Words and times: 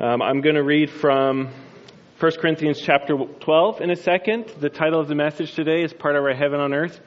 Um, 0.00 0.22
I'm 0.22 0.42
going 0.42 0.54
to 0.54 0.62
read 0.62 0.90
from 0.90 1.48
1 2.20 2.32
Corinthians 2.40 2.80
chapter 2.80 3.16
12 3.16 3.80
in 3.80 3.90
a 3.90 3.96
second. 3.96 4.46
The 4.60 4.68
title 4.68 5.00
of 5.00 5.08
the 5.08 5.16
message 5.16 5.54
today 5.54 5.82
is 5.82 5.92
part 5.92 6.14
of 6.14 6.22
our 6.22 6.34
Heaven 6.34 6.60
on 6.60 6.72
Earth 6.72 7.00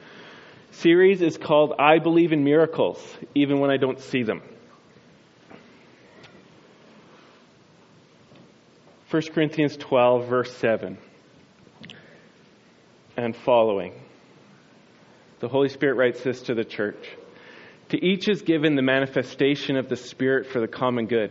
series 0.72 1.22
is 1.22 1.38
called 1.38 1.72
I 1.78 2.00
Believe 2.00 2.32
in 2.32 2.44
Miracles, 2.44 2.98
even 3.34 3.60
when 3.60 3.70
I 3.70 3.78
don't 3.78 3.98
see 3.98 4.24
them. 4.24 4.42
1 9.10 9.22
Corinthians 9.34 9.78
12, 9.78 10.28
verse 10.28 10.54
7 10.56 10.98
and 13.16 13.34
following. 13.36 13.94
The 15.40 15.48
Holy 15.48 15.70
Spirit 15.70 15.96
writes 15.96 16.22
this 16.22 16.42
to 16.42 16.54
the 16.54 16.64
church. 16.64 17.08
To 17.88 18.04
each 18.04 18.28
is 18.28 18.42
given 18.42 18.76
the 18.76 18.82
manifestation 18.82 19.76
of 19.76 19.88
the 19.88 19.96
Spirit 19.96 20.48
for 20.48 20.60
the 20.60 20.68
common 20.68 21.06
good. 21.06 21.30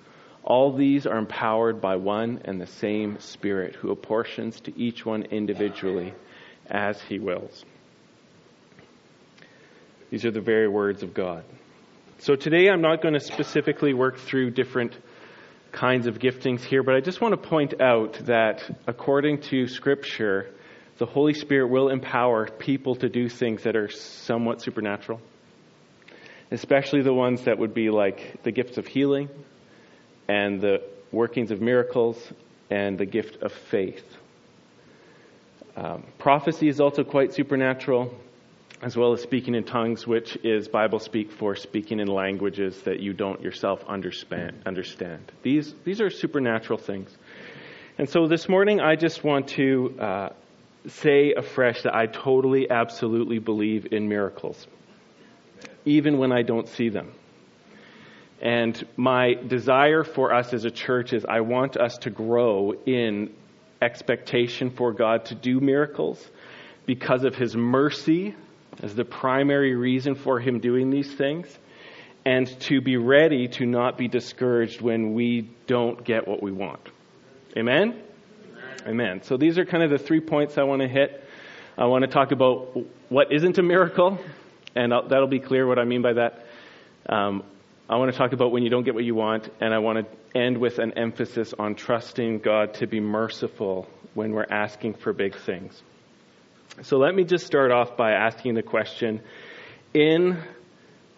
All 0.43 0.75
these 0.75 1.05
are 1.05 1.17
empowered 1.17 1.81
by 1.81 1.97
one 1.97 2.41
and 2.45 2.59
the 2.59 2.67
same 2.67 3.19
Spirit 3.19 3.75
who 3.75 3.91
apportions 3.91 4.59
to 4.61 4.77
each 4.77 5.05
one 5.05 5.23
individually 5.23 6.13
as 6.67 7.01
he 7.01 7.19
wills. 7.19 7.63
These 10.09 10.25
are 10.25 10.31
the 10.31 10.41
very 10.41 10.67
words 10.67 11.03
of 11.03 11.13
God. 11.13 11.43
So 12.19 12.35
today 12.35 12.69
I'm 12.69 12.81
not 12.81 13.01
going 13.01 13.13
to 13.13 13.19
specifically 13.19 13.93
work 13.93 14.17
through 14.17 14.51
different 14.51 14.97
kinds 15.71 16.05
of 16.05 16.19
giftings 16.19 16.61
here, 16.61 16.83
but 16.83 16.95
I 16.95 16.99
just 16.99 17.21
want 17.21 17.41
to 17.41 17.49
point 17.49 17.79
out 17.81 18.13
that 18.25 18.81
according 18.87 19.41
to 19.43 19.67
Scripture, 19.67 20.49
the 20.97 21.05
Holy 21.05 21.33
Spirit 21.33 21.69
will 21.69 21.89
empower 21.89 22.47
people 22.47 22.95
to 22.95 23.09
do 23.09 23.29
things 23.29 23.63
that 23.63 23.75
are 23.75 23.89
somewhat 23.89 24.61
supernatural, 24.61 25.21
especially 26.51 27.01
the 27.01 27.13
ones 27.13 27.45
that 27.45 27.57
would 27.57 27.73
be 27.73 27.89
like 27.89 28.43
the 28.43 28.51
gifts 28.51 28.77
of 28.77 28.85
healing, 28.85 29.29
and 30.31 30.61
the 30.61 30.81
workings 31.11 31.51
of 31.51 31.59
miracles 31.59 32.17
and 32.69 32.97
the 32.97 33.05
gift 33.05 33.43
of 33.43 33.51
faith. 33.51 34.05
Um, 35.75 36.05
prophecy 36.19 36.69
is 36.69 36.79
also 36.79 37.03
quite 37.03 37.33
supernatural, 37.33 38.13
as 38.81 38.95
well 38.95 39.11
as 39.11 39.21
speaking 39.21 39.55
in 39.55 39.65
tongues, 39.65 40.07
which 40.07 40.37
is 40.43 40.69
Bible 40.69 40.99
speak 40.99 41.33
for 41.33 41.55
speaking 41.55 41.99
in 41.99 42.07
languages 42.07 42.81
that 42.83 43.01
you 43.01 43.11
don't 43.11 43.41
yourself 43.41 43.83
understand. 43.89 44.63
These, 45.43 45.73
these 45.83 45.99
are 45.99 46.09
supernatural 46.09 46.79
things. 46.79 47.09
And 47.97 48.09
so 48.09 48.27
this 48.27 48.47
morning, 48.47 48.79
I 48.79 48.95
just 48.95 49.25
want 49.25 49.49
to 49.59 49.99
uh, 49.99 50.29
say 50.87 51.33
afresh 51.33 51.81
that 51.83 51.93
I 51.93 52.05
totally, 52.05 52.69
absolutely 52.69 53.39
believe 53.39 53.91
in 53.91 54.07
miracles, 54.07 54.65
even 55.83 56.17
when 56.17 56.31
I 56.31 56.43
don't 56.43 56.69
see 56.69 56.87
them. 56.87 57.11
And 58.41 58.83
my 58.97 59.35
desire 59.35 60.03
for 60.03 60.33
us 60.33 60.53
as 60.53 60.65
a 60.65 60.71
church 60.71 61.13
is 61.13 61.25
I 61.25 61.41
want 61.41 61.77
us 61.77 61.99
to 61.99 62.09
grow 62.09 62.73
in 62.85 63.33
expectation 63.81 64.71
for 64.71 64.93
God 64.93 65.25
to 65.25 65.35
do 65.35 65.59
miracles 65.59 66.27
because 66.87 67.23
of 67.23 67.35
His 67.35 67.55
mercy 67.55 68.35
as 68.81 68.95
the 68.95 69.05
primary 69.05 69.75
reason 69.75 70.15
for 70.15 70.39
Him 70.39 70.59
doing 70.59 70.89
these 70.89 71.13
things, 71.13 71.47
and 72.25 72.47
to 72.61 72.81
be 72.81 72.97
ready 72.97 73.47
to 73.47 73.65
not 73.65 73.97
be 73.97 74.07
discouraged 74.07 74.81
when 74.81 75.13
we 75.13 75.49
don't 75.67 76.03
get 76.03 76.27
what 76.27 76.41
we 76.41 76.51
want. 76.51 76.81
Amen? 77.55 78.01
Amen. 78.01 78.87
Amen. 78.87 79.21
So 79.23 79.37
these 79.37 79.59
are 79.59 79.65
kind 79.65 79.83
of 79.83 79.91
the 79.91 79.97
three 79.97 80.19
points 80.19 80.57
I 80.57 80.63
want 80.63 80.81
to 80.81 80.87
hit. 80.87 81.23
I 81.77 81.85
want 81.85 82.03
to 82.03 82.07
talk 82.07 82.31
about 82.31 82.77
what 83.09 83.31
isn't 83.31 83.57
a 83.57 83.63
miracle, 83.63 84.19
and 84.75 84.91
that'll 84.91 85.27
be 85.27 85.39
clear 85.39 85.67
what 85.67 85.77
I 85.77 85.83
mean 85.83 86.01
by 86.01 86.13
that. 86.13 86.45
Um, 87.07 87.43
I 87.91 87.97
want 87.97 88.09
to 88.09 88.17
talk 88.17 88.31
about 88.31 88.53
when 88.53 88.63
you 88.63 88.69
don't 88.69 88.85
get 88.85 88.95
what 88.95 89.03
you 89.03 89.15
want, 89.15 89.49
and 89.59 89.73
I 89.73 89.79
want 89.79 89.99
to 89.99 90.39
end 90.39 90.57
with 90.57 90.79
an 90.79 90.97
emphasis 90.97 91.53
on 91.59 91.75
trusting 91.75 92.39
God 92.39 92.75
to 92.75 92.87
be 92.87 93.01
merciful 93.01 93.85
when 94.13 94.31
we're 94.31 94.47
asking 94.49 94.93
for 94.93 95.11
big 95.11 95.35
things. 95.35 95.83
So 96.83 96.97
let 96.97 97.13
me 97.13 97.25
just 97.25 97.45
start 97.45 97.69
off 97.69 97.97
by 97.97 98.11
asking 98.13 98.53
the 98.53 98.63
question 98.63 99.19
in 99.93 100.41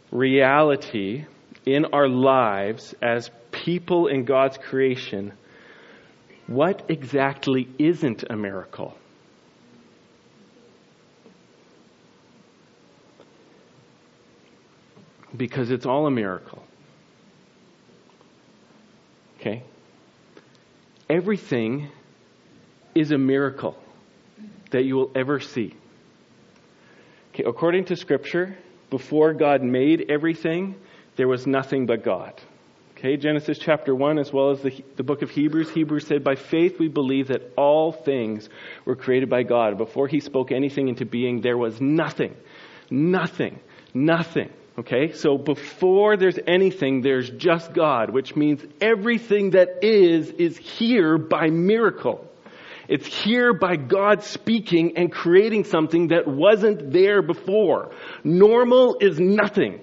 reality, 0.10 1.26
in 1.64 1.86
our 1.94 2.10
lives 2.10 2.96
as 3.04 3.30
people 3.52 4.08
in 4.08 4.26
God's 4.26 4.58
creation, 4.58 5.34
what 6.48 6.86
exactly 6.90 7.68
isn't 7.78 8.24
a 8.28 8.36
miracle? 8.36 8.98
because 15.36 15.72
it's 15.72 15.86
all 15.86 16.06
a 16.06 16.12
miracle. 16.12 16.63
Okay? 19.44 19.62
Everything 21.10 21.90
is 22.96 23.12
a 23.12 23.18
miracle 23.18 23.76
that 24.72 24.86
you 24.86 24.96
will 24.96 25.12
ever 25.16 25.42
see. 25.42 25.76
Okay, 27.34 27.44
according 27.44 27.86
to 27.86 27.98
Scripture, 27.98 28.58
before 28.90 29.34
God 29.34 29.62
made 29.62 30.06
everything, 30.10 30.76
there 31.18 31.28
was 31.28 31.46
nothing 31.46 31.86
but 31.86 32.06
God. 32.06 32.40
Okay, 32.98 33.18
Genesis 33.18 33.58
chapter 33.60 33.94
1, 33.94 34.18
as 34.18 34.32
well 34.32 34.52
as 34.52 34.62
the, 34.62 34.82
the 34.96 35.04
book 35.04 35.22
of 35.22 35.30
Hebrews, 35.30 35.72
Hebrews 35.72 36.08
said, 36.08 36.24
By 36.24 36.36
faith 36.36 36.80
we 36.80 36.88
believe 36.88 37.28
that 37.28 37.42
all 37.58 37.92
things 37.92 38.48
were 38.86 38.96
created 38.96 39.30
by 39.30 39.44
God. 39.44 39.78
Before 39.78 40.08
he 40.08 40.22
spoke 40.22 40.54
anything 40.54 40.88
into 40.88 41.06
being, 41.06 41.42
there 41.42 41.58
was 41.58 41.82
nothing. 41.82 42.34
Nothing. 42.90 43.60
Nothing. 43.94 44.54
Okay, 44.76 45.12
so 45.14 45.38
before 45.38 46.18
there's 46.18 46.40
anything, 46.48 47.02
there's 47.02 47.30
just 47.30 47.74
God, 47.74 48.10
which 48.10 48.36
means 48.36 48.60
everything 48.82 49.52
that 49.52 49.84
is, 49.84 50.32
is 50.32 50.58
here 50.58 51.20
by 51.20 51.52
miracle. 51.52 52.28
It's 52.90 53.06
here 53.06 53.54
by 53.54 53.76
God 53.76 54.24
speaking 54.24 54.98
and 54.98 55.12
creating 55.12 55.66
something 55.66 56.08
that 56.08 56.28
wasn't 56.28 56.92
there 56.92 57.22
before. 57.22 57.92
Normal 58.24 58.98
is 59.00 59.20
nothing. 59.20 59.80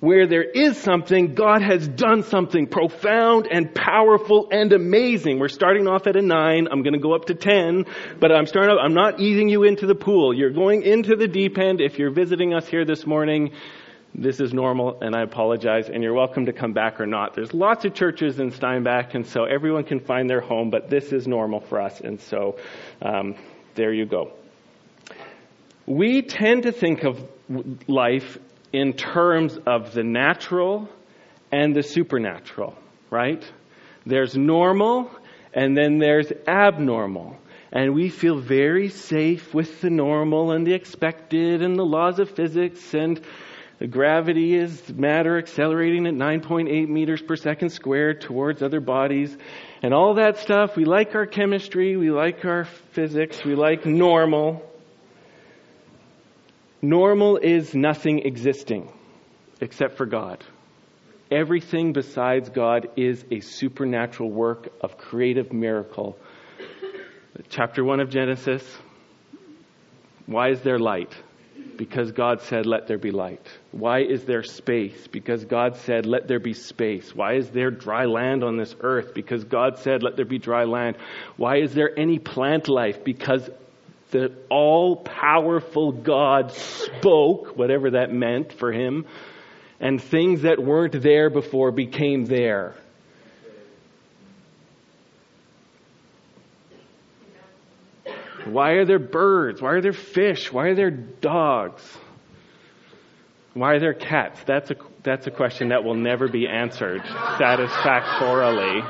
Where 0.00 0.26
there 0.26 0.44
is 0.44 0.76
something, 0.76 1.34
God 1.34 1.62
has 1.62 1.88
done 1.88 2.24
something 2.24 2.66
profound 2.66 3.48
and 3.50 3.74
powerful 3.74 4.48
and 4.50 4.70
amazing. 4.74 5.38
We're 5.38 5.48
starting 5.48 5.88
off 5.88 6.06
at 6.06 6.14
a 6.14 6.20
nine. 6.20 6.68
I'm 6.70 6.82
going 6.82 6.92
to 6.92 6.98
go 6.98 7.14
up 7.14 7.24
to 7.26 7.34
ten, 7.34 7.86
but 8.20 8.30
I'm 8.30 8.44
starting. 8.44 8.76
I'm 8.78 8.92
not 8.92 9.18
easing 9.18 9.48
you 9.48 9.62
into 9.62 9.86
the 9.86 9.94
pool. 9.94 10.34
You're 10.34 10.52
going 10.52 10.82
into 10.82 11.16
the 11.16 11.26
deep 11.26 11.56
end. 11.56 11.80
If 11.80 11.98
you're 11.98 12.12
visiting 12.12 12.52
us 12.52 12.68
here 12.68 12.84
this 12.84 13.06
morning, 13.06 13.52
this 14.14 14.40
is 14.40 14.54
normal 14.54 14.98
and 15.00 15.14
I 15.14 15.22
apologize 15.22 15.88
and 15.88 16.02
you're 16.02 16.14
welcome 16.14 16.46
to 16.46 16.52
come 16.52 16.72
back 16.72 17.00
or 17.00 17.06
not. 17.06 17.34
There's 17.34 17.52
lots 17.52 17.84
of 17.84 17.94
churches 17.94 18.38
in 18.38 18.52
Steinbach 18.52 19.14
and 19.14 19.26
so 19.26 19.44
everyone 19.44 19.84
can 19.84 20.00
find 20.00 20.30
their 20.30 20.40
home, 20.40 20.70
but 20.70 20.88
this 20.88 21.12
is 21.12 21.26
normal 21.26 21.60
for 21.60 21.80
us 21.80 22.00
and 22.00 22.20
so 22.20 22.56
um, 23.02 23.34
there 23.74 23.92
you 23.92 24.06
go. 24.06 24.32
We 25.86 26.22
tend 26.22 26.62
to 26.62 26.72
think 26.72 27.02
of 27.02 27.20
life 27.88 28.38
in 28.72 28.92
terms 28.92 29.58
of 29.66 29.92
the 29.92 30.04
natural 30.04 30.88
and 31.50 31.74
the 31.74 31.82
supernatural, 31.82 32.76
right? 33.10 33.44
There's 34.06 34.36
normal 34.36 35.10
and 35.52 35.76
then 35.76 35.98
there's 35.98 36.32
abnormal. 36.46 37.36
And 37.72 37.92
we 37.92 38.08
feel 38.08 38.38
very 38.38 38.88
safe 38.88 39.52
with 39.52 39.80
the 39.80 39.90
normal 39.90 40.52
and 40.52 40.64
the 40.64 40.74
expected 40.74 41.60
and 41.60 41.76
the 41.76 41.84
laws 41.84 42.20
of 42.20 42.30
physics 42.30 42.94
and 42.94 43.20
the 43.84 43.88
gravity 43.88 44.54
is 44.54 44.88
matter 44.94 45.36
accelerating 45.36 46.06
at 46.06 46.14
9.8 46.14 46.88
meters 46.88 47.20
per 47.20 47.36
second 47.36 47.68
squared 47.68 48.22
towards 48.22 48.62
other 48.62 48.80
bodies 48.80 49.36
and 49.82 49.92
all 49.92 50.14
that 50.14 50.38
stuff. 50.38 50.74
We 50.74 50.86
like 50.86 51.14
our 51.14 51.26
chemistry, 51.26 51.94
we 51.94 52.10
like 52.10 52.42
our 52.46 52.64
physics, 52.92 53.44
we 53.44 53.54
like 53.54 53.84
normal. 53.84 54.62
Normal 56.80 57.36
is 57.36 57.74
nothing 57.74 58.20
existing 58.20 58.90
except 59.60 59.98
for 59.98 60.06
God. 60.06 60.42
Everything 61.30 61.92
besides 61.92 62.48
God 62.48 62.88
is 62.96 63.22
a 63.30 63.40
supernatural 63.40 64.30
work 64.30 64.72
of 64.80 64.96
creative 64.96 65.52
miracle. 65.52 66.16
Chapter 67.50 67.84
1 67.84 68.00
of 68.00 68.08
Genesis. 68.08 68.64
Why 70.24 70.52
is 70.52 70.62
there 70.62 70.78
light? 70.78 71.14
Because 71.76 72.12
God 72.12 72.40
said, 72.42 72.66
let 72.66 72.86
there 72.86 72.98
be 72.98 73.10
light. 73.10 73.46
Why 73.72 74.00
is 74.00 74.24
there 74.24 74.42
space? 74.42 75.06
Because 75.08 75.44
God 75.44 75.76
said, 75.78 76.06
let 76.06 76.28
there 76.28 76.40
be 76.40 76.54
space. 76.54 77.14
Why 77.14 77.34
is 77.34 77.50
there 77.50 77.70
dry 77.70 78.04
land 78.04 78.44
on 78.44 78.56
this 78.56 78.74
earth? 78.80 79.14
Because 79.14 79.44
God 79.44 79.78
said, 79.78 80.02
let 80.02 80.16
there 80.16 80.24
be 80.24 80.38
dry 80.38 80.64
land. 80.64 80.96
Why 81.36 81.58
is 81.58 81.74
there 81.74 81.90
any 81.98 82.18
plant 82.18 82.68
life? 82.68 83.04
Because 83.04 83.48
the 84.10 84.32
all 84.48 84.96
powerful 84.96 85.92
God 85.92 86.52
spoke, 86.52 87.56
whatever 87.56 87.90
that 87.90 88.12
meant 88.12 88.52
for 88.52 88.72
him, 88.72 89.06
and 89.80 90.00
things 90.00 90.42
that 90.42 90.62
weren't 90.62 91.02
there 91.02 91.30
before 91.30 91.72
became 91.72 92.24
there. 92.24 92.74
Why 98.46 98.72
are 98.72 98.84
there 98.84 98.98
birds? 98.98 99.62
Why 99.62 99.72
are 99.72 99.80
there 99.80 99.92
fish? 99.92 100.52
Why 100.52 100.68
are 100.68 100.74
there 100.74 100.90
dogs? 100.90 101.82
Why 103.54 103.74
are 103.74 103.80
there 103.80 103.94
cats? 103.94 104.40
That's 104.46 104.70
a, 104.70 104.76
that's 105.02 105.26
a 105.26 105.30
question 105.30 105.68
that 105.68 105.84
will 105.84 105.94
never 105.94 106.28
be 106.28 106.46
answered 106.48 107.02
satisfactorily. 107.38 108.82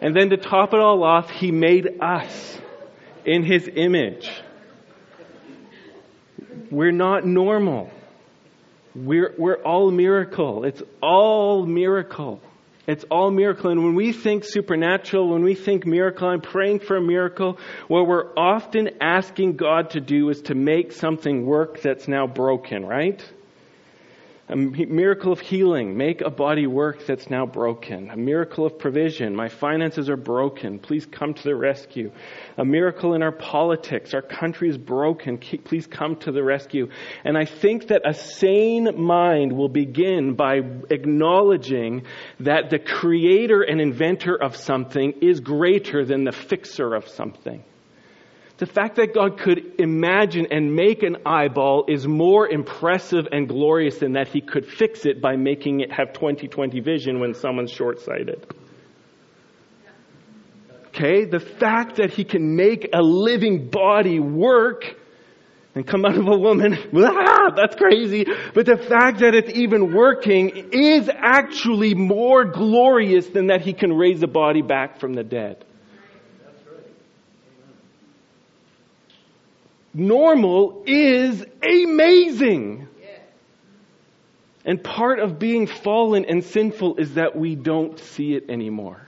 And 0.00 0.14
then 0.14 0.30
to 0.30 0.36
top 0.36 0.72
it 0.72 0.80
all 0.80 1.02
off, 1.02 1.30
he 1.30 1.50
made 1.50 2.00
us 2.00 2.58
in 3.24 3.42
his 3.42 3.68
image. 3.74 4.30
We're 6.70 6.92
not 6.92 7.26
normal. 7.26 7.90
We're, 8.94 9.34
we're 9.36 9.62
all 9.62 9.90
miracle. 9.90 10.64
It's 10.64 10.82
all 11.02 11.66
miracle. 11.66 12.40
It's 12.86 13.04
all 13.10 13.30
miracle. 13.30 13.70
And 13.70 13.82
when 13.82 13.94
we 13.94 14.12
think 14.12 14.44
supernatural, 14.44 15.28
when 15.28 15.42
we 15.42 15.54
think 15.54 15.86
miracle, 15.86 16.28
I'm 16.28 16.40
praying 16.40 16.80
for 16.80 16.96
a 16.96 17.02
miracle, 17.02 17.58
what 17.88 18.06
we're 18.06 18.32
often 18.36 18.90
asking 19.00 19.56
God 19.56 19.90
to 19.90 20.00
do 20.00 20.30
is 20.30 20.42
to 20.42 20.54
make 20.54 20.92
something 20.92 21.46
work 21.46 21.80
that's 21.80 22.06
now 22.06 22.26
broken, 22.26 22.84
right? 22.84 23.22
A 24.48 24.54
miracle 24.54 25.32
of 25.32 25.40
healing. 25.40 25.96
Make 25.96 26.20
a 26.20 26.30
body 26.30 26.68
work 26.68 27.04
that's 27.04 27.28
now 27.28 27.46
broken. 27.46 28.10
A 28.10 28.16
miracle 28.16 28.64
of 28.64 28.78
provision. 28.78 29.34
My 29.34 29.48
finances 29.48 30.08
are 30.08 30.16
broken. 30.16 30.78
Please 30.78 31.04
come 31.04 31.34
to 31.34 31.42
the 31.42 31.56
rescue. 31.56 32.12
A 32.56 32.64
miracle 32.64 33.14
in 33.14 33.24
our 33.24 33.32
politics. 33.32 34.14
Our 34.14 34.22
country 34.22 34.68
is 34.68 34.78
broken. 34.78 35.38
Please 35.38 35.88
come 35.88 36.14
to 36.20 36.30
the 36.30 36.44
rescue. 36.44 36.88
And 37.24 37.36
I 37.36 37.44
think 37.44 37.88
that 37.88 38.02
a 38.08 38.14
sane 38.14 39.02
mind 39.02 39.52
will 39.52 39.68
begin 39.68 40.34
by 40.34 40.60
acknowledging 40.90 42.04
that 42.38 42.70
the 42.70 42.78
creator 42.78 43.62
and 43.62 43.80
inventor 43.80 44.40
of 44.40 44.54
something 44.54 45.14
is 45.22 45.40
greater 45.40 46.04
than 46.04 46.22
the 46.22 46.30
fixer 46.30 46.94
of 46.94 47.08
something. 47.08 47.64
The 48.58 48.66
fact 48.66 48.96
that 48.96 49.12
God 49.12 49.38
could 49.38 49.78
imagine 49.78 50.46
and 50.50 50.74
make 50.74 51.02
an 51.02 51.18
eyeball 51.26 51.84
is 51.88 52.06
more 52.06 52.48
impressive 52.48 53.26
and 53.30 53.46
glorious 53.46 53.98
than 53.98 54.12
that 54.12 54.28
he 54.28 54.40
could 54.40 54.66
fix 54.66 55.04
it 55.04 55.20
by 55.20 55.36
making 55.36 55.80
it 55.80 55.92
have 55.92 56.14
20/20 56.14 56.80
vision 56.82 57.20
when 57.20 57.34
someone's 57.34 57.70
short-sighted. 57.70 58.46
Okay? 60.86 61.26
The 61.26 61.40
fact 61.40 61.96
that 61.96 62.10
he 62.10 62.24
can 62.24 62.56
make 62.56 62.88
a 62.94 63.02
living 63.02 63.68
body 63.68 64.20
work 64.20 64.96
and 65.74 65.86
come 65.86 66.06
out 66.06 66.16
of 66.16 66.26
a 66.26 66.38
woman, 66.38 66.78
ah, 66.96 67.50
that's 67.54 67.76
crazy. 67.76 68.24
But 68.54 68.64
the 68.64 68.78
fact 68.78 69.18
that 69.18 69.34
it's 69.34 69.50
even 69.50 69.92
working 69.92 70.70
is 70.72 71.10
actually 71.14 71.94
more 71.94 72.46
glorious 72.46 73.26
than 73.28 73.48
that 73.48 73.60
he 73.60 73.74
can 73.74 73.92
raise 73.92 74.22
a 74.22 74.26
body 74.26 74.62
back 74.62 74.98
from 74.98 75.12
the 75.12 75.22
dead. 75.22 75.62
Normal 79.96 80.84
is 80.86 81.44
amazing. 81.62 82.88
And 84.64 84.82
part 84.82 85.20
of 85.20 85.38
being 85.38 85.66
fallen 85.68 86.24
and 86.24 86.44
sinful 86.44 86.96
is 86.96 87.14
that 87.14 87.36
we 87.36 87.54
don't 87.54 87.98
see 87.98 88.34
it 88.34 88.50
anymore. 88.50 89.06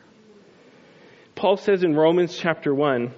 Paul 1.35 1.57
says 1.57 1.83
in 1.83 1.95
Romans 1.95 2.37
chapter 2.37 2.73
1, 2.73 3.13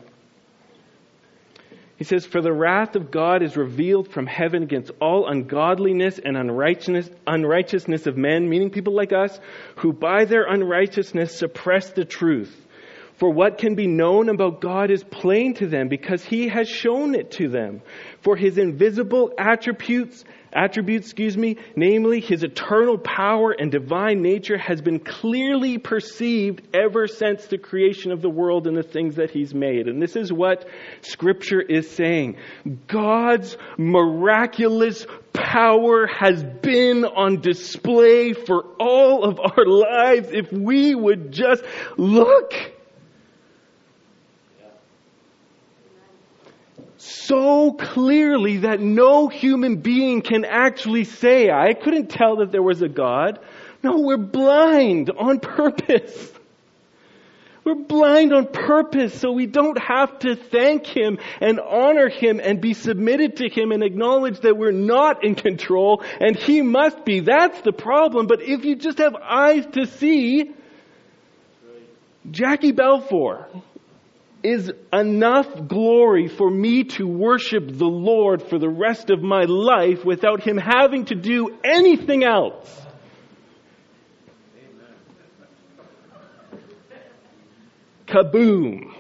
he 1.97 2.05
says, 2.05 2.25
For 2.25 2.41
the 2.41 2.53
wrath 2.53 2.97
of 2.97 3.11
God 3.11 3.43
is 3.43 3.59
revealed 3.59 4.09
from 4.09 4.27
heaven 4.27 4.63
against 4.63 4.91
all 5.03 5.29
ungodliness 5.29 6.19
and 6.19 6.35
unrighteousness, 6.35 7.11
unrighteousness 7.27 8.07
of 8.07 8.17
men, 8.17 8.49
meaning 8.49 8.71
people 8.71 8.95
like 8.95 9.13
us, 9.13 9.39
who 9.77 9.93
by 9.93 10.25
their 10.25 10.45
unrighteousness 10.45 11.39
suppress 11.39 11.91
the 11.91 12.07
truth. 12.07 12.67
For 13.21 13.31
what 13.31 13.59
can 13.59 13.75
be 13.75 13.87
known 13.87 14.31
about 14.31 14.63
God 14.63 14.91
is 14.91 15.05
plain 15.05 15.53
to 15.57 15.67
them 15.67 15.89
because 15.89 16.25
he 16.25 16.49
has 16.49 16.71
shown 16.71 17.15
it 17.15 17.33
to 17.33 17.49
them. 17.51 17.83
For 18.23 18.35
his 18.35 18.57
invisible 18.57 19.35
attributes, 19.37 20.25
attributes, 20.55 21.09
excuse 21.09 21.37
me, 21.37 21.59
namely 21.77 22.21
his 22.21 22.43
eternal 22.43 22.97
power 22.97 23.51
and 23.53 23.71
divine 23.71 24.23
nature 24.23 24.57
has 24.57 24.81
been 24.81 25.01
clearly 25.01 25.77
perceived 25.77 26.63
ever 26.75 27.07
since 27.07 27.45
the 27.45 27.59
creation 27.59 28.11
of 28.11 28.23
the 28.23 28.31
world 28.31 28.67
and 28.67 28.75
the 28.75 28.83
things 28.83 29.17
that 29.17 29.31
he's 29.31 29.53
made. 29.53 29.87
And 29.87 30.01
this 30.01 30.17
is 30.17 30.33
what 30.33 30.67
scripture 31.03 31.61
is 31.61 31.91
saying. 31.91 32.39
God's 32.87 33.59
miraculous 33.77 35.07
power 35.35 36.07
has 36.07 36.43
been 36.63 37.05
on 37.05 37.43
display 37.43 38.33
for 38.33 38.65
all 38.81 39.25
of 39.25 39.39
our 39.39 39.67
lives 39.67 40.31
if 40.33 40.51
we 40.51 40.95
would 40.95 41.33
just 41.33 41.63
look. 41.99 42.55
So 47.01 47.73
clearly 47.73 48.59
that 48.59 48.79
no 48.79 49.29
human 49.29 49.77
being 49.77 50.21
can 50.21 50.45
actually 50.45 51.05
say, 51.05 51.51
I 51.51 51.73
couldn't 51.73 52.11
tell 52.11 52.37
that 52.37 52.53
there 52.53 52.63
was 52.63 52.83
a 52.83 52.89
God. 52.89 53.39
No, 53.83 54.01
we're 54.01 54.19
blind 54.19 55.11
on 55.11 55.41
purpose. 55.41 56.31
We're 57.65 57.75
blind 57.75 58.35
on 58.35 58.49
purpose 58.49 59.19
so 59.19 59.33
we 59.33 59.47
don't 59.47 59.79
have 59.79 60.19
to 60.21 60.37
thank 60.37 60.87
Him 60.87 61.19
and 61.41 61.59
honor 61.59 62.11
Him 62.11 62.39
and 62.39 62.61
be 62.61 62.75
submitted 62.75 63.37
to 63.37 63.49
Him 63.49 63.73
and 63.73 63.83
acknowledge 63.83 64.41
that 64.41 64.59
we're 64.59 64.71
not 64.71 65.25
in 65.25 65.35
control 65.35 66.03
and 66.21 66.37
He 66.37 66.61
must 66.61 67.07
be. 67.07 67.21
That's 67.21 67.63
the 67.63 67.73
problem. 67.73 68.27
But 68.27 68.43
if 68.43 68.67
you 68.67 68.77
just 68.77 68.99
have 68.99 69.15
eyes 69.15 69.65
to 69.73 69.87
see, 69.87 70.53
Jackie 72.31 72.73
Balfour, 72.73 73.49
is 74.43 74.73
enough 74.93 75.69
glory 75.69 76.29
for 76.29 76.51
me 76.51 76.85
to 76.85 77.07
worship 77.07 77.65
the 77.67 77.87
Lord 77.87 78.43
for 78.43 78.59
the 78.59 78.69
rest 78.69 79.11
of 79.11 79.23
my 79.23 79.45
life 79.45 80.05
without 80.05 80.43
Him 80.43 80.57
having 80.57 81.05
to 81.07 81.15
do 81.15 81.59
anything 81.63 82.25
else. 82.25 82.81
Kaboom. 88.07 88.95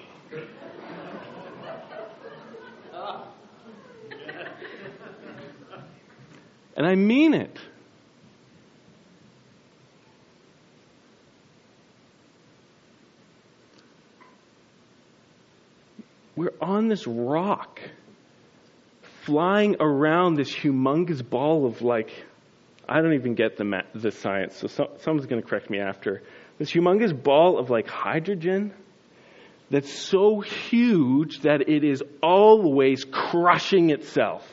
And 6.77 6.87
I 6.87 6.95
mean 6.95 7.35
it. 7.35 7.59
We're 16.37 16.53
on 16.61 16.89
this 16.89 17.07
rock, 17.07 17.81
flying 19.25 19.77
around 19.81 20.35
this 20.35 20.55
humongous 20.55 21.29
ball 21.29 21.67
of 21.67 21.83
like, 21.83 22.11
I 22.89 23.01
don't 23.01 23.15
even 23.15 23.35
get 23.35 23.57
the, 23.57 23.65
ma- 23.65 23.83
the 23.95 24.11
science, 24.11 24.57
so, 24.57 24.69
so 24.69 24.91
someone's 25.01 25.27
going 25.27 25.43
to 25.43 25.49
correct 25.49 25.71
me 25.71 25.81
after. 25.81 26.23
This 26.59 26.73
humongous 26.73 27.13
ball 27.13 27.59
of 27.59 27.71
like 27.71 27.89
hydrogen 27.89 28.73
that's 29.71 29.93
so 29.93 30.41
huge 30.41 31.41
that 31.41 31.69
it 31.69 31.85
is 31.85 32.03
always 32.23 33.05
crushing 33.05 33.91
itself 33.91 34.47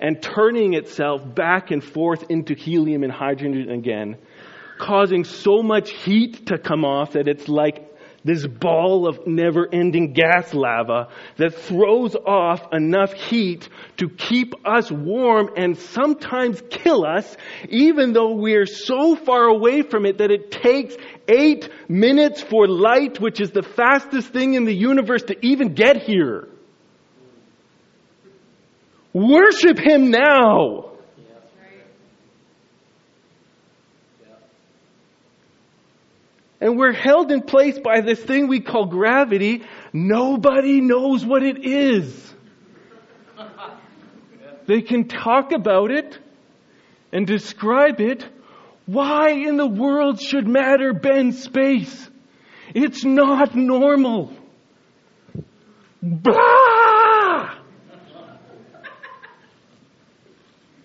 and 0.00 0.22
turning 0.22 0.74
itself 0.74 1.22
back 1.34 1.70
and 1.70 1.82
forth 1.82 2.30
into 2.30 2.54
helium 2.54 3.02
and 3.02 3.12
hydrogen 3.12 3.70
again, 3.70 4.16
causing 4.78 5.24
so 5.24 5.62
much 5.62 5.90
heat 5.90 6.46
to 6.46 6.58
come 6.58 6.84
off 6.84 7.12
that 7.12 7.26
it's 7.26 7.48
like 7.48 7.84
this 8.24 8.46
ball 8.46 9.08
of 9.08 9.26
never 9.26 9.68
ending 9.72 10.12
gas 10.12 10.52
lava 10.52 11.08
that 11.36 11.54
throws 11.54 12.14
off 12.14 12.60
enough 12.72 13.12
heat 13.12 13.68
to 13.98 14.08
keep 14.08 14.54
us 14.66 14.90
warm 14.90 15.50
and 15.56 15.78
sometimes 15.78 16.62
kill 16.68 17.06
us, 17.06 17.36
even 17.68 18.12
though 18.12 18.34
we're 18.34 18.66
so 18.66 19.16
far 19.16 19.44
away 19.44 19.82
from 19.82 20.04
it 20.04 20.18
that 20.18 20.30
it 20.30 20.50
takes 20.50 20.94
eight 21.28 21.68
minutes 21.88 22.42
for 22.42 22.66
light, 22.66 23.20
which 23.20 23.40
is 23.40 23.50
the 23.50 23.62
fastest 23.62 24.32
thing 24.32 24.54
in 24.54 24.64
the 24.64 24.74
universe, 24.74 25.22
to 25.22 25.46
even 25.46 25.74
get 25.74 26.02
here. 26.02 26.48
Worship 29.12 29.78
Him 29.78 30.10
now. 30.10 30.97
And 36.60 36.76
we're 36.76 36.92
held 36.92 37.30
in 37.30 37.42
place 37.42 37.78
by 37.78 38.00
this 38.00 38.20
thing 38.20 38.48
we 38.48 38.60
call 38.60 38.86
gravity. 38.86 39.62
Nobody 39.92 40.80
knows 40.80 41.24
what 41.24 41.42
it 41.42 41.64
is. 41.64 42.34
They 44.66 44.82
can 44.82 45.08
talk 45.08 45.52
about 45.52 45.90
it 45.90 46.18
and 47.12 47.26
describe 47.26 48.00
it. 48.00 48.26
Why 48.86 49.30
in 49.30 49.56
the 49.56 49.66
world 49.66 50.20
should 50.20 50.46
matter 50.48 50.92
bend 50.92 51.36
space? 51.36 52.10
It's 52.74 53.04
not 53.04 53.54
normal. 53.54 54.32
Blah! 56.02 57.07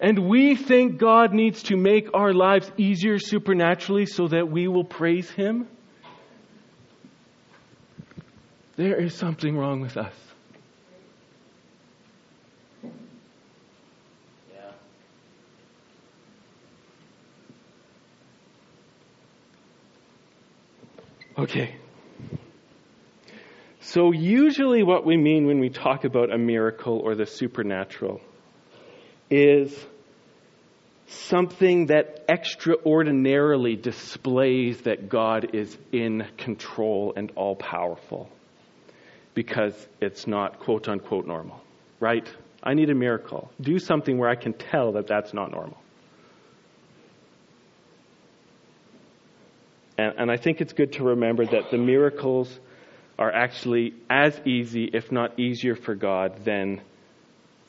And 0.03 0.27
we 0.27 0.57
think 0.57 0.97
God 0.97 1.33
needs 1.33 1.63
to 1.63 1.77
make 1.77 2.09
our 2.13 2.33
lives 2.33 2.69
easier 2.77 3.19
supernaturally 3.19 4.05
so 4.05 4.27
that 4.27 4.51
we 4.51 4.67
will 4.67 4.83
praise 4.83 5.31
Him. 5.31 5.65
There 8.75 8.99
is 8.99 9.13
something 9.15 9.55
wrong 9.55 9.79
with 9.79 9.95
us. 9.95 10.13
Okay. 21.37 21.77
So, 23.79 24.11
usually, 24.11 24.83
what 24.83 25.05
we 25.05 25.15
mean 25.15 25.47
when 25.47 25.59
we 25.59 25.69
talk 25.69 26.03
about 26.03 26.29
a 26.29 26.37
miracle 26.37 26.99
or 26.99 27.15
the 27.15 27.25
supernatural 27.25 28.19
is 29.29 29.73
something 31.13 31.87
that 31.87 32.25
extraordinarily 32.29 33.75
displays 33.75 34.81
that 34.81 35.09
God 35.09 35.53
is 35.53 35.77
in 35.91 36.27
control 36.37 37.13
and 37.15 37.31
all 37.35 37.55
powerful 37.55 38.29
because 39.33 39.73
it's 40.01 40.27
not 40.27 40.59
quote 40.59 40.87
unquote 40.87 41.25
normal, 41.25 41.61
right? 41.99 42.27
I 42.63 42.73
need 42.73 42.89
a 42.89 42.95
miracle. 42.95 43.51
Do 43.59 43.79
something 43.79 44.17
where 44.17 44.29
I 44.29 44.35
can 44.35 44.53
tell 44.53 44.93
that 44.93 45.07
that's 45.07 45.33
not 45.33 45.51
normal. 45.51 45.77
And, 49.97 50.13
and 50.17 50.31
I 50.31 50.37
think 50.37 50.61
it's 50.61 50.73
good 50.73 50.93
to 50.93 51.03
remember 51.03 51.45
that 51.45 51.71
the 51.71 51.77
miracles 51.77 52.59
are 53.19 53.31
actually 53.31 53.93
as 54.09 54.39
easy, 54.45 54.89
if 54.91 55.11
not 55.11 55.39
easier, 55.39 55.75
for 55.75 55.93
God 55.95 56.45
than 56.45 56.81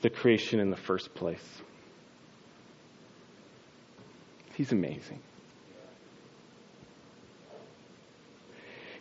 the 0.03 0.11
creation 0.11 0.61
in 0.61 0.71
the 0.71 0.77
first 0.77 1.15
place. 1.15 1.45
He's 4.57 4.73
amazing. 4.73 5.21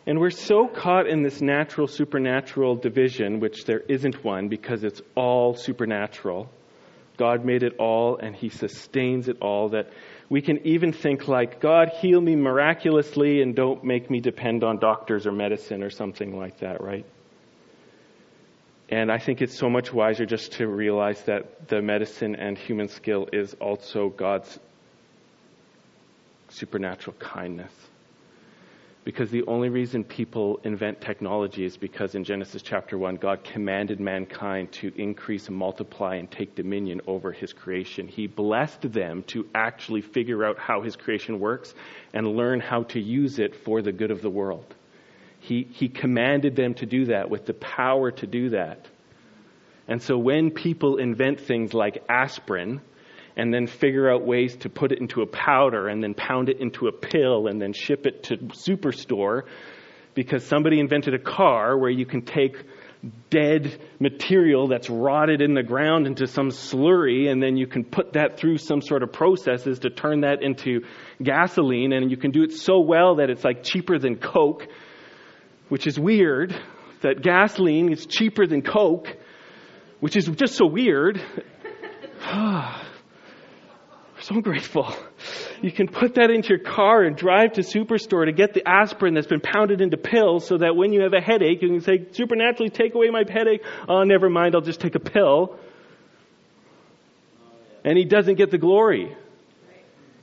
And 0.06 0.20
we're 0.20 0.30
so 0.30 0.68
caught 0.68 1.06
in 1.06 1.22
this 1.22 1.40
natural 1.40 1.86
supernatural 1.86 2.76
division, 2.76 3.40
which 3.40 3.64
there 3.64 3.80
isn't 3.80 4.22
one 4.22 4.48
because 4.48 4.84
it's 4.84 5.00
all 5.14 5.54
supernatural. 5.54 6.50
God 7.16 7.44
made 7.44 7.62
it 7.62 7.76
all 7.78 8.18
and 8.18 8.36
He 8.36 8.50
sustains 8.50 9.28
it 9.28 9.38
all, 9.40 9.70
that 9.70 9.88
we 10.28 10.42
can 10.42 10.66
even 10.66 10.92
think 10.92 11.26
like, 11.26 11.60
God, 11.60 11.90
heal 12.00 12.20
me 12.20 12.36
miraculously 12.36 13.40
and 13.40 13.54
don't 13.54 13.84
make 13.84 14.10
me 14.10 14.20
depend 14.20 14.62
on 14.62 14.78
doctors 14.78 15.26
or 15.26 15.32
medicine 15.32 15.82
or 15.82 15.90
something 15.90 16.36
like 16.36 16.58
that, 16.58 16.82
right? 16.82 17.06
And 18.90 19.10
I 19.10 19.18
think 19.18 19.40
it's 19.40 19.58
so 19.58 19.70
much 19.70 19.92
wiser 19.92 20.26
just 20.26 20.52
to 20.54 20.66
realize 20.66 21.22
that 21.22 21.68
the 21.68 21.80
medicine 21.80 22.36
and 22.36 22.58
human 22.58 22.88
skill 22.88 23.28
is 23.32 23.54
also 23.54 24.10
God's 24.10 24.58
supernatural 26.54 27.16
kindness. 27.18 27.72
Because 29.04 29.30
the 29.30 29.44
only 29.46 29.68
reason 29.68 30.02
people 30.02 30.60
invent 30.64 31.02
technology 31.02 31.66
is 31.66 31.76
because 31.76 32.14
in 32.14 32.24
Genesis 32.24 32.62
chapter 32.62 32.96
1, 32.96 33.16
God 33.16 33.44
commanded 33.44 34.00
mankind 34.00 34.72
to 34.72 34.92
increase 34.96 35.48
and 35.48 35.56
multiply 35.56 36.14
and 36.14 36.30
take 36.30 36.54
dominion 36.54 37.02
over 37.06 37.30
his 37.30 37.52
creation. 37.52 38.08
He 38.08 38.26
blessed 38.26 38.90
them 38.92 39.22
to 39.24 39.46
actually 39.54 40.00
figure 40.00 40.42
out 40.42 40.58
how 40.58 40.80
his 40.80 40.96
creation 40.96 41.38
works 41.38 41.74
and 42.14 42.34
learn 42.34 42.60
how 42.60 42.84
to 42.84 43.00
use 43.00 43.38
it 43.38 43.54
for 43.54 43.82
the 43.82 43.92
good 43.92 44.10
of 44.10 44.22
the 44.22 44.30
world. 44.30 44.74
He, 45.38 45.68
he 45.70 45.90
commanded 45.90 46.56
them 46.56 46.72
to 46.74 46.86
do 46.86 47.04
that 47.06 47.28
with 47.28 47.44
the 47.44 47.52
power 47.52 48.10
to 48.10 48.26
do 48.26 48.50
that. 48.50 48.86
And 49.86 50.00
so 50.00 50.16
when 50.16 50.50
people 50.50 50.96
invent 50.96 51.40
things 51.40 51.74
like 51.74 52.02
aspirin, 52.08 52.80
and 53.36 53.52
then 53.52 53.66
figure 53.66 54.10
out 54.10 54.24
ways 54.24 54.56
to 54.56 54.68
put 54.68 54.92
it 54.92 55.00
into 55.00 55.22
a 55.22 55.26
powder 55.26 55.88
and 55.88 56.02
then 56.02 56.14
pound 56.14 56.48
it 56.48 56.60
into 56.60 56.86
a 56.86 56.92
pill 56.92 57.48
and 57.48 57.60
then 57.60 57.72
ship 57.72 58.06
it 58.06 58.24
to 58.24 58.36
superstore 58.36 59.42
because 60.14 60.44
somebody 60.44 60.78
invented 60.78 61.14
a 61.14 61.18
car 61.18 61.76
where 61.76 61.90
you 61.90 62.06
can 62.06 62.22
take 62.22 62.56
dead 63.28 63.78
material 63.98 64.68
that's 64.68 64.88
rotted 64.88 65.42
in 65.42 65.54
the 65.54 65.62
ground 65.62 66.06
into 66.06 66.26
some 66.26 66.48
slurry 66.48 67.30
and 67.30 67.42
then 67.42 67.56
you 67.56 67.66
can 67.66 67.84
put 67.84 68.14
that 68.14 68.38
through 68.38 68.56
some 68.56 68.80
sort 68.80 69.02
of 69.02 69.12
processes 69.12 69.80
to 69.80 69.90
turn 69.90 70.20
that 70.20 70.42
into 70.42 70.80
gasoline. 71.22 71.92
And 71.92 72.10
you 72.10 72.16
can 72.16 72.30
do 72.30 72.44
it 72.44 72.52
so 72.52 72.80
well 72.80 73.16
that 73.16 73.28
it's 73.28 73.44
like 73.44 73.62
cheaper 73.62 73.98
than 73.98 74.16
coke 74.16 74.66
which 75.68 75.86
is 75.86 75.98
weird 75.98 76.54
that 77.00 77.22
gasoline 77.22 77.92
is 77.92 78.06
cheaper 78.06 78.46
than 78.46 78.62
coke 78.62 79.08
which 80.00 80.16
is 80.16 80.26
just 80.26 80.54
so 80.54 80.66
weird 80.66 81.20
ah. 82.22 82.83
So 84.24 84.40
grateful. 84.40 84.94
You 85.60 85.70
can 85.70 85.88
put 85.88 86.14
that 86.14 86.30
into 86.30 86.48
your 86.50 86.58
car 86.58 87.02
and 87.02 87.16
drive 87.16 87.54
to 87.54 87.60
Superstore 87.60 88.26
to 88.26 88.32
get 88.32 88.54
the 88.54 88.66
aspirin 88.66 89.14
that's 89.14 89.26
been 89.26 89.40
pounded 89.40 89.80
into 89.80 89.96
pills 89.96 90.46
so 90.46 90.58
that 90.58 90.76
when 90.76 90.92
you 90.92 91.02
have 91.02 91.12
a 91.12 91.20
headache, 91.20 91.62
you 91.62 91.68
can 91.68 91.80
say, 91.80 92.06
supernaturally 92.12 92.70
take 92.70 92.94
away 92.94 93.10
my 93.10 93.24
headache. 93.28 93.62
Oh, 93.88 94.02
never 94.02 94.28
mind, 94.30 94.54
I'll 94.54 94.60
just 94.60 94.80
take 94.80 94.94
a 94.94 95.00
pill. 95.00 95.58
And 97.84 97.98
he 97.98 98.04
doesn't 98.04 98.36
get 98.36 98.50
the 98.50 98.58
glory. 98.58 99.14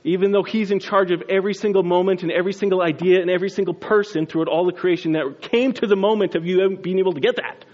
Even 0.04 0.32
though 0.32 0.42
he's 0.42 0.72
in 0.72 0.80
charge 0.80 1.12
of 1.12 1.22
every 1.28 1.54
single 1.54 1.84
moment 1.84 2.22
and 2.22 2.32
every 2.32 2.52
single 2.52 2.82
idea 2.82 3.20
and 3.20 3.30
every 3.30 3.50
single 3.50 3.74
person 3.74 4.26
throughout 4.26 4.48
all 4.48 4.66
the 4.66 4.72
creation 4.72 5.12
that 5.12 5.40
came 5.40 5.72
to 5.74 5.86
the 5.86 5.96
moment 5.96 6.34
of 6.34 6.44
you 6.44 6.76
being 6.76 6.98
able 6.98 7.12
to 7.12 7.20
get 7.20 7.36
that. 7.36 7.64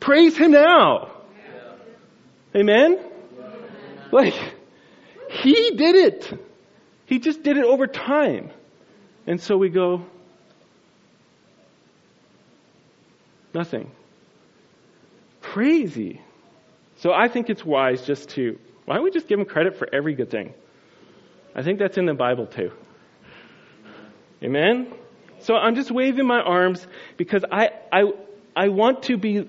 Praise 0.00 0.36
him 0.36 0.50
now. 0.50 1.12
Amen? 2.56 2.98
Like, 4.12 4.34
he 5.30 5.70
did 5.76 5.94
it. 5.94 6.40
He 7.06 7.18
just 7.18 7.42
did 7.42 7.56
it 7.56 7.64
over 7.64 7.86
time. 7.86 8.50
And 9.26 9.40
so 9.40 9.56
we 9.56 9.68
go, 9.68 10.04
nothing. 13.54 13.90
Crazy. 15.42 16.20
So 16.96 17.12
I 17.12 17.28
think 17.28 17.50
it's 17.50 17.64
wise 17.64 18.06
just 18.06 18.30
to, 18.30 18.58
why 18.84 18.96
don't 18.96 19.04
we 19.04 19.10
just 19.10 19.28
give 19.28 19.38
him 19.38 19.46
credit 19.46 19.76
for 19.78 19.88
every 19.92 20.14
good 20.14 20.30
thing? 20.30 20.54
I 21.54 21.62
think 21.62 21.78
that's 21.78 21.98
in 21.98 22.06
the 22.06 22.14
Bible 22.14 22.46
too. 22.46 22.72
Amen? 24.42 24.92
So 25.40 25.54
I'm 25.54 25.74
just 25.74 25.90
waving 25.90 26.26
my 26.26 26.40
arms 26.40 26.86
because 27.16 27.44
I, 27.50 27.70
I, 27.92 28.12
I 28.56 28.68
want 28.68 29.04
to 29.04 29.16
be 29.16 29.48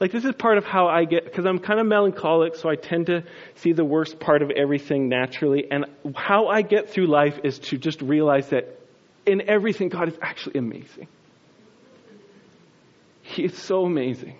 like 0.00 0.12
this 0.12 0.24
is 0.24 0.34
part 0.34 0.58
of 0.58 0.64
how 0.64 0.86
I 0.86 1.04
get, 1.04 1.24
because 1.24 1.44
I'm 1.44 1.58
kind 1.58 1.80
of 1.80 1.86
melancholic, 1.86 2.54
so 2.54 2.68
I 2.68 2.76
tend 2.76 3.06
to 3.06 3.24
see 3.56 3.72
the 3.72 3.84
worst 3.84 4.20
part 4.20 4.42
of 4.42 4.50
everything 4.50 5.08
naturally. 5.08 5.66
And 5.70 5.86
how 6.14 6.46
I 6.46 6.62
get 6.62 6.90
through 6.90 7.08
life 7.08 7.40
is 7.42 7.58
to 7.70 7.78
just 7.78 8.00
realize 8.00 8.50
that 8.50 8.78
in 9.26 9.48
everything, 9.48 9.88
God 9.88 10.08
is 10.08 10.18
actually 10.22 10.58
amazing. 10.58 11.08
He 13.22 13.44
is 13.44 13.58
so 13.58 13.84
amazing. 13.84 14.36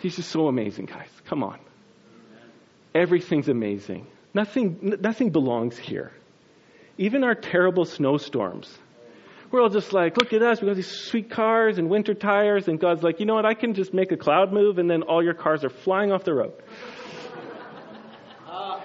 He's 0.00 0.16
just 0.16 0.30
so 0.30 0.48
amazing, 0.48 0.86
guys. 0.86 1.10
Come 1.26 1.42
on. 1.42 1.58
Everything's 2.94 3.48
amazing. 3.48 4.06
Nothing, 4.32 4.96
nothing 5.00 5.30
belongs 5.30 5.76
here. 5.76 6.12
Even 6.96 7.22
our 7.22 7.34
terrible 7.34 7.84
snowstorms 7.84 8.76
we're 9.50 9.62
all 9.62 9.70
just 9.70 9.92
like, 9.92 10.16
look 10.16 10.32
at 10.32 10.42
us. 10.42 10.60
We 10.60 10.68
got 10.68 10.76
these 10.76 10.90
sweet 10.90 11.30
cars 11.30 11.78
and 11.78 11.88
winter 11.88 12.14
tires. 12.14 12.68
And 12.68 12.78
God's 12.78 13.02
like, 13.02 13.18
you 13.20 13.26
know 13.26 13.34
what? 13.34 13.46
I 13.46 13.54
can 13.54 13.74
just 13.74 13.92
make 13.94 14.12
a 14.12 14.16
cloud 14.16 14.52
move 14.52 14.78
and 14.78 14.88
then 14.90 15.02
all 15.02 15.22
your 15.22 15.34
cars 15.34 15.64
are 15.64 15.70
flying 15.70 16.12
off 16.12 16.24
the 16.24 16.34
road. 16.34 16.52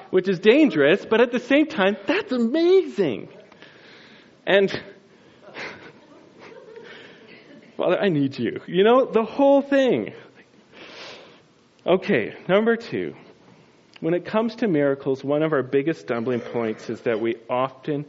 Which 0.09 0.29
is 0.29 0.39
dangerous, 0.39 1.05
but 1.05 1.21
at 1.21 1.31
the 1.31 1.39
same 1.39 1.67
time, 1.67 1.97
that's 2.05 2.31
amazing. 2.31 3.29
And, 4.45 4.71
Father, 7.77 7.99
I 7.99 8.09
need 8.09 8.37
you. 8.37 8.61
You 8.67 8.83
know, 8.83 9.05
the 9.05 9.23
whole 9.23 9.61
thing. 9.61 10.13
Okay, 11.85 12.35
number 12.47 12.77
two. 12.77 13.15
When 13.99 14.13
it 14.13 14.25
comes 14.25 14.55
to 14.57 14.67
miracles, 14.67 15.23
one 15.23 15.41
of 15.43 15.53
our 15.53 15.63
biggest 15.63 16.01
stumbling 16.01 16.41
points 16.41 16.89
is 16.89 17.01
that 17.01 17.19
we 17.19 17.35
often 17.49 18.05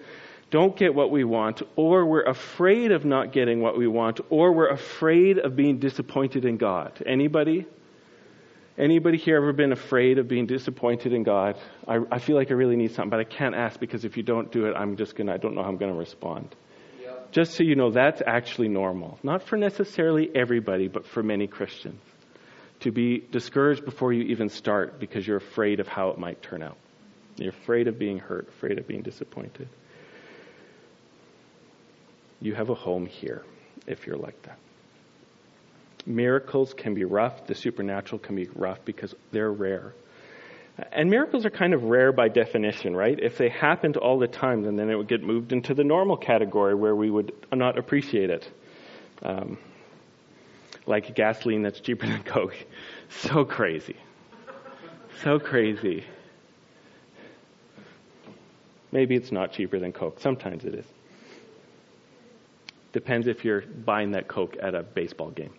don't 0.55 0.77
get 0.77 0.95
what 0.95 1.11
we 1.11 1.25
want, 1.25 1.63
or 1.75 2.07
we're 2.07 2.23
afraid 2.23 2.93
of 2.93 3.05
not 3.05 3.33
getting 3.33 3.61
what 3.61 3.77
we 3.77 3.89
want, 3.89 4.21
or 4.31 4.53
we're 4.53 4.69
afraid 4.69 5.37
of 5.37 5.57
being 5.57 5.81
disappointed 5.81 6.45
in 6.45 6.59
God. 6.59 7.03
Anybody? 7.05 7.67
Anybody 8.79 9.19
here 9.19 9.37
ever 9.37 9.53
been 9.53 9.73
afraid 9.73 10.19
of 10.19 10.29
being 10.29 10.47
disappointed 10.47 11.13
in 11.13 11.25
God? 11.25 11.57
I, 11.89 11.99
I 12.09 12.21
feel 12.21 12.37
like 12.37 12.53
I 12.53 12.55
really 12.55 12.77
need 12.77 12.93
something, 12.93 13.11
but 13.11 13.19
I 13.19 13.25
can't 13.25 13.57
ask 13.57 13.81
because 13.81 14.05
if 14.05 14.17
you 14.17 14.23
don't 14.23 14.53
do 14.53 14.67
it, 14.67 14.75
I'm 14.77 14.97
just 14.97 15.17
gonna, 15.17 15.35
I 15.35 15.39
don't 15.39 15.57
know 15.57 15.63
how 15.65 15.71
I'm 15.71 15.77
gonna 15.77 15.93
respond. 15.93 16.55
Yep. 17.03 17.33
Just 17.33 17.55
so 17.55 17.65
you 17.65 17.75
know, 17.75 17.91
that's 17.91 18.23
actually 18.25 18.69
normal. 18.69 19.19
Not 19.25 19.43
for 19.43 19.57
necessarily 19.57 20.31
everybody, 20.37 20.87
but 20.87 21.05
for 21.05 21.25
many 21.25 21.49
Christians. 21.49 22.01
To 22.83 22.93
be 22.93 23.25
discouraged 23.29 23.85
before 23.85 24.13
you 24.13 24.23
even 24.27 24.51
start 24.51 25.01
because 25.01 25.27
you're 25.27 25.39
afraid 25.39 25.81
of 25.81 25.89
how 25.89 26.11
it 26.11 26.19
might 26.19 26.43
turn 26.43 26.63
out. 26.63 26.77
You're 27.39 27.49
afraid 27.49 27.89
of 27.89 27.99
being 27.99 28.21
hurt, 28.21 28.47
afraid 28.51 28.79
of 28.79 28.87
being 28.87 29.03
disappointed. 29.03 29.69
You 32.45 32.55
have 32.55 32.69
a 32.69 32.75
home 32.75 33.07
here 33.07 33.43
if 33.87 34.07
you're 34.07 34.19
like 34.19 34.41
that. 34.43 34.59
Miracles 36.05 36.75
can 36.75 36.93
be 36.93 37.05
rough, 37.05 37.47
the 37.47 37.55
supernatural 37.55 38.19
can 38.19 38.37
be 38.37 38.47
rough 38.55 38.85
because 38.85 39.15
they're 39.33 39.51
rare. 39.51 39.95
And 40.93 41.09
miracles 41.09 41.47
are 41.47 41.51
kind 41.51 41.73
of 41.73 41.85
rare 41.85 42.13
by 42.13 42.29
definition, 42.29 42.95
right? 42.95 43.19
If 43.19 43.39
they 43.39 43.49
happened 43.49 43.97
all 43.97 44.19
the 44.19 44.29
time, 44.29 44.63
then, 44.63 44.77
then 44.77 44.91
it 44.91 44.95
would 44.95 45.09
get 45.09 45.23
moved 45.23 45.53
into 45.53 45.73
the 45.73 45.85
normal 45.85 46.19
category 46.19 46.75
where 46.75 46.95
we 46.95 47.09
would 47.09 47.33
not 47.51 47.79
appreciate 47.79 48.29
it. 48.29 48.51
Um, 49.23 49.57
like 50.85 51.15
gasoline 51.15 51.63
that's 51.63 51.81
cheaper 51.81 52.07
than 52.07 52.23
Coke. 52.23 52.57
So 53.09 53.45
crazy. 53.45 53.97
So 55.23 55.39
crazy. 55.39 56.05
Maybe 58.93 59.15
it's 59.15 59.33
not 59.33 59.53
cheaper 59.53 59.79
than 59.79 59.93
Coke. 59.93 60.19
Sometimes 60.21 60.65
it 60.65 60.75
is. 60.75 60.94
Depends 62.95 63.27
if 63.27 63.45
you're 63.45 63.63
buying 63.63 64.13
that 64.13 64.29
Coke 64.29 64.57
at 64.63 64.77
a 64.77 64.85
baseball 64.85 65.31
game. 65.31 65.53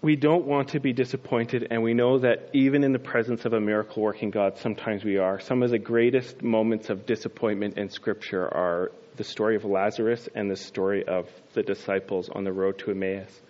we 0.00 0.16
don't 0.16 0.46
want 0.46 0.68
to 0.68 0.80
be 0.80 0.94
disappointed, 0.94 1.68
and 1.70 1.82
we 1.82 1.92
know 1.92 2.20
that 2.20 2.48
even 2.54 2.82
in 2.82 2.92
the 2.92 2.98
presence 2.98 3.44
of 3.44 3.52
a 3.52 3.60
miracle 3.60 4.02
working 4.02 4.30
God, 4.30 4.56
sometimes 4.56 5.04
we 5.04 5.18
are. 5.18 5.38
Some 5.40 5.62
of 5.62 5.70
the 5.70 5.78
greatest 5.78 6.42
moments 6.42 6.88
of 6.88 7.04
disappointment 7.04 7.76
in 7.76 7.90
Scripture 7.90 8.48
are 8.48 8.92
the 9.16 9.24
story 9.24 9.56
of 9.56 9.66
Lazarus 9.66 10.26
and 10.34 10.50
the 10.50 10.56
story 10.56 11.06
of 11.06 11.28
the 11.52 11.62
disciples 11.62 12.30
on 12.30 12.44
the 12.44 12.52
road 12.52 12.78
to 12.78 12.92
Emmaus. 12.92 13.42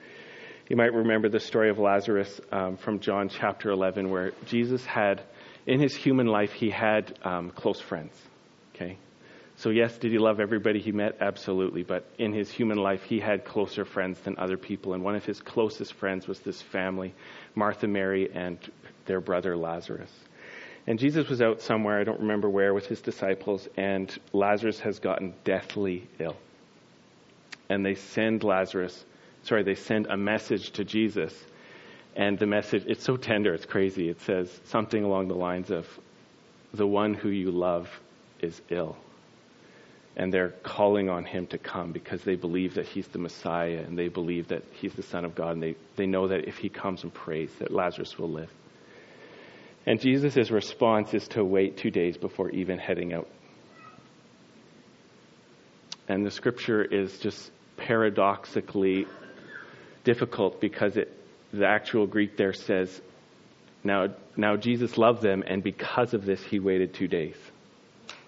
You 0.70 0.76
might 0.76 0.94
remember 0.94 1.28
the 1.28 1.40
story 1.40 1.68
of 1.68 1.80
Lazarus 1.80 2.40
um, 2.52 2.76
from 2.76 3.00
John 3.00 3.28
chapter 3.28 3.70
11, 3.70 4.08
where 4.08 4.30
Jesus 4.46 4.86
had, 4.86 5.20
in 5.66 5.80
his 5.80 5.96
human 5.96 6.28
life, 6.28 6.52
he 6.52 6.70
had 6.70 7.18
um, 7.24 7.50
close 7.50 7.80
friends. 7.80 8.14
Okay? 8.72 8.96
So, 9.56 9.70
yes, 9.70 9.98
did 9.98 10.12
he 10.12 10.18
love 10.18 10.38
everybody 10.38 10.78
he 10.78 10.92
met? 10.92 11.16
Absolutely. 11.20 11.82
But 11.82 12.08
in 12.18 12.32
his 12.32 12.52
human 12.52 12.78
life, 12.78 13.02
he 13.02 13.18
had 13.18 13.44
closer 13.44 13.84
friends 13.84 14.20
than 14.20 14.38
other 14.38 14.56
people. 14.56 14.94
And 14.94 15.02
one 15.02 15.16
of 15.16 15.24
his 15.24 15.40
closest 15.40 15.94
friends 15.94 16.28
was 16.28 16.38
this 16.38 16.62
family 16.62 17.14
Martha, 17.56 17.88
Mary, 17.88 18.30
and 18.32 18.56
their 19.06 19.20
brother 19.20 19.56
Lazarus. 19.56 20.12
And 20.86 21.00
Jesus 21.00 21.28
was 21.28 21.42
out 21.42 21.62
somewhere, 21.62 21.98
I 21.98 22.04
don't 22.04 22.20
remember 22.20 22.48
where, 22.48 22.74
with 22.74 22.86
his 22.86 23.00
disciples, 23.00 23.66
and 23.76 24.16
Lazarus 24.32 24.78
has 24.80 25.00
gotten 25.00 25.34
deathly 25.42 26.06
ill. 26.20 26.36
And 27.68 27.84
they 27.84 27.96
send 27.96 28.44
Lazarus, 28.44 29.04
sorry, 29.44 29.62
they 29.62 29.75
send 29.75 30.06
a 30.06 30.16
message 30.16 30.70
to 30.73 30.85
Jesus. 30.85 31.35
And 32.16 32.38
the 32.38 32.47
message, 32.47 32.85
it's 32.87 33.04
so 33.04 33.16
tender, 33.16 33.54
it's 33.54 33.66
crazy. 33.66 34.09
It 34.09 34.20
says 34.23 34.61
something 34.64 35.04
along 35.04 35.28
the 35.28 35.35
lines 35.35 35.70
of, 35.70 35.87
The 36.75 36.87
one 36.87 37.14
who 37.14 37.28
you 37.28 37.50
love 37.50 37.88
is 38.40 38.61
ill 38.70 38.97
and 40.16 40.32
they're 40.32 40.50
calling 40.62 41.09
on 41.09 41.25
him 41.25 41.47
to 41.47 41.59
come 41.59 41.92
because 41.92 42.23
they 42.23 42.35
believe 42.35 42.75
that 42.75 42.87
he's 42.87 43.06
the 43.09 43.18
Messiah 43.18 43.82
and 43.87 43.99
they 43.99 44.09
believe 44.09 44.49
that 44.49 44.62
he's 44.73 44.92
the 44.92 45.02
Son 45.02 45.25
of 45.25 45.35
God 45.35 45.52
and 45.52 45.62
they, 45.62 45.76
they 45.97 46.06
know 46.06 46.28
that 46.28 46.47
if 46.47 46.59
he 46.59 46.68
comes 46.68 47.04
and 47.04 47.14
prays 47.14 47.50
that 47.59 47.70
Lazarus 47.70 48.18
will 48.18 48.30
live. 48.30 48.50
And 49.87 50.00
Jesus' 50.00 50.50
response 50.50 51.14
is 51.14 51.26
to 51.28 51.44
wait 51.44 51.78
two 51.78 51.90
days 51.90 52.16
before 52.16 52.50
even 52.50 52.78
heading 52.78 53.14
out. 53.14 53.28
And 56.09 56.26
the 56.26 56.30
scripture 56.30 56.85
is 56.85 57.18
just 57.18 57.50
paradoxically 57.76 59.06
difficult 60.04 60.61
because 60.61 60.97
it, 60.97 61.12
the 61.52 61.66
actual 61.66 62.07
Greek 62.07 62.37
there 62.37 62.52
says, 62.52 63.00
now, 63.83 64.09
now 64.37 64.57
Jesus 64.57 64.99
loved 64.99 65.23
them, 65.23 65.42
and 65.46 65.62
because 65.62 66.12
of 66.12 66.24
this, 66.24 66.42
he 66.42 66.59
waited 66.59 66.94
two 66.94 67.09
days 67.09 67.37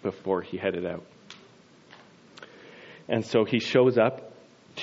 before 0.03 0.43
he 0.43 0.57
headed 0.57 0.87
out. 0.87 1.05
And 3.09 3.25
so 3.25 3.45
he 3.45 3.59
shows 3.59 3.99
up 3.99 4.33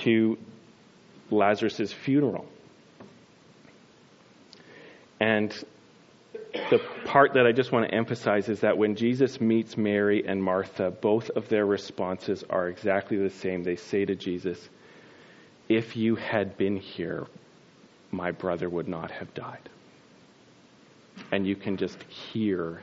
to 0.04 0.38
Lazarus' 1.32 1.92
funeral. 1.92 2.46
And 5.20 5.52
the 6.70 6.80
part 7.06 7.34
that 7.34 7.46
I 7.46 7.52
just 7.52 7.72
want 7.72 7.90
to 7.90 7.96
emphasize 7.96 8.50
is 8.50 8.62
that 8.62 8.78
when 8.78 8.96
Jesus 8.96 9.42
meets 9.42 9.78
Mary 9.78 10.24
and 10.26 10.42
Martha, 10.42 10.92
both 10.92 11.30
of 11.32 11.50
their 11.50 11.66
responses 11.66 12.44
are 12.50 12.68
exactly 12.68 13.18
the 13.18 13.30
same. 13.30 13.64
They 13.64 13.76
say 13.76 14.06
to 14.06 14.16
Jesus, 14.16 14.70
If 15.70 15.96
you 15.96 16.16
had 16.16 16.58
been 16.58 16.78
here, 16.78 17.28
my 18.12 18.32
brother 18.32 18.68
would 18.68 18.88
not 18.88 19.12
have 19.12 19.34
died. 19.36 19.70
And 21.32 21.46
you 21.46 21.56
can 21.56 21.78
just 21.78 22.02
hear 22.04 22.82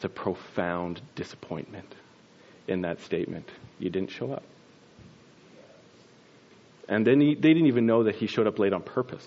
the 0.00 0.08
profound 0.08 1.00
disappointment 1.16 1.94
in 2.68 2.82
that 2.82 3.00
statement. 3.00 3.48
You 3.78 3.90
didn't 3.90 4.10
show 4.10 4.32
up. 4.32 4.44
And 6.88 7.06
then 7.06 7.20
he, 7.20 7.34
they 7.34 7.48
didn't 7.48 7.66
even 7.66 7.86
know 7.86 8.04
that 8.04 8.16
he 8.16 8.26
showed 8.26 8.46
up 8.46 8.58
late 8.58 8.72
on 8.72 8.82
purpose. 8.82 9.26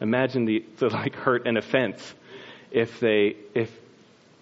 Imagine 0.00 0.44
the, 0.44 0.64
the 0.78 0.88
like 0.88 1.14
hurt 1.14 1.46
and 1.46 1.58
offense 1.58 2.14
if 2.70 3.00
they 3.00 3.36
if 3.54 3.70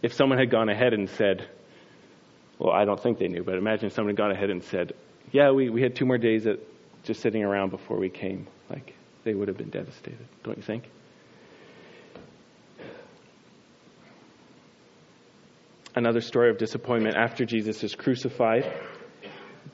if 0.02 0.14
someone 0.14 0.38
had 0.38 0.50
gone 0.50 0.68
ahead 0.68 0.92
and 0.94 1.08
said, 1.10 1.48
well, 2.58 2.72
I 2.72 2.84
don't 2.84 3.00
think 3.00 3.18
they 3.18 3.28
knew, 3.28 3.44
but 3.44 3.54
imagine 3.54 3.90
someone 3.90 4.10
had 4.10 4.16
gone 4.16 4.32
ahead 4.32 4.50
and 4.50 4.64
said, 4.64 4.92
yeah, 5.30 5.52
we, 5.52 5.70
we 5.70 5.80
had 5.80 5.94
two 5.94 6.04
more 6.04 6.18
days 6.18 6.46
at 6.46 6.58
just 7.04 7.20
sitting 7.20 7.42
around 7.42 7.70
before 7.70 7.98
we 7.98 8.08
came. 8.08 8.46
Like, 8.70 8.94
they 9.24 9.34
would 9.34 9.48
have 9.48 9.56
been 9.56 9.70
devastated, 9.70 10.26
don't 10.44 10.56
you 10.56 10.62
think? 10.62 10.84
Another 15.94 16.20
story 16.20 16.50
of 16.50 16.58
disappointment 16.58 17.16
after 17.16 17.44
Jesus 17.44 17.84
is 17.84 17.94
crucified 17.94 18.72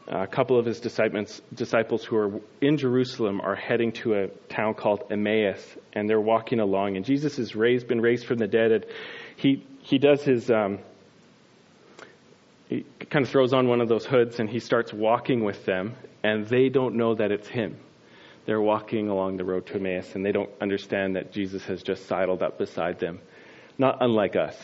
a 0.08 0.26
couple 0.26 0.58
of 0.58 0.64
his 0.64 0.80
disciples, 0.80 1.42
disciples 1.52 2.04
who 2.04 2.16
are 2.16 2.40
in 2.62 2.78
Jerusalem 2.78 3.40
are 3.42 3.54
heading 3.54 3.92
to 3.92 4.14
a 4.14 4.28
town 4.48 4.74
called 4.74 5.04
Emmaus, 5.10 5.76
and 5.92 6.08
they're 6.08 6.20
walking 6.20 6.60
along. 6.60 6.96
And 6.96 7.04
Jesus 7.04 7.36
has 7.36 7.54
raised, 7.54 7.88
been 7.88 8.00
raised 8.00 8.26
from 8.26 8.38
the 8.38 8.46
dead. 8.46 8.72
And 8.72 8.86
he 9.36 9.66
he 9.82 9.98
does 9.98 10.22
his 10.22 10.50
um, 10.50 10.78
he 12.68 12.84
kind 13.10 13.24
of 13.24 13.30
throws 13.30 13.52
on 13.52 13.66
one 13.68 13.80
of 13.80 13.88
those 13.88 14.04
hoods 14.04 14.40
and 14.40 14.48
he 14.48 14.60
starts 14.60 14.92
walking 14.92 15.42
with 15.44 15.64
them, 15.64 15.94
and 16.22 16.46
they 16.46 16.68
don't 16.68 16.96
know 16.96 17.14
that 17.14 17.32
it's 17.32 17.48
him. 17.48 17.76
They're 18.46 18.60
walking 18.60 19.08
along 19.08 19.36
the 19.36 19.44
road 19.44 19.66
to 19.66 19.74
Emmaus, 19.74 20.14
and 20.14 20.24
they 20.24 20.32
don't 20.32 20.50
understand 20.60 21.16
that 21.16 21.32
Jesus 21.32 21.64
has 21.66 21.82
just 21.82 22.06
sidled 22.06 22.42
up 22.42 22.58
beside 22.58 22.98
them. 22.98 23.20
Not 23.76 23.98
unlike 24.00 24.36
us. 24.36 24.56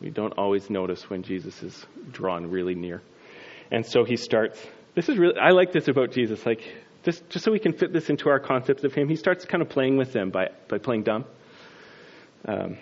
We 0.00 0.10
don't 0.10 0.34
always 0.36 0.68
notice 0.68 1.08
when 1.08 1.22
Jesus 1.22 1.62
is 1.62 1.86
drawn 2.12 2.50
really 2.50 2.74
near. 2.74 3.02
And 3.70 3.84
so 3.84 4.04
he 4.04 4.16
starts. 4.16 4.60
This 4.94 5.08
is 5.08 5.16
really, 5.16 5.38
I 5.38 5.50
like 5.50 5.72
this 5.72 5.88
about 5.88 6.12
Jesus. 6.12 6.44
Like, 6.44 6.60
just, 7.02 7.28
just 7.30 7.44
so 7.44 7.52
we 7.52 7.58
can 7.58 7.72
fit 7.72 7.92
this 7.92 8.10
into 8.10 8.28
our 8.28 8.40
concepts 8.40 8.84
of 8.84 8.92
him, 8.92 9.08
he 9.08 9.16
starts 9.16 9.44
kind 9.44 9.62
of 9.62 9.68
playing 9.68 9.96
with 9.96 10.12
them 10.12 10.30
by, 10.30 10.48
by 10.68 10.78
playing 10.78 11.04
dumb. 11.04 11.24
Um, 12.46 12.76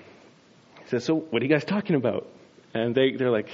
he 0.82 0.88
says, 0.88 1.04
So, 1.04 1.14
what 1.14 1.40
are 1.40 1.44
you 1.44 1.50
guys 1.52 1.64
talking 1.64 1.94
about? 1.94 2.26
And 2.74 2.94
they, 2.94 3.12
they're 3.12 3.30
like, 3.30 3.48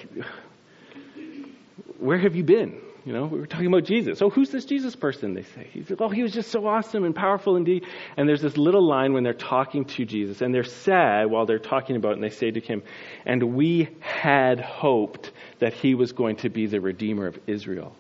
Where 2.00 2.18
have 2.18 2.34
you 2.34 2.42
been? 2.42 2.80
You 3.04 3.14
know, 3.14 3.24
we 3.24 3.38
were 3.38 3.46
talking 3.46 3.66
about 3.66 3.84
Jesus. 3.84 4.20
Oh, 4.20 4.28
who's 4.28 4.50
this 4.50 4.66
Jesus 4.66 4.94
person? 4.94 5.32
They 5.32 5.42
say. 5.42 5.68
He's 5.72 5.88
like, 5.88 6.00
oh, 6.00 6.10
he 6.10 6.22
was 6.22 6.32
just 6.32 6.50
so 6.50 6.66
awesome 6.66 7.04
and 7.04 7.14
powerful 7.14 7.56
indeed. 7.56 7.86
And 8.16 8.28
there's 8.28 8.42
this 8.42 8.58
little 8.58 8.86
line 8.86 9.14
when 9.14 9.24
they're 9.24 9.32
talking 9.32 9.86
to 9.86 10.04
Jesus, 10.04 10.42
and 10.42 10.54
they're 10.54 10.64
sad 10.64 11.30
while 11.30 11.46
they're 11.46 11.58
talking 11.58 11.96
about 11.96 12.10
it, 12.10 12.14
and 12.14 12.22
they 12.22 12.30
say 12.30 12.50
to 12.50 12.60
him, 12.60 12.82
and 13.24 13.54
we 13.54 13.88
had 14.00 14.60
hoped 14.60 15.32
that 15.60 15.72
he 15.72 15.94
was 15.94 16.12
going 16.12 16.36
to 16.36 16.50
be 16.50 16.66
the 16.66 16.80
Redeemer 16.80 17.26
of 17.26 17.38
Israel. 17.46 17.96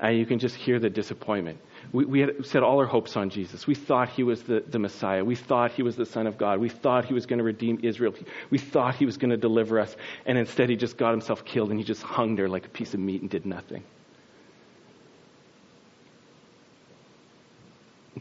And 0.00 0.16
you 0.16 0.24
can 0.24 0.38
just 0.38 0.54
hear 0.54 0.78
the 0.78 0.88
disappointment. 0.88 1.58
We, 1.92 2.04
we 2.06 2.20
had 2.20 2.46
set 2.46 2.62
all 2.62 2.78
our 2.78 2.86
hopes 2.86 3.16
on 3.16 3.28
Jesus. 3.28 3.66
We 3.66 3.74
thought 3.74 4.08
he 4.08 4.22
was 4.22 4.42
the, 4.42 4.64
the 4.66 4.78
Messiah. 4.78 5.22
We 5.22 5.36
thought 5.36 5.72
he 5.72 5.82
was 5.82 5.94
the 5.94 6.06
Son 6.06 6.26
of 6.26 6.38
God. 6.38 6.58
We 6.58 6.70
thought 6.70 7.04
he 7.04 7.12
was 7.12 7.26
going 7.26 7.38
to 7.38 7.44
redeem 7.44 7.80
Israel. 7.82 8.14
We 8.48 8.58
thought 8.58 8.94
he 8.94 9.04
was 9.04 9.18
going 9.18 9.30
to 9.30 9.36
deliver 9.36 9.78
us. 9.78 9.94
And 10.24 10.38
instead, 10.38 10.70
he 10.70 10.76
just 10.76 10.96
got 10.96 11.10
himself 11.10 11.44
killed 11.44 11.70
and 11.70 11.78
he 11.78 11.84
just 11.84 12.02
hung 12.02 12.34
there 12.34 12.48
like 12.48 12.64
a 12.64 12.70
piece 12.70 12.94
of 12.94 13.00
meat 13.00 13.20
and 13.20 13.30
did 13.30 13.44
nothing. 13.44 13.82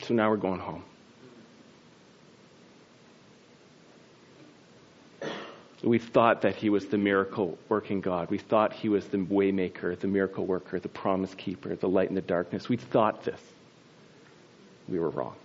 So 0.02 0.14
now 0.14 0.30
we're 0.30 0.38
going 0.38 0.60
home. 0.60 0.84
We 5.84 5.98
thought 5.98 6.42
that 6.42 6.56
he 6.56 6.70
was 6.70 6.88
the 6.88 6.98
miracle 6.98 7.58
working 7.70 8.02
God. 8.02 8.30
We 8.30 8.38
thought 8.38 8.74
he 8.74 8.90
was 8.90 9.08
the 9.08 9.18
waymaker, 9.18 9.98
the 9.98 10.08
miracle 10.08 10.46
worker, 10.46 10.78
the 10.80 10.90
promise 10.90 11.34
keeper, 11.36 11.74
the 11.76 11.88
light 11.88 12.10
in 12.10 12.16
the 12.16 12.22
darkness. 12.22 12.68
We 12.68 12.76
thought 12.76 13.24
this. 13.24 13.40
We 14.90 15.00
were 15.00 15.10
wrong. 15.10 15.36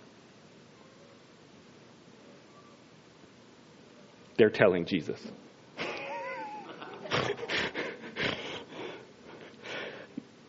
They're 4.37 4.51
telling 4.51 4.87
Jesus. 4.87 5.21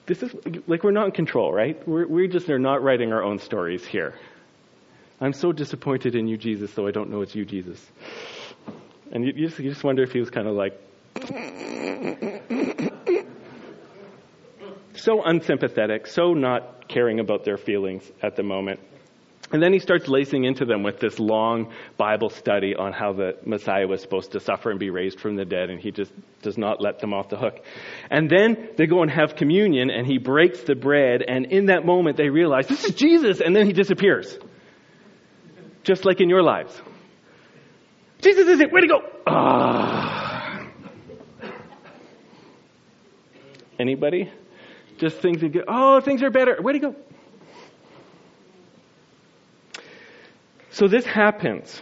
this 0.07 0.23
is 0.23 0.33
like 0.65 0.83
we're 0.83 0.89
not 0.89 1.05
in 1.05 1.11
control, 1.11 1.53
right? 1.53 1.87
We're, 1.87 2.07
we 2.07 2.27
just 2.27 2.49
are 2.49 2.57
not 2.57 2.81
writing 2.81 3.13
our 3.13 3.21
own 3.21 3.37
stories 3.37 3.85
here. 3.85 4.15
I'm 5.21 5.33
so 5.33 5.51
disappointed 5.51 6.15
in 6.15 6.27
you, 6.27 6.37
Jesus, 6.37 6.73
though 6.73 6.87
I 6.87 6.91
don't 6.91 7.11
know 7.11 7.21
it's 7.21 7.35
you, 7.35 7.45
Jesus. 7.45 7.79
And 9.15 9.25
you, 9.25 9.31
you, 9.33 9.47
just, 9.47 9.59
you 9.59 9.69
just 9.69 9.83
wonder 9.83 10.03
if 10.03 10.11
he 10.11 10.19
was 10.19 10.29
kind 10.29 10.45
of 10.45 10.55
like, 10.55 10.77
so 14.93 15.23
unsympathetic, 15.23 16.05
so 16.07 16.33
not 16.33 16.89
caring 16.89 17.21
about 17.21 17.45
their 17.45 17.55
feelings 17.55 18.03
at 18.21 18.35
the 18.35 18.43
moment. 18.43 18.81
And 19.53 19.63
then 19.63 19.71
he 19.71 19.79
starts 19.79 20.09
lacing 20.09 20.43
into 20.43 20.65
them 20.65 20.83
with 20.83 20.99
this 20.99 21.17
long 21.17 21.71
Bible 21.95 22.29
study 22.29 22.75
on 22.75 22.91
how 22.91 23.13
the 23.13 23.37
Messiah 23.45 23.87
was 23.87 24.01
supposed 24.01 24.33
to 24.33 24.41
suffer 24.41 24.69
and 24.69 24.81
be 24.81 24.89
raised 24.89 25.21
from 25.21 25.37
the 25.37 25.45
dead, 25.45 25.69
and 25.69 25.79
he 25.79 25.91
just 25.91 26.11
does 26.41 26.57
not 26.57 26.81
let 26.81 26.99
them 26.99 27.13
off 27.13 27.29
the 27.29 27.37
hook. 27.37 27.63
And 28.11 28.29
then 28.29 28.71
they 28.75 28.85
go 28.85 29.01
and 29.01 29.09
have 29.09 29.37
communion, 29.37 29.91
and 29.91 30.05
he 30.05 30.17
breaks 30.17 30.59
the 30.63 30.75
bread, 30.75 31.23
and 31.25 31.45
in 31.45 31.67
that 31.67 31.85
moment 31.85 32.17
they 32.17 32.27
realize, 32.27 32.67
this 32.67 32.83
is 32.83 32.93
Jesus, 32.95 33.39
and 33.39 33.55
then 33.55 33.65
he 33.65 33.71
disappears. 33.71 34.37
Just 35.83 36.03
like 36.03 36.19
in 36.19 36.27
your 36.27 36.43
lives. 36.43 36.81
Jesus 38.21 38.47
is 38.47 38.59
it. 38.59 38.71
Way 38.71 38.81
to 38.81 38.87
go. 38.87 39.01
Ah. 39.27 40.67
Anybody? 43.79 44.31
Just 44.97 45.17
things 45.17 45.41
that 45.41 45.51
go, 45.51 45.61
oh, 45.67 45.99
things 46.01 46.23
are 46.23 46.29
better. 46.29 46.61
Way 46.61 46.73
to 46.73 46.79
go. 46.79 46.95
So 50.71 50.87
this 50.87 51.05
happens. 51.05 51.81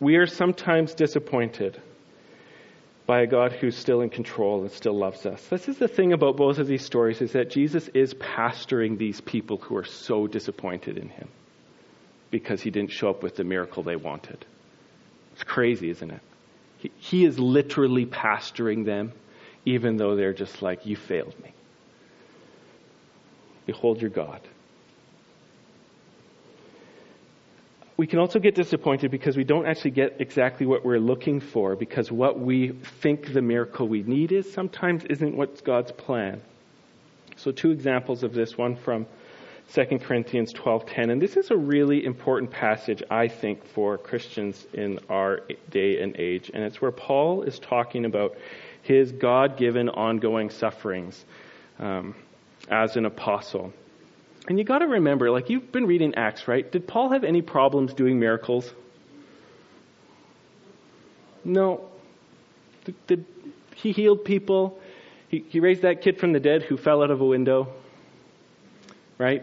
We 0.00 0.16
are 0.16 0.26
sometimes 0.26 0.94
disappointed 0.94 1.80
by 3.06 3.20
a 3.20 3.26
God 3.26 3.52
who's 3.52 3.76
still 3.76 4.00
in 4.00 4.10
control 4.10 4.62
and 4.62 4.70
still 4.70 4.98
loves 4.98 5.26
us. 5.26 5.46
This 5.48 5.68
is 5.68 5.78
the 5.78 5.88
thing 5.88 6.12
about 6.12 6.36
both 6.36 6.58
of 6.58 6.66
these 6.66 6.84
stories 6.84 7.20
is 7.20 7.32
that 7.32 7.50
Jesus 7.50 7.88
is 7.94 8.14
pastoring 8.14 8.98
these 8.98 9.20
people 9.20 9.58
who 9.58 9.76
are 9.76 9.84
so 9.84 10.26
disappointed 10.26 10.98
in 10.98 11.08
him 11.08 11.28
because 12.30 12.60
he 12.62 12.70
didn't 12.70 12.90
show 12.90 13.08
up 13.08 13.22
with 13.22 13.36
the 13.36 13.44
miracle 13.44 13.82
they 13.82 13.96
wanted. 13.96 14.44
It's 15.36 15.44
crazy, 15.44 15.90
isn't 15.90 16.10
it? 16.10 16.20
He, 16.78 16.90
he 16.96 17.24
is 17.26 17.38
literally 17.38 18.06
pastoring 18.06 18.86
them, 18.86 19.12
even 19.66 19.98
though 19.98 20.16
they're 20.16 20.32
just 20.32 20.62
like, 20.62 20.86
You 20.86 20.96
failed 20.96 21.34
me. 21.42 21.52
Behold 23.66 24.00
your 24.00 24.10
God. 24.10 24.40
We 27.98 28.06
can 28.06 28.18
also 28.18 28.38
get 28.38 28.54
disappointed 28.54 29.10
because 29.10 29.36
we 29.36 29.44
don't 29.44 29.66
actually 29.66 29.90
get 29.90 30.16
exactly 30.20 30.64
what 30.66 30.86
we're 30.86 31.00
looking 31.00 31.40
for, 31.40 31.76
because 31.76 32.10
what 32.10 32.38
we 32.38 32.72
think 33.02 33.34
the 33.34 33.42
miracle 33.42 33.86
we 33.88 34.02
need 34.02 34.32
is 34.32 34.50
sometimes 34.50 35.04
isn't 35.04 35.36
what's 35.36 35.60
God's 35.60 35.92
plan. 35.92 36.40
So, 37.36 37.52
two 37.52 37.72
examples 37.72 38.22
of 38.22 38.32
this 38.32 38.56
one 38.56 38.76
from 38.76 39.06
2 39.72 39.98
Corinthians 39.98 40.52
12:10 40.52 41.10
and 41.10 41.20
this 41.20 41.36
is 41.36 41.50
a 41.50 41.56
really 41.56 42.04
important 42.04 42.50
passage 42.50 43.02
I 43.10 43.28
think 43.28 43.64
for 43.64 43.98
Christians 43.98 44.66
in 44.72 45.00
our 45.08 45.42
day 45.70 46.00
and 46.00 46.14
age 46.18 46.50
and 46.54 46.62
it's 46.62 46.80
where 46.80 46.92
Paul 46.92 47.42
is 47.42 47.58
talking 47.58 48.04
about 48.04 48.36
his 48.82 49.10
God-given 49.10 49.88
ongoing 49.88 50.50
sufferings 50.50 51.24
um, 51.80 52.14
as 52.70 52.96
an 52.96 53.04
apostle. 53.04 53.72
And 54.48 54.58
you 54.58 54.64
got 54.64 54.78
to 54.78 54.86
remember 54.86 55.30
like 55.32 55.50
you've 55.50 55.72
been 55.72 55.86
reading 55.86 56.14
Acts, 56.14 56.46
right? 56.46 56.70
Did 56.70 56.86
Paul 56.86 57.10
have 57.10 57.24
any 57.24 57.42
problems 57.42 57.92
doing 57.92 58.20
miracles? 58.20 58.72
No. 61.44 61.88
Did, 62.84 63.06
did 63.08 63.24
he 63.74 63.90
healed 63.90 64.24
people? 64.24 64.78
He, 65.28 65.44
he 65.48 65.58
raised 65.58 65.82
that 65.82 66.02
kid 66.02 66.20
from 66.20 66.32
the 66.32 66.40
dead 66.40 66.62
who 66.62 66.76
fell 66.76 67.02
out 67.02 67.10
of 67.10 67.20
a 67.20 67.26
window 67.26 67.72
right? 69.18 69.42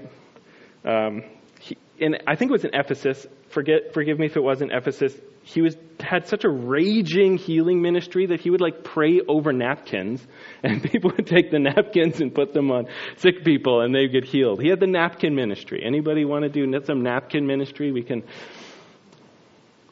Um, 0.85 1.23
he, 1.59 1.77
and 1.99 2.21
I 2.27 2.35
think 2.35 2.49
it 2.49 2.53
was 2.53 2.65
in 2.65 2.73
Ephesus. 2.73 3.25
Forget, 3.49 3.93
forgive 3.93 4.19
me 4.19 4.25
if 4.25 4.35
it 4.35 4.43
wasn't 4.43 4.71
Ephesus. 4.71 5.15
He 5.43 5.61
was 5.61 5.75
had 5.99 6.27
such 6.27 6.43
a 6.43 6.49
raging 6.49 7.37
healing 7.37 7.81
ministry 7.81 8.27
that 8.27 8.39
he 8.39 8.49
would 8.49 8.61
like 8.61 8.83
pray 8.83 9.21
over 9.27 9.51
napkins, 9.51 10.25
and 10.63 10.81
people 10.83 11.11
would 11.15 11.27
take 11.27 11.51
the 11.51 11.59
napkins 11.59 12.21
and 12.21 12.33
put 12.33 12.53
them 12.53 12.71
on 12.71 12.87
sick 13.17 13.43
people, 13.43 13.81
and 13.81 13.93
they'd 13.93 14.11
get 14.11 14.25
healed. 14.25 14.61
He 14.61 14.69
had 14.69 14.79
the 14.79 14.87
napkin 14.87 15.35
ministry. 15.35 15.83
Anybody 15.85 16.25
want 16.25 16.43
to 16.43 16.49
do 16.49 16.65
some 16.83 17.03
napkin 17.03 17.45
ministry? 17.45 17.91
We 17.91 18.03
can. 18.03 18.23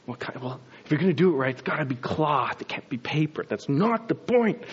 What 0.05 0.19
kind? 0.19 0.41
Well, 0.41 0.59
if 0.83 0.91
you're 0.91 0.99
going 0.99 1.15
to 1.15 1.23
do 1.23 1.33
it 1.33 1.37
right, 1.37 1.53
it's 1.53 1.61
got 1.61 1.77
to 1.77 1.85
be 1.85 1.95
cloth. 1.95 2.61
It 2.61 2.67
can't 2.67 2.89
be 2.89 2.97
paper. 2.97 3.45
That's 3.47 3.69
not 3.69 4.07
the 4.07 4.15
point. 4.15 4.63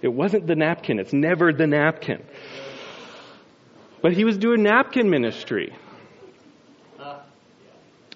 It 0.00 0.08
wasn't 0.08 0.46
the 0.46 0.54
napkin. 0.54 0.98
It's 0.98 1.12
never 1.12 1.52
the 1.52 1.66
napkin. 1.66 2.24
But 4.02 4.12
he 4.12 4.24
was 4.24 4.38
doing 4.38 4.62
napkin 4.62 5.10
ministry. 5.10 5.74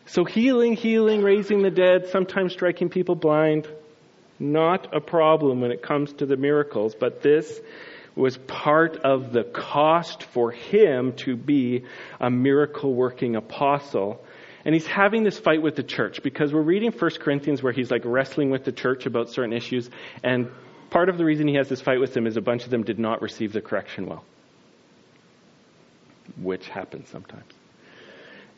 So 0.06 0.24
healing, 0.24 0.74
healing, 0.74 1.22
raising 1.22 1.62
the 1.62 1.70
dead, 1.70 2.08
sometimes 2.08 2.52
striking 2.52 2.88
people 2.88 3.14
blind, 3.14 3.68
not 4.40 4.94
a 4.94 5.00
problem 5.00 5.60
when 5.60 5.70
it 5.70 5.82
comes 5.82 6.12
to 6.14 6.26
the 6.26 6.36
miracles, 6.36 6.96
but 6.98 7.22
this 7.22 7.60
was 8.16 8.36
part 8.36 8.96
of 8.96 9.32
the 9.32 9.44
cost 9.44 10.24
for 10.24 10.50
him 10.50 11.12
to 11.18 11.36
be 11.36 11.84
a 12.18 12.28
miracle 12.28 12.92
working 12.92 13.36
apostle. 13.36 14.24
And 14.64 14.74
he's 14.74 14.86
having 14.86 15.22
this 15.22 15.38
fight 15.38 15.62
with 15.62 15.76
the 15.76 15.84
church 15.84 16.24
because 16.24 16.52
we're 16.52 16.60
reading 16.60 16.90
1 16.90 17.10
Corinthians 17.20 17.62
where 17.62 17.72
he's 17.72 17.92
like 17.92 18.02
wrestling 18.04 18.50
with 18.50 18.64
the 18.64 18.72
church 18.72 19.06
about 19.06 19.30
certain 19.30 19.52
issues. 19.52 19.88
And 20.24 20.50
part 20.90 21.08
of 21.08 21.18
the 21.18 21.24
reason 21.24 21.46
he 21.46 21.54
has 21.54 21.68
this 21.68 21.80
fight 21.80 22.00
with 22.00 22.14
them 22.14 22.26
is 22.26 22.36
a 22.36 22.42
bunch 22.42 22.64
of 22.64 22.70
them 22.70 22.82
did 22.82 22.98
not 22.98 23.22
receive 23.22 23.52
the 23.52 23.60
correction 23.60 24.06
well 24.06 24.24
which 26.36 26.68
happens 26.68 27.08
sometimes. 27.08 27.52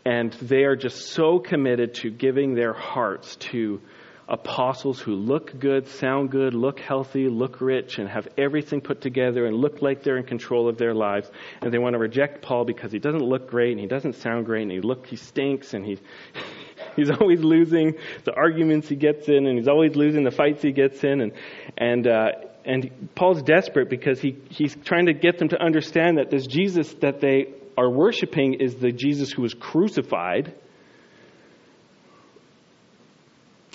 And 0.04 0.32
they 0.35 0.64
are 0.64 0.76
just 0.76 1.12
so 1.12 1.38
committed 1.38 1.94
to 1.96 2.11
giving 2.11 2.54
their 2.54 2.72
hearts 2.72 3.37
to 3.37 3.80
apostles 4.28 4.98
who 4.98 5.14
look 5.14 5.58
good, 5.58 5.87
sound 5.87 6.30
good, 6.30 6.54
look 6.54 6.80
healthy, 6.80 7.28
look 7.28 7.61
rich, 7.61 7.98
and 7.98 8.08
have 8.08 8.26
everything 8.38 8.80
put 8.80 9.00
together 9.00 9.46
and 9.46 9.56
look 9.56 9.82
like 9.82 10.02
they're 10.02 10.16
in 10.16 10.24
control 10.24 10.68
of 10.68 10.78
their 10.78 10.94
lives. 10.94 11.30
And 11.61 11.72
they 11.72 11.78
want 11.78 11.94
to 11.94 11.98
reject 11.98 12.42
Paul 12.42 12.64
because 12.64 12.92
he 12.92 12.98
doesn't 12.98 13.22
look 13.22 13.50
great 13.50 13.72
and 13.72 13.80
he 13.80 13.87
doesn't 13.87 14.14
sound 14.14 14.46
great 14.46 14.62
and 14.62 14.72
he 14.72 14.80
look 14.80 15.06
he 15.06 15.16
stinks 15.16 15.74
and 15.74 15.85
he 15.85 15.98
he's 16.96 17.11
always 17.11 17.40
losing 17.40 17.94
the 18.24 18.32
arguments 18.32 18.88
he 18.88 18.96
gets 18.96 19.28
in 19.28 19.46
and 19.46 19.58
he's 19.58 19.68
always 19.68 19.94
losing 19.96 20.24
the 20.24 20.30
fights 20.30 20.62
he 20.62 20.72
gets 20.72 21.04
in 21.04 21.20
and 21.20 21.32
and 21.76 22.06
uh, 22.06 22.28
and 22.64 23.08
Paul's 23.14 23.42
desperate 23.42 23.90
because 23.90 24.20
he, 24.20 24.38
he's 24.48 24.76
trying 24.85 25.06
to 25.06 25.12
get 25.12 25.38
them 25.38 25.48
to 25.48 25.61
understand 25.61 26.18
that 26.18 26.30
this 26.30 26.46
Jesus 26.46 26.92
that 27.00 27.20
they 27.20 27.54
are 27.76 27.90
worshiping 27.90 28.54
is 28.54 28.76
the 28.76 28.92
Jesus 28.92 29.30
who 29.30 29.42
was 29.42 29.54
crucified. 29.54 30.54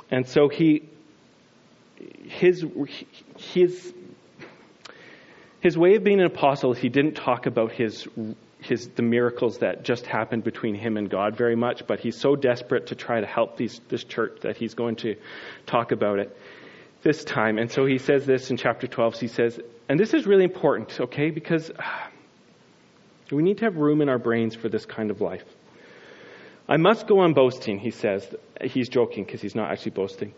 And 0.10 0.28
so 0.28 0.48
he, 0.48 0.90
his, 2.26 2.66
his, 3.38 3.94
his 5.60 5.78
way 5.78 5.96
of 5.96 6.04
being 6.04 6.20
an 6.20 6.26
apostle, 6.26 6.74
he 6.74 6.90
didn't 6.90 7.16
talk 7.16 7.46
about 7.46 7.72
his, 7.72 8.08
his, 8.60 8.90
the 8.90 9.02
miracles 9.02 9.60
that 9.60 9.84
just 9.84 10.06
happened 10.06 10.44
between 10.44 10.76
him 10.76 10.98
and 10.98 11.10
God 11.10 11.36
very 11.38 11.56
much, 11.56 11.86
but 11.88 12.00
he's 12.00 12.20
so 12.20 12.36
desperate 12.36 12.88
to 12.88 12.96
try 12.96 13.20
to 13.20 13.28
help 13.28 13.58
these, 13.58 13.82
this 13.90 14.04
church 14.04 14.40
that 14.42 14.58
he's 14.58 14.74
going 14.74 14.96
to 14.98 15.16
talk 15.66 15.92
about 15.92 16.20
it 16.20 16.38
this 17.04 17.24
time. 17.24 17.58
And 17.58 17.72
so 17.72 17.86
he 17.86 17.98
says 17.98 18.26
this 18.26 18.50
in 18.50 18.58
chapter 18.58 18.88
12. 18.88 19.20
He 19.20 19.28
says, 19.28 19.60
and 19.90 20.00
this 20.00 20.14
is 20.14 20.26
really 20.26 20.44
important, 20.44 21.00
okay, 21.00 21.30
because 21.30 21.72
we 23.36 23.44
need 23.44 23.58
to 23.60 23.66
have 23.66 23.76
room 23.76 24.02
in 24.02 24.10
our 24.10 24.20
brains 24.20 24.56
for 24.56 24.70
this 24.70 24.86
kind 24.86 25.12
of 25.12 25.22
life. 25.22 25.44
I 26.70 26.78
must 26.78 27.08
go 27.08 27.20
on 27.20 27.34
boasting, 27.34 27.80
he 27.80 27.92
says. 27.92 28.28
He's 28.62 28.90
joking 28.90 29.24
because 29.24 29.42
he's 29.42 29.56
not 29.56 29.72
actually 29.72 29.92
boasting. 29.92 30.34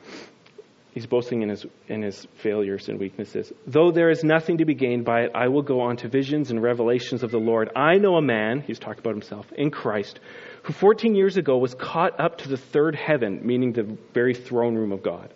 He's 0.92 1.06
boasting 1.06 1.44
in 1.44 1.50
his, 1.50 1.66
in 1.88 2.02
his 2.02 2.28
failures 2.38 2.90
and 2.90 3.00
weaknesses. 3.00 3.54
Though 3.68 3.92
there 3.92 4.10
is 4.10 4.24
nothing 4.24 4.58
to 4.58 4.66
be 4.66 4.74
gained 4.74 5.06
by 5.06 5.22
it, 5.22 5.32
I 5.36 5.48
will 5.48 5.62
go 5.62 5.82
on 5.82 5.98
to 5.98 6.08
visions 6.08 6.50
and 6.50 6.62
revelations 6.62 7.22
of 7.24 7.32
the 7.32 7.40
Lord. 7.40 7.70
I 7.76 7.98
know 7.98 8.16
a 8.16 8.22
man, 8.22 8.62
he's 8.62 8.80
talking 8.80 9.00
about 9.00 9.14
himself, 9.14 9.52
in 9.54 9.70
Christ, 9.70 10.20
who 10.64 10.74
14 10.74 11.16
years 11.16 11.38
ago 11.38 11.58
was 11.58 11.76
caught 11.76 12.20
up 12.20 12.40
to 12.40 12.50
the 12.50 12.58
third 12.58 12.96
heaven, 12.96 13.40
meaning 13.44 13.72
the 13.72 13.98
very 14.14 14.34
throne 14.34 14.76
room 14.76 14.92
of 14.92 15.04
God. 15.04 15.32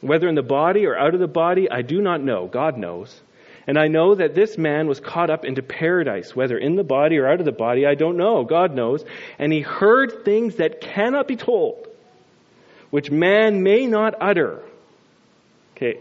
Whether 0.00 0.28
in 0.28 0.34
the 0.34 0.42
body 0.42 0.86
or 0.86 0.96
out 0.96 1.14
of 1.14 1.20
the 1.20 1.26
body, 1.26 1.68
I 1.70 1.82
do 1.82 2.00
not 2.00 2.22
know. 2.22 2.46
God 2.46 2.76
knows. 2.76 3.20
And 3.66 3.78
I 3.78 3.88
know 3.88 4.14
that 4.14 4.34
this 4.34 4.58
man 4.58 4.88
was 4.88 4.98
caught 4.98 5.30
up 5.30 5.44
into 5.44 5.62
paradise, 5.62 6.34
whether 6.34 6.58
in 6.58 6.74
the 6.74 6.84
body 6.84 7.18
or 7.18 7.28
out 7.28 7.38
of 7.38 7.44
the 7.44 7.52
body, 7.52 7.86
I 7.86 7.94
don't 7.94 8.16
know. 8.16 8.44
God 8.44 8.74
knows. 8.74 9.04
And 9.38 9.52
he 9.52 9.60
heard 9.60 10.24
things 10.24 10.56
that 10.56 10.80
cannot 10.80 11.28
be 11.28 11.36
told, 11.36 11.86
which 12.90 13.10
man 13.10 13.62
may 13.62 13.86
not 13.86 14.14
utter. 14.20 14.62
Okay. 15.76 16.00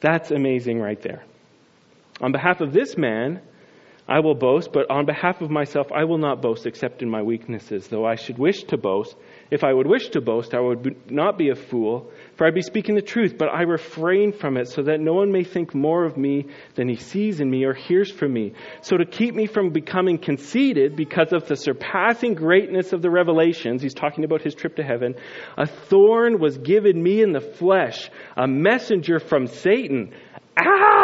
That's 0.00 0.30
amazing 0.30 0.80
right 0.80 1.00
there. 1.00 1.22
On 2.20 2.32
behalf 2.32 2.60
of 2.60 2.72
this 2.72 2.96
man, 2.96 3.42
I 4.08 4.20
will 4.20 4.36
boast, 4.36 4.72
but 4.72 4.88
on 4.88 5.04
behalf 5.04 5.40
of 5.40 5.50
myself, 5.50 5.88
I 5.92 6.04
will 6.04 6.18
not 6.18 6.40
boast 6.40 6.64
except 6.64 7.02
in 7.02 7.10
my 7.10 7.22
weaknesses. 7.22 7.88
Though 7.88 8.06
I 8.06 8.14
should 8.14 8.38
wish 8.38 8.62
to 8.64 8.76
boast, 8.76 9.16
if 9.50 9.64
I 9.64 9.72
would 9.72 9.88
wish 9.88 10.10
to 10.10 10.20
boast, 10.20 10.54
I 10.54 10.60
would 10.60 11.10
not 11.10 11.36
be 11.36 11.48
a 11.48 11.56
fool, 11.56 12.12
for 12.36 12.46
I'd 12.46 12.54
be 12.54 12.62
speaking 12.62 12.94
the 12.94 13.02
truth, 13.02 13.36
but 13.36 13.48
I 13.48 13.62
refrain 13.62 14.32
from 14.32 14.56
it 14.58 14.68
so 14.68 14.82
that 14.82 15.00
no 15.00 15.14
one 15.14 15.32
may 15.32 15.42
think 15.42 15.74
more 15.74 16.04
of 16.04 16.16
me 16.16 16.46
than 16.76 16.88
he 16.88 16.94
sees 16.94 17.40
in 17.40 17.50
me 17.50 17.64
or 17.64 17.74
hears 17.74 18.08
from 18.08 18.32
me. 18.32 18.52
So 18.80 18.96
to 18.96 19.04
keep 19.04 19.34
me 19.34 19.46
from 19.46 19.70
becoming 19.70 20.18
conceited 20.18 20.94
because 20.94 21.32
of 21.32 21.48
the 21.48 21.56
surpassing 21.56 22.34
greatness 22.34 22.92
of 22.92 23.02
the 23.02 23.10
revelations, 23.10 23.82
he's 23.82 23.94
talking 23.94 24.22
about 24.22 24.40
his 24.40 24.54
trip 24.54 24.76
to 24.76 24.84
heaven, 24.84 25.16
a 25.56 25.66
thorn 25.66 26.38
was 26.38 26.58
given 26.58 27.02
me 27.02 27.22
in 27.22 27.32
the 27.32 27.40
flesh, 27.40 28.08
a 28.36 28.46
messenger 28.46 29.18
from 29.18 29.48
Satan. 29.48 30.14
Ah! 30.56 30.95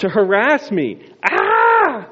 To 0.00 0.08
harass 0.08 0.70
me. 0.70 1.02
Ah! 1.24 2.08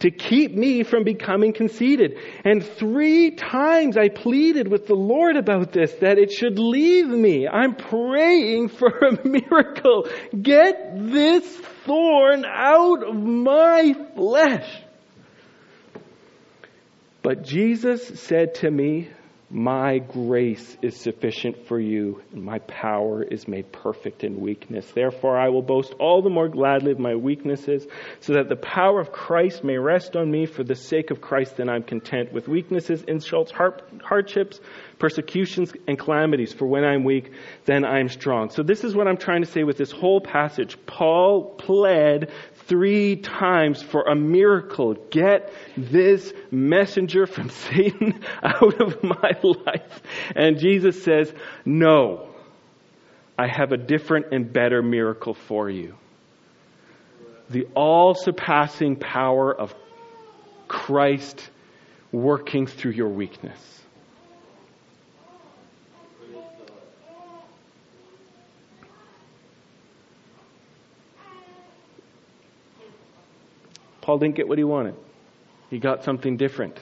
To 0.00 0.10
keep 0.12 0.54
me 0.54 0.84
from 0.84 1.02
becoming 1.02 1.52
conceited. 1.52 2.18
And 2.44 2.64
three 2.64 3.32
times 3.32 3.96
I 3.96 4.08
pleaded 4.08 4.68
with 4.68 4.86
the 4.86 4.94
Lord 4.94 5.36
about 5.36 5.72
this, 5.72 5.92
that 6.00 6.18
it 6.18 6.30
should 6.30 6.58
leave 6.58 7.08
me. 7.08 7.48
I'm 7.48 7.74
praying 7.74 8.68
for 8.78 8.88
a 8.88 9.26
miracle. 9.26 10.06
Get 10.40 10.92
this 10.94 11.44
thorn 11.84 12.44
out 12.44 13.02
of 13.02 13.16
my 13.16 13.94
flesh. 14.14 14.82
But 17.22 17.42
Jesus 17.42 18.06
said 18.20 18.54
to 18.56 18.70
me, 18.70 19.10
my 19.50 19.98
grace 19.98 20.76
is 20.82 21.00
sufficient 21.00 21.66
for 21.68 21.80
you, 21.80 22.22
and 22.32 22.42
my 22.42 22.58
power 22.58 23.22
is 23.22 23.48
made 23.48 23.72
perfect 23.72 24.22
in 24.22 24.40
weakness. 24.40 24.90
Therefore, 24.94 25.38
I 25.38 25.48
will 25.48 25.62
boast 25.62 25.94
all 25.98 26.20
the 26.20 26.28
more 26.28 26.48
gladly 26.48 26.92
of 26.92 26.98
my 26.98 27.14
weaknesses, 27.14 27.86
so 28.20 28.34
that 28.34 28.50
the 28.50 28.56
power 28.56 29.00
of 29.00 29.10
Christ 29.10 29.64
may 29.64 29.78
rest 29.78 30.16
on 30.16 30.30
me. 30.30 30.44
For 30.44 30.64
the 30.64 30.74
sake 30.74 31.10
of 31.10 31.22
Christ, 31.22 31.56
then 31.56 31.70
I'm 31.70 31.82
content 31.82 32.30
with 32.30 32.46
weaknesses, 32.46 33.02
insults, 33.08 33.50
hardships, 34.02 34.60
persecutions, 34.98 35.72
and 35.86 35.98
calamities. 35.98 36.52
For 36.52 36.66
when 36.66 36.84
I'm 36.84 37.04
weak, 37.04 37.30
then 37.64 37.86
I'm 37.86 38.10
strong. 38.10 38.50
So, 38.50 38.62
this 38.62 38.84
is 38.84 38.94
what 38.94 39.08
I'm 39.08 39.16
trying 39.16 39.42
to 39.44 39.50
say 39.50 39.64
with 39.64 39.78
this 39.78 39.92
whole 39.92 40.20
passage. 40.20 40.76
Paul 40.84 41.54
pled 41.56 42.30
three 42.68 43.16
times 43.16 43.82
for 43.82 44.02
a 44.02 44.14
miracle. 44.14 44.94
Get 45.10 45.52
this 45.76 46.32
messenger 46.50 47.26
from 47.26 47.50
Satan 47.70 48.22
out 48.42 48.80
of 48.80 49.02
my 49.02 49.32
life. 49.42 50.02
And 50.36 50.58
Jesus 50.58 51.02
says, 51.02 51.32
No, 51.64 52.28
I 53.36 53.48
have 53.48 53.72
a 53.72 53.76
different 53.76 54.26
and 54.32 54.52
better 54.52 54.82
miracle 54.82 55.34
for 55.34 55.68
you. 55.68 55.94
The 57.50 57.66
all 57.74 58.14
surpassing 58.14 58.96
power 58.96 59.54
of 59.54 59.74
Christ 60.68 61.50
working 62.12 62.66
through 62.66 62.92
your 62.92 63.08
weakness. 63.08 63.58
Paul 74.08 74.16
didn't 74.16 74.36
get 74.36 74.48
what 74.48 74.56
he 74.56 74.64
wanted. 74.64 74.94
He 75.68 75.78
got 75.78 76.02
something 76.02 76.38
different 76.38 76.80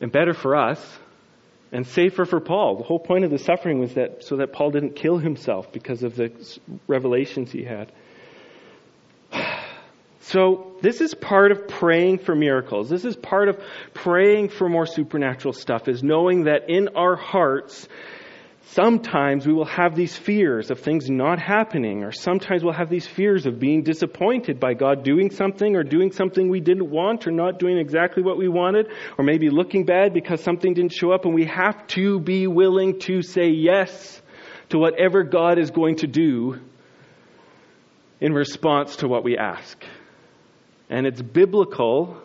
and 0.00 0.10
better 0.10 0.32
for 0.32 0.56
us 0.56 0.80
and 1.70 1.86
safer 1.86 2.24
for 2.24 2.40
Paul. 2.40 2.78
The 2.78 2.82
whole 2.82 2.98
point 2.98 3.26
of 3.26 3.30
the 3.30 3.36
suffering 3.36 3.78
was 3.78 3.92
that 3.92 4.24
so 4.24 4.36
that 4.36 4.50
Paul 4.50 4.70
didn't 4.70 4.96
kill 4.96 5.18
himself 5.18 5.70
because 5.70 6.02
of 6.02 6.16
the 6.16 6.32
revelations 6.86 7.52
he 7.52 7.64
had. 7.64 7.92
So, 10.22 10.76
this 10.82 11.00
is 11.00 11.14
part 11.14 11.50
of 11.50 11.66
praying 11.66 12.18
for 12.18 12.34
miracles. 12.34 12.90
This 12.90 13.06
is 13.06 13.16
part 13.16 13.48
of 13.48 13.58
praying 13.94 14.50
for 14.50 14.68
more 14.68 14.84
supernatural 14.84 15.54
stuff, 15.54 15.88
is 15.88 16.02
knowing 16.02 16.44
that 16.44 16.68
in 16.68 16.88
our 16.94 17.16
hearts, 17.16 17.88
Sometimes 18.62 19.46
we 19.46 19.52
will 19.52 19.64
have 19.64 19.96
these 19.96 20.16
fears 20.16 20.70
of 20.70 20.78
things 20.78 21.10
not 21.10 21.40
happening, 21.40 22.04
or 22.04 22.12
sometimes 22.12 22.62
we'll 22.62 22.72
have 22.72 22.90
these 22.90 23.06
fears 23.06 23.46
of 23.46 23.58
being 23.58 23.82
disappointed 23.82 24.60
by 24.60 24.74
God 24.74 25.02
doing 25.02 25.30
something, 25.30 25.74
or 25.74 25.82
doing 25.82 26.12
something 26.12 26.48
we 26.48 26.60
didn't 26.60 26.88
want, 26.88 27.26
or 27.26 27.32
not 27.32 27.58
doing 27.58 27.78
exactly 27.78 28.22
what 28.22 28.38
we 28.38 28.48
wanted, 28.48 28.86
or 29.18 29.24
maybe 29.24 29.50
looking 29.50 29.84
bad 29.84 30.12
because 30.12 30.42
something 30.42 30.72
didn't 30.74 30.92
show 30.92 31.10
up, 31.10 31.24
and 31.24 31.34
we 31.34 31.46
have 31.46 31.86
to 31.88 32.20
be 32.20 32.46
willing 32.46 33.00
to 33.00 33.22
say 33.22 33.48
yes 33.48 34.22
to 34.68 34.78
whatever 34.78 35.24
God 35.24 35.58
is 35.58 35.70
going 35.70 35.96
to 35.96 36.06
do 36.06 36.60
in 38.20 38.32
response 38.32 38.96
to 38.96 39.08
what 39.08 39.24
we 39.24 39.36
ask. 39.36 39.82
And 40.88 41.06
it's 41.06 41.22
biblical 41.22 42.16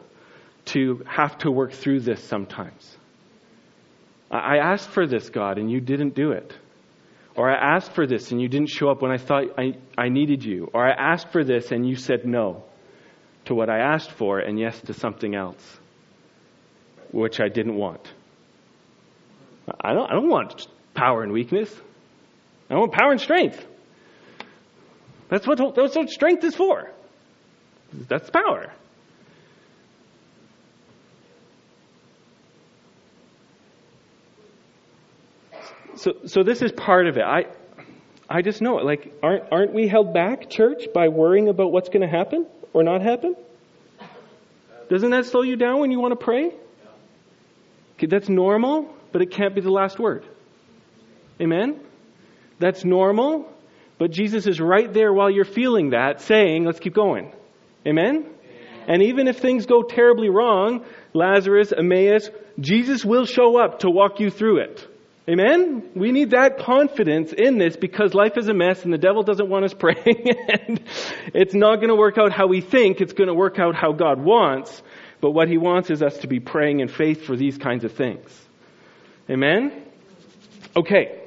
to 0.66 1.04
have 1.08 1.38
to 1.40 1.52
work 1.52 1.72
through 1.72 2.02
this 2.02 2.24
sometimes. 2.24 2.98
I 4.32 4.58
asked 4.58 4.90
for 4.90 5.06
this, 5.06 5.30
God, 5.30 5.58
and 5.58 5.72
you 5.72 5.80
didn't 5.80 6.16
do 6.16 6.32
it. 6.32 6.54
Or 7.36 7.50
I 7.50 7.76
asked 7.76 7.92
for 7.92 8.08
this 8.08 8.32
and 8.32 8.42
you 8.42 8.48
didn't 8.48 8.70
show 8.70 8.90
up 8.90 9.02
when 9.02 9.12
I 9.12 9.18
thought 9.18 9.44
I, 9.58 9.74
I 9.98 10.10
needed 10.10 10.44
you. 10.44 10.70
Or 10.74 10.86
I 10.86 10.92
asked 10.92 11.32
for 11.32 11.44
this 11.44 11.72
and 11.72 11.88
you 11.88 11.96
said 11.96 12.26
no 12.26 12.64
to 13.46 13.56
what 13.56 13.70
I 13.70 13.80
asked 13.80 14.12
for 14.12 14.40
and 14.40 14.58
yes 14.58 14.80
to 14.82 14.94
something 14.94 15.36
else, 15.36 15.80
which 17.12 17.40
I 17.40 17.50
didn't 17.50 17.76
want. 17.76 18.02
I 19.82 19.94
don't, 19.94 20.10
I 20.10 20.14
don't 20.14 20.30
want 20.30 20.68
power 20.94 21.24
and 21.24 21.32
weakness. 21.32 21.74
I 22.70 22.76
want 22.76 22.94
power 22.94 23.12
and 23.12 23.22
strength. 23.22 23.64
That's 25.30 25.46
what, 25.46 25.58
that's 25.76 25.96
what 25.96 26.10
strength 26.10 26.44
is 26.44 26.56
for. 26.56 26.92
That's 27.94 28.30
power. 28.30 28.74
So, 36.06 36.14
so 36.28 36.44
this 36.44 36.62
is 36.62 36.72
part 36.72 37.08
of 37.08 37.18
it. 37.18 37.24
I, 37.24 37.46
I 38.30 38.44
just 38.44 38.62
know 38.62 38.78
it. 38.78 38.86
Like, 38.86 39.12
aren't, 39.24 39.52
aren't 39.52 39.74
we 39.74 39.88
held 39.88 40.14
back, 40.14 40.52
church, 40.52 40.84
by 40.94 41.08
worrying 41.08 41.50
about 41.50 41.72
what's 41.72 41.90
going 41.90 42.08
to 42.08 42.08
happen 42.08 42.46
or 42.74 42.84
not 42.84 43.02
happen? 43.02 43.36
Doesn't 44.88 45.10
that 45.10 45.26
slow 45.26 45.42
you 45.42 45.56
down 45.56 45.80
when 45.80 45.90
you 45.90 46.00
want 46.00 46.12
to 46.12 46.24
pray? 46.24 46.52
Okay, 47.96 48.06
that's 48.06 48.30
normal, 48.30 48.94
but 49.12 49.24
it 49.24 49.32
can't 49.32 49.56
be 49.56 49.62
the 49.62 49.72
last 49.72 49.98
word. 49.98 50.24
Amen? 51.42 51.80
That's 52.60 52.86
normal, 52.86 53.52
but 53.98 54.12
Jesus 54.12 54.46
is 54.46 54.62
right 54.62 54.94
there 54.94 55.12
while 55.12 55.32
you're 55.32 55.44
feeling 55.44 55.90
that, 55.90 56.22
saying, 56.22 56.66
let's 56.66 56.80
keep 56.80 56.94
going. 56.94 57.34
Amen? 57.88 58.28
And 58.88 59.02
even 59.02 59.28
if 59.28 59.40
things 59.40 59.66
go 59.66 59.82
terribly 59.82 60.30
wrong, 60.30 60.86
Lazarus, 61.14 61.74
Emmaus, 61.76 62.30
Jesus 62.60 63.04
will 63.04 63.26
show 63.26 63.58
up 63.58 63.80
to 63.80 63.90
walk 63.90 64.20
you 64.20 64.30
through 64.30 64.60
it. 64.60 64.88
Amen? 65.28 65.90
We 65.96 66.12
need 66.12 66.32
that 66.32 66.60
confidence 66.60 67.34
in 67.34 67.58
this 67.58 67.76
because 67.76 68.14
life 68.14 68.38
is 68.38 68.48
a 68.48 68.54
mess 68.54 68.84
and 68.84 68.94
the 68.94 69.00
devil 69.00 69.24
doesn't 69.24 69.50
want 69.50 69.66
us 69.66 69.74
praying 69.80 70.30
and 70.50 70.80
it's 71.34 71.56
not 71.56 71.78
going 71.78 71.90
to 71.90 71.96
work 71.96 72.18
out 72.18 72.32
how 72.32 72.48
we 72.48 72.62
think, 72.62 73.02
it's 73.02 73.14
going 73.14 73.28
to 73.28 73.34
work 73.34 73.58
out 73.58 73.76
how 73.76 73.92
God 73.92 74.20
wants. 74.20 74.84
But 75.22 75.32
what 75.32 75.48
he 75.48 75.58
wants 75.58 75.90
is 75.90 76.04
us 76.04 76.20
to 76.20 76.28
be 76.28 76.40
praying 76.40 76.82
in 76.82 76.88
faith 76.88 77.24
for 77.24 77.36
these 77.36 77.58
kinds 77.58 77.84
of 77.84 77.94
things. 77.94 78.30
Amen? 79.30 79.84
Okay. 80.76 81.22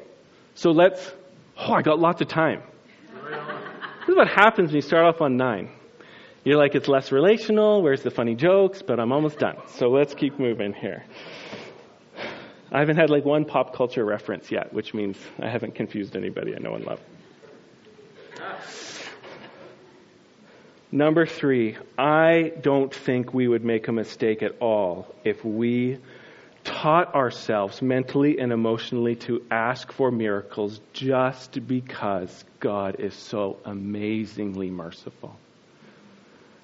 So 0.55 0.71
let's, 0.71 1.13
oh, 1.57 1.73
I 1.73 1.83
got 1.83 1.99
lots 1.99 2.21
of 2.21 2.29
time. 2.29 2.63
this 3.13 4.09
is 4.09 4.17
what 4.17 4.29
happens 4.29 4.69
when 4.69 4.77
you 4.77 4.83
start 4.83 5.05
off 5.07 5.21
on 5.21 5.37
nine. 5.37 5.71
You're 6.45 6.59
like, 6.59 6.77
it's 6.77 6.89
less 6.89 7.11
relational, 7.11 7.83
where's 7.83 8.03
the 8.03 8.11
funny 8.11 8.37
jokes, 8.37 8.83
but 8.83 9.01
I'm 9.01 9.13
almost 9.13 9.39
done. 9.39 9.57
So 9.75 9.89
let's 9.89 10.15
keep 10.15 10.39
moving 10.39 10.73
here. 10.73 11.05
I 12.71 12.81
haven't 12.81 12.97
had 12.97 13.09
like 13.09 13.25
one 13.25 13.45
pop 13.45 13.75
culture 13.75 14.05
reference 14.05 14.51
yet, 14.51 14.73
which 14.73 14.93
means 14.93 15.17
I 15.41 15.49
haven't 15.49 15.75
confused 15.75 16.17
anybody 16.17 16.55
I 16.55 16.59
know 16.59 16.75
and 16.75 16.85
love. 16.85 17.01
Number 20.91 21.27
three, 21.27 21.77
I 21.99 22.53
don't 22.63 22.95
think 22.95 23.35
we 23.35 23.47
would 23.47 23.65
make 23.65 23.89
a 23.89 23.93
mistake 23.93 24.43
at 24.43 24.57
all 24.61 25.15
if 25.23 25.45
we 25.45 25.99
taught 26.65 27.15
ourselves 27.15 27.81
mentally 27.83 28.39
and 28.39 28.53
emotionally 28.53 29.17
to 29.17 29.43
ask 29.51 29.93
for 29.93 30.11
miracles 30.11 30.81
just 30.93 31.67
because 31.67 32.45
God 32.61 32.97
is 33.01 33.15
so 33.15 33.59
amazingly 33.65 34.71
merciful. 34.71 35.37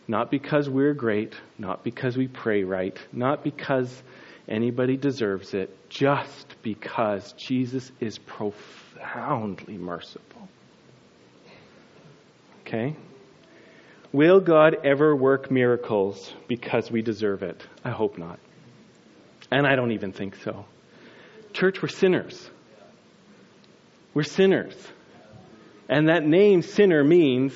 Not 0.06 0.30
because 0.30 0.68
we're 0.68 0.94
great, 0.94 1.34
not 1.58 1.84
because 1.84 2.16
we 2.16 2.28
pray 2.28 2.64
right, 2.64 2.98
not 3.12 3.42
because 3.42 4.02
anybody 4.48 4.96
deserves 4.96 5.54
it 5.54 5.76
just 5.88 6.56
because 6.62 7.32
Jesus 7.32 7.90
is 8.00 8.18
profoundly 8.18 9.78
merciful. 9.78 10.48
Okay? 12.60 12.96
Will 14.12 14.40
God 14.40 14.76
ever 14.84 15.14
work 15.14 15.50
miracles 15.50 16.32
because 16.48 16.90
we 16.90 17.02
deserve 17.02 17.42
it? 17.42 17.66
I 17.84 17.90
hope 17.90 18.16
not. 18.16 18.38
And 19.50 19.66
I 19.66 19.76
don't 19.76 19.92
even 19.92 20.12
think 20.12 20.36
so. 20.36 20.64
Church, 21.52 21.82
we're 21.82 21.88
sinners. 21.88 22.50
We're 24.14 24.22
sinners. 24.22 24.74
And 25.88 26.08
that 26.08 26.24
name 26.24 26.62
sinner 26.62 27.04
means 27.04 27.52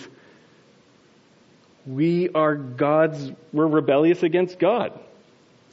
we 1.87 2.29
are 2.31 2.55
God's, 2.55 3.33
we're 3.53 3.66
rebellious 3.66 4.22
against 4.22 4.59
God. 4.59 4.98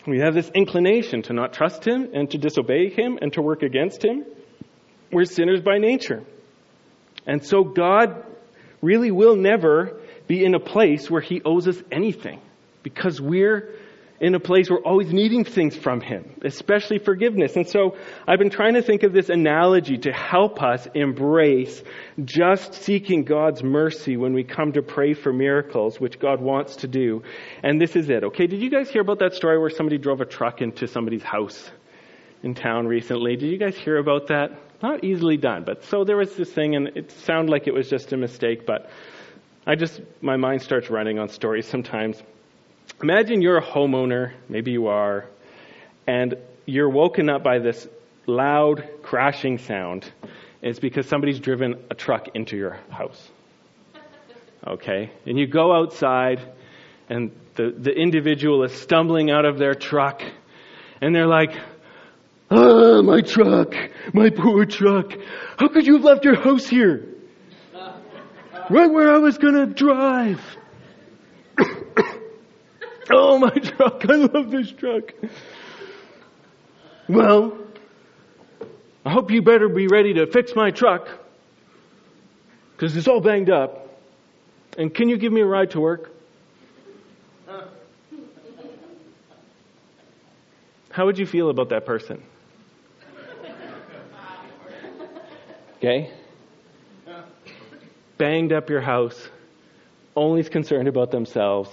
We 0.08 0.20
have 0.20 0.34
this 0.34 0.50
inclination 0.54 1.24
to 1.24 1.34
not 1.34 1.54
trust 1.54 1.86
Him 1.86 2.10
and 2.14 2.30
to 2.32 2.38
disobey 2.38 2.90
Him 2.90 3.18
and 3.22 3.34
to 3.34 3.42
work 3.42 3.64
against 3.64 4.04
Him. 4.04 4.26
We're 5.12 5.26
sinners 5.26 5.62
by 5.62 5.78
nature. 5.78 6.24
And 7.26 7.44
so 7.44 7.64
God 7.64 8.24
really 8.82 9.12
will 9.12 9.36
never 9.36 10.00
be 10.28 10.44
in 10.44 10.54
a 10.54 10.60
place 10.60 11.10
where 11.10 11.22
He 11.22 11.42
owes 11.44 11.68
us 11.68 11.82
anything 11.92 12.42
because 12.84 13.20
we're 13.20 13.74
in 14.20 14.34
a 14.34 14.40
place 14.40 14.70
where 14.70 14.80
we're 14.80 14.90
always 14.90 15.12
needing 15.12 15.44
things 15.44 15.76
from 15.76 16.00
Him, 16.00 16.40
especially 16.44 17.00
forgiveness. 17.00 17.56
And 17.56 17.68
so 17.68 17.98
I've 18.28 18.40
been 18.40 18.50
trying 18.50 18.76
to 18.76 18.82
think 18.82 19.04
of 19.04 19.12
this 19.12 19.30
analogy 19.30 19.98
to 20.00 20.14
help 20.14 20.62
us 20.62 20.88
embrace 20.94 21.84
just 22.24 22.74
seeking 22.74 23.26
God's 23.26 23.62
mercy 23.62 24.16
when 24.16 24.34
we 24.34 24.44
come 24.44 24.72
to 24.74 24.82
pray 24.82 25.14
for 25.14 25.34
miracles, 25.34 26.00
which 26.00 26.20
God 26.20 26.42
wants 26.42 26.78
to 26.78 26.88
do. 26.88 27.24
And 27.62 27.82
this 27.82 27.96
is 27.96 28.10
it. 28.10 28.24
Okay, 28.24 28.48
did 28.48 28.62
you 28.62 28.70
guys 28.70 28.90
hear 28.90 29.02
about 29.02 29.20
that 29.20 29.34
story 29.34 29.60
where 29.60 29.70
somebody 29.70 29.98
drove 29.98 30.22
a 30.22 30.26
truck 30.26 30.62
into 30.62 30.88
somebody's 30.88 31.24
house 31.24 31.70
in 32.42 32.56
town 32.56 32.88
recently? 32.88 33.36
Did 33.36 33.48
you 33.48 33.58
guys 33.58 33.76
hear 33.76 33.98
about 33.98 34.28
that? 34.28 34.52
Not 34.82 35.04
easily 35.04 35.38
done, 35.38 35.64
but 35.66 35.84
so 35.84 36.04
there 36.04 36.18
was 36.18 36.36
this 36.36 36.52
thing, 36.52 36.76
and 36.76 36.90
it 36.96 37.12
sounded 37.12 37.52
like 37.52 37.68
it 37.68 37.74
was 37.74 37.90
just 37.90 38.14
a 38.14 38.18
mistake, 38.18 38.66
but 38.66 38.90
I 39.66 39.76
just, 39.76 40.00
my 40.22 40.38
mind 40.38 40.62
starts 40.62 40.90
running 40.90 41.18
on 41.18 41.28
stories 41.30 41.66
sometimes. 41.66 42.22
Imagine 43.02 43.42
you're 43.42 43.58
a 43.58 43.66
homeowner, 43.66 44.34
maybe 44.48 44.72
you 44.72 44.88
are, 44.88 45.26
and 46.08 46.36
you're 46.66 46.90
woken 46.90 47.30
up 47.30 47.44
by 47.44 47.60
this 47.60 47.88
loud 48.26 48.88
crashing 49.04 49.58
sound. 49.58 50.10
It's 50.62 50.80
because 50.80 51.08
somebody's 51.08 51.40
driven 51.40 51.84
a 51.92 51.94
truck 51.94 52.30
into 52.36 52.56
your 52.56 52.80
house. 52.90 53.30
Okay? 54.66 55.12
And 55.26 55.38
you 55.38 55.46
go 55.46 55.74
outside, 55.74 56.40
and 57.10 57.32
the, 57.56 57.76
the 57.78 57.92
individual 57.92 58.64
is 58.64 58.72
stumbling 58.72 59.30
out 59.30 59.44
of 59.44 59.58
their 59.58 59.76
truck, 59.76 60.22
and 61.02 61.14
they're 61.14 61.28
like, 61.28 61.52
Ah, 62.50 63.02
my 63.02 63.22
truck, 63.22 63.74
my 64.14 64.30
poor 64.30 64.66
truck. 64.66 65.12
How 65.58 65.68
could 65.68 65.86
you 65.86 65.96
have 65.96 66.04
left 66.04 66.24
your 66.24 66.36
house 66.36 66.68
here? 66.68 67.04
Right 68.70 68.90
where 68.90 69.14
I 69.14 69.18
was 69.18 69.38
gonna 69.38 69.66
drive. 69.66 70.40
Oh, 73.12 73.38
my 73.38 73.50
truck. 73.64 74.04
I 74.10 74.16
love 74.16 74.52
this 74.52 74.72
truck. 74.72 75.14
Well, 77.08 77.58
I 79.06 79.12
hope 79.12 79.30
you 79.32 79.42
better 79.42 79.70
be 79.70 79.88
ready 79.88 80.14
to 80.16 80.26
fix 80.26 80.56
my 80.56 80.72
truck 80.72 81.08
because 82.72 82.96
it's 82.98 83.08
all 83.08 83.22
banged 83.22 83.50
up. 83.50 83.82
And 84.78 84.94
can 84.94 85.08
you 85.08 85.18
give 85.18 85.32
me 85.32 85.42
a 85.42 85.46
ride 85.46 85.72
to 85.72 85.80
work? 85.80 86.12
How 90.90 91.06
would 91.06 91.18
you 91.18 91.26
feel 91.26 91.50
about 91.50 91.70
that 91.70 91.86
person? 91.86 92.24
Okay? 95.78 96.12
Banged 98.18 98.54
up 98.54 98.70
your 98.70 98.82
house, 98.82 99.30
only 100.16 100.44
concerned 100.46 100.88
about 100.88 101.12
themselves 101.12 101.70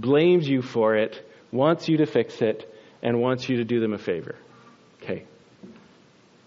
blames 0.00 0.48
you 0.48 0.62
for 0.62 0.96
it, 0.96 1.26
wants 1.52 1.88
you 1.88 1.98
to 1.98 2.06
fix 2.06 2.40
it, 2.42 2.70
and 3.02 3.20
wants 3.20 3.48
you 3.48 3.58
to 3.58 3.64
do 3.64 3.80
them 3.80 3.92
a 3.92 3.98
favor. 3.98 4.36
Okay. 5.02 5.24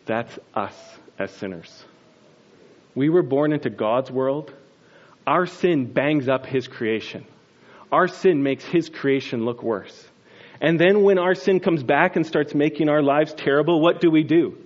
That's 0.05 0.37
us 0.53 0.75
as 1.19 1.31
sinners. 1.31 1.85
We 2.95 3.09
were 3.09 3.23
born 3.23 3.53
into 3.53 3.69
God's 3.69 4.09
world. 4.09 4.53
Our 5.25 5.45
sin 5.45 5.91
bangs 5.91 6.27
up 6.27 6.45
His 6.45 6.67
creation. 6.67 7.25
Our 7.91 8.07
sin 8.07 8.41
makes 8.41 8.65
His 8.65 8.89
creation 8.89 9.45
look 9.45 9.61
worse. 9.61 10.07
And 10.59 10.79
then 10.79 11.03
when 11.03 11.19
our 11.19 11.35
sin 11.35 11.59
comes 11.59 11.83
back 11.83 12.15
and 12.15 12.25
starts 12.25 12.55
making 12.55 12.89
our 12.89 13.03
lives 13.03 13.33
terrible, 13.33 13.79
what 13.79 14.01
do 14.01 14.09
we 14.09 14.23
do? 14.23 14.57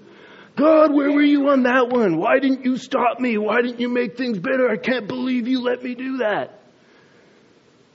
God, 0.56 0.94
where 0.94 1.12
were 1.12 1.22
you 1.22 1.50
on 1.50 1.64
that 1.64 1.90
one? 1.90 2.18
Why 2.18 2.40
didn't 2.40 2.66
you 2.66 2.78
stop 2.78 3.20
me? 3.20 3.38
Why 3.38 3.62
didn't 3.62 3.80
you 3.80 3.90
make 3.90 4.18
things 4.18 4.40
better? 4.40 4.70
I 4.70 4.78
can't 4.78 5.08
believe 5.08 5.48
you 5.48 5.62
let 5.62 5.84
me 5.84 5.96
do 5.96 6.18
that. 6.18 6.61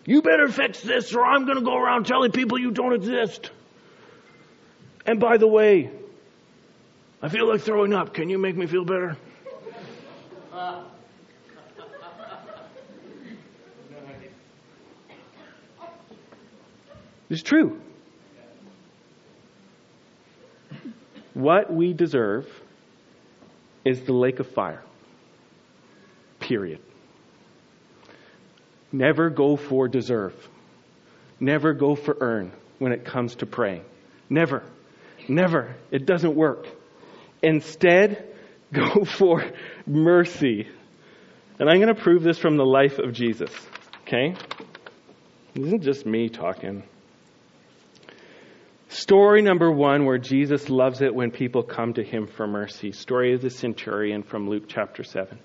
You 0.07 0.23
better 0.23 0.49
fix 0.49 0.81
this 0.81 1.13
or 1.15 1.25
I'm 1.25 1.45
going 1.45 1.59
to 1.59 1.65
go 1.65 1.77
around 1.77 2.07
telling 2.07 2.31
people 2.31 2.59
you 2.59 2.71
don't 2.71 2.95
exist. 2.95 3.51
And 5.05 5.19
by 5.21 5.37
the 5.37 5.49
way, 5.49 5.91
I 7.21 7.29
feel 7.29 7.49
like 7.49 7.61
throwing 7.61 7.93
up. 7.93 8.15
Can 8.15 8.29
you 8.29 8.39
make 8.39 8.57
me 8.57 8.67
feel 8.67 8.85
better? 8.85 9.17
It's 17.29 17.43
true. 17.43 17.81
What 21.35 21.73
we 21.73 21.93
deserve 21.93 22.47
is 23.85 24.03
the 24.03 24.13
lake 24.13 24.39
of 24.39 24.49
fire. 24.49 24.83
Period. 26.41 26.81
Never 28.97 29.29
go 29.29 29.57
for 29.57 29.89
deserve. 29.89 30.33
Never 31.39 31.75
go 31.75 31.95
for 31.97 32.17
earn 32.19 32.51
when 32.79 32.93
it 32.93 33.05
comes 33.05 33.37
to 33.37 33.47
praying. 33.47 33.85
Never. 34.31 34.63
Never. 35.29 35.77
It 35.91 36.07
doesn't 36.07 36.35
work. 36.35 36.67
Instead, 37.43 38.35
go 38.73 39.05
for 39.05 39.45
mercy. 39.87 40.67
And 41.59 41.69
I'm 41.69 41.77
going 41.79 41.95
to 41.95 42.03
prove 42.03 42.23
this 42.23 42.39
from 42.39 42.57
the 42.57 42.65
life 42.65 42.99
of 42.99 43.13
Jesus. 43.13 43.51
Okay? 44.03 44.35
This 45.53 45.67
isn't 45.67 45.83
just 45.83 46.07
me 46.07 46.31
talking. 46.31 46.83
Story 48.89 49.43
number 49.43 49.71
one, 49.71 50.07
where 50.07 50.17
Jesus 50.17 50.71
loves 50.71 51.03
it 51.03 51.15
when 51.15 51.31
people 51.31 51.63
come 51.63 51.93
to 51.95 52.03
him 52.03 52.27
for 52.27 52.47
mercy. 52.47 52.93
Story 52.93 53.35
of 53.35 53.43
the 53.43 53.51
centurion 53.51 54.23
from 54.23 54.49
Luke 54.49 54.65
chapter 54.69 55.05
7. 55.05 55.39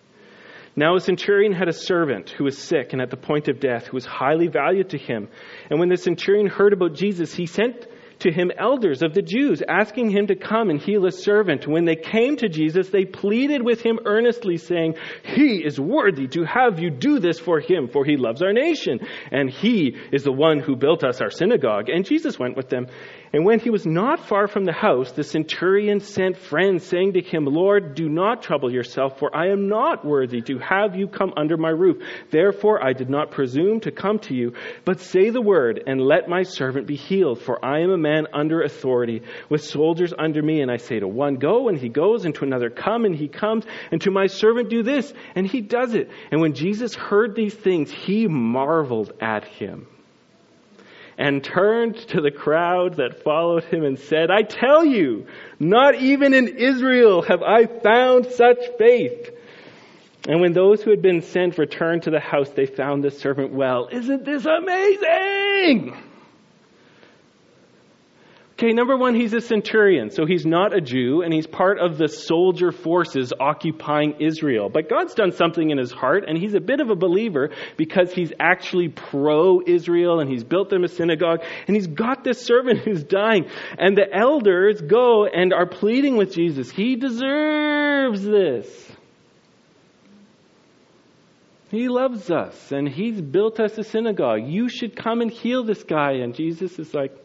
Now 0.76 0.96
a 0.96 1.02
centurion 1.02 1.52
had 1.52 1.68
a 1.68 1.74
servant 1.74 2.30
who 2.30 2.46
was 2.46 2.58
sick 2.58 2.94
and 2.94 3.02
at 3.02 3.10
the 3.10 3.18
point 3.18 3.50
of 3.50 3.60
death, 3.60 3.88
who 3.88 3.98
was 3.98 4.06
highly 4.06 4.48
valued 4.48 4.90
to 4.90 4.98
him. 4.98 5.28
And 5.70 5.80
when 5.80 5.90
the 5.90 5.98
centurion 5.98 6.48
heard 6.48 6.72
about 6.72 6.94
Jesus, 6.94 7.34
he 7.34 7.46
sent 7.46 7.88
to 8.22 8.32
him 8.32 8.52
elders 8.58 9.02
of 9.02 9.14
the 9.14 9.22
Jews, 9.22 9.62
asking 9.68 10.10
him 10.10 10.28
to 10.28 10.36
come 10.36 10.70
and 10.70 10.80
heal 10.80 11.06
a 11.06 11.12
servant. 11.12 11.68
When 11.68 11.86
they 11.86 11.96
came 11.96 12.38
to 12.38 12.50
Jesus, 12.50 12.90
they 12.90 13.06
pleaded 13.06 13.64
with 13.64 13.82
him 13.82 14.00
earnestly, 14.06 14.58
saying, 14.58 14.96
He 15.24 15.58
is 15.58 15.80
worthy 15.80 16.28
to 16.30 16.44
have 16.44 16.80
you 16.80 16.90
do 16.90 17.20
this 17.20 17.40
for 17.40 17.60
him, 17.60 17.88
for 17.88 18.06
he 18.06 18.18
loves 18.18 18.42
our 18.42 18.54
nation, 18.54 19.00
and 19.32 19.50
he 19.50 19.98
is 20.12 20.24
the 20.24 20.32
one 20.32 20.60
who 20.60 20.76
built 20.76 21.04
us 21.04 21.22
our 21.22 21.30
synagogue. 21.30 21.90
And 21.90 22.06
Jesus 22.06 22.40
went 22.40 22.58
with 22.58 22.70
them. 22.70 22.88
And 23.34 23.46
when 23.46 23.60
he 23.60 23.70
was 23.70 23.86
not 23.86 24.28
far 24.28 24.48
from 24.48 24.66
the 24.66 24.74
house, 24.74 25.14
the 25.14 25.24
centurion 25.24 26.02
sent 26.02 26.36
friends, 26.36 26.86
saying 26.86 27.14
to 27.14 27.22
him, 27.22 27.46
Lord, 27.46 27.96
do 27.96 28.10
not 28.10 28.44
trouble 28.44 28.72
yourself, 28.72 29.20
for 29.20 29.34
I 29.34 29.52
am 29.52 29.70
not 29.70 30.04
worthy 30.04 30.42
to 30.42 30.60
have 30.60 30.98
you 30.98 31.08
come 31.08 31.32
under 31.38 31.56
my 31.56 31.70
roof. 31.70 32.04
Therefore 32.30 32.86
I 32.86 32.92
did 32.92 33.10
not 33.10 33.32
presume 33.32 33.80
to 33.82 33.92
come 33.92 34.20
to 34.20 34.36
you, 34.36 34.54
but 34.84 35.00
say 35.00 35.30
the 35.30 35.42
word, 35.42 35.82
and 35.88 36.02
let 36.02 36.28
my 36.28 36.44
servant 36.44 36.88
be 36.88 36.98
healed. 36.98 37.42
For 37.42 37.64
I 37.64 37.80
am 37.80 37.92
a 37.92 37.98
man 37.98 38.11
under 38.34 38.62
authority, 38.62 39.22
with 39.50 39.64
soldiers 39.64 40.14
under 40.18 40.42
me, 40.42 40.62
and 40.62 40.72
I 40.72 40.78
say 40.78 41.00
to 41.00 41.08
one, 41.08 41.36
Go, 41.36 41.70
and 41.70 41.78
he 41.78 41.90
goes, 41.90 42.26
and 42.26 42.36
to 42.36 42.44
another, 42.44 42.70
Come, 42.70 43.06
and 43.06 43.16
he 43.16 43.28
comes, 43.28 43.66
and 43.92 44.02
to 44.02 44.12
my 44.12 44.28
servant, 44.28 44.70
Do 44.70 44.84
this, 44.84 45.14
and 45.36 45.48
he 45.48 45.62
does 45.62 45.94
it. 45.94 46.10
And 46.32 46.42
when 46.42 46.54
Jesus 46.54 46.96
heard 46.96 47.36
these 47.36 47.54
things, 47.54 47.92
he 47.92 48.28
marveled 48.28 49.14
at 49.22 49.46
him 49.46 49.88
and 51.18 51.44
turned 51.44 51.96
to 51.96 52.22
the 52.22 52.32
crowd 52.32 52.96
that 52.96 53.24
followed 53.24 53.64
him 53.66 53.84
and 53.84 54.00
said, 54.00 54.32
I 54.32 54.42
tell 54.42 54.84
you, 54.84 55.28
not 55.60 55.96
even 55.96 56.34
in 56.34 56.58
Israel 56.58 57.22
have 57.22 57.44
I 57.44 57.68
found 57.68 58.26
such 58.28 58.58
faith. 58.80 59.30
And 60.28 60.40
when 60.42 60.54
those 60.54 60.82
who 60.82 60.92
had 60.92 61.02
been 61.02 61.22
sent 61.22 61.58
returned 61.58 62.04
to 62.04 62.12
the 62.12 62.20
house, 62.20 62.50
they 62.50 62.66
found 62.66 63.04
the 63.04 63.12
servant 63.12 63.54
well. 63.54 63.88
Isn't 63.92 64.24
this 64.24 64.46
amazing? 64.46 65.96
Okay, 68.62 68.74
number 68.74 68.96
one, 68.96 69.16
he's 69.16 69.34
a 69.34 69.42
centurion, 69.42 70.12
so 70.12 70.28
he's 70.28 70.46
not 70.46 70.72
a 70.72 70.82
Jew, 70.82 71.24
and 71.24 71.34
he's 71.34 71.48
part 71.48 71.80
of 71.80 71.98
the 71.98 72.08
soldier 72.08 72.72
forces 72.72 73.34
occupying 73.40 74.18
Israel. 74.20 74.70
But 74.70 74.88
God's 74.88 75.16
done 75.16 75.32
something 75.32 75.72
in 75.72 75.80
his 75.80 75.92
heart, 75.92 76.26
and 76.28 76.38
he's 76.38 76.54
a 76.54 76.60
bit 76.60 76.80
of 76.80 76.92
a 76.92 76.96
believer 76.96 77.50
because 77.76 78.14
he's 78.14 78.32
actually 78.40 78.90
pro-Israel, 78.90 80.20
and 80.20 80.30
he's 80.30 80.44
built 80.44 80.70
them 80.70 80.84
a 80.84 80.90
synagogue, 80.90 81.40
and 81.66 81.76
he's 81.76 81.88
got 81.88 82.24
this 82.24 82.40
servant 82.46 82.78
who's 82.86 83.04
dying. 83.04 83.48
And 83.80 83.98
the 83.98 84.06
elders 84.16 84.80
go 84.80 85.26
and 85.26 85.54
are 85.54 85.66
pleading 85.66 86.18
with 86.18 86.32
Jesus. 86.32 86.70
He 86.70 86.98
deserves 86.98 88.24
this. 88.24 88.92
He 91.72 91.90
loves 91.90 92.30
us, 92.30 92.72
and 92.72 92.88
he's 92.88 93.20
built 93.20 93.60
us 93.60 93.76
a 93.80 93.84
synagogue. 93.84 94.42
You 94.46 94.70
should 94.70 94.96
come 94.96 95.22
and 95.22 95.32
heal 95.32 95.64
this 95.64 95.82
guy. 95.82 96.18
And 96.18 96.36
Jesus 96.36 96.78
is 96.78 96.94
like, 96.94 97.18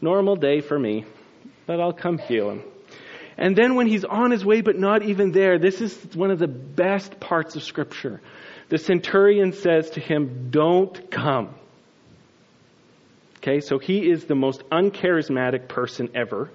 normal 0.00 0.36
day 0.36 0.60
for 0.60 0.78
me, 0.78 1.04
but 1.66 1.80
I'll 1.80 1.92
come 1.92 2.18
heal 2.18 2.50
him. 2.50 2.62
And 3.36 3.56
then 3.56 3.74
when 3.74 3.86
he's 3.86 4.04
on 4.04 4.30
his 4.30 4.44
way 4.44 4.60
but 4.60 4.78
not 4.78 5.02
even 5.02 5.32
there, 5.32 5.58
this 5.58 5.80
is 5.80 5.96
one 6.14 6.30
of 6.30 6.38
the 6.38 6.48
best 6.48 7.18
parts 7.20 7.56
of 7.56 7.62
scripture. 7.62 8.20
The 8.68 8.78
centurion 8.78 9.52
says 9.52 9.90
to 9.90 10.00
him, 10.00 10.50
don't 10.50 11.10
come. 11.10 11.54
Okay, 13.38 13.60
so 13.60 13.78
he 13.78 14.08
is 14.08 14.24
the 14.24 14.34
most 14.34 14.62
uncharismatic 14.70 15.68
person 15.68 16.10
ever 16.14 16.50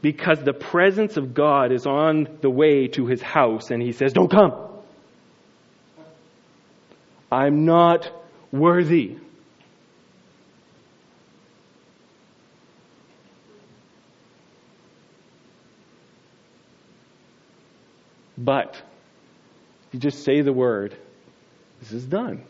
because 0.00 0.42
the 0.42 0.54
presence 0.54 1.16
of 1.16 1.34
God 1.34 1.72
is 1.72 1.86
on 1.86 2.38
the 2.40 2.48
way 2.48 2.88
to 2.88 3.06
his 3.06 3.20
house 3.20 3.70
and 3.70 3.82
he 3.82 3.92
says, 3.92 4.12
don't 4.12 4.30
come. 4.30 4.54
I'm 7.30 7.64
not 7.64 8.10
worthy. 8.50 9.18
But 18.40 18.82
you 19.92 20.00
just 20.00 20.24
say 20.24 20.40
the 20.40 20.52
word, 20.52 20.96
this 21.80 21.92
is 21.92 22.06
done. 22.06 22.44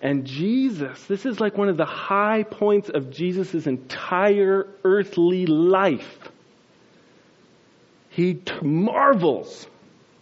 And 0.00 0.24
Jesus, 0.24 1.04
this 1.06 1.26
is 1.26 1.40
like 1.40 1.58
one 1.58 1.68
of 1.68 1.76
the 1.76 1.84
high 1.84 2.44
points 2.44 2.88
of 2.88 3.10
Jesus' 3.10 3.66
entire 3.66 4.68
earthly 4.84 5.46
life. 5.46 6.18
He 8.10 8.34
t- 8.34 8.52
marvels. 8.62 9.66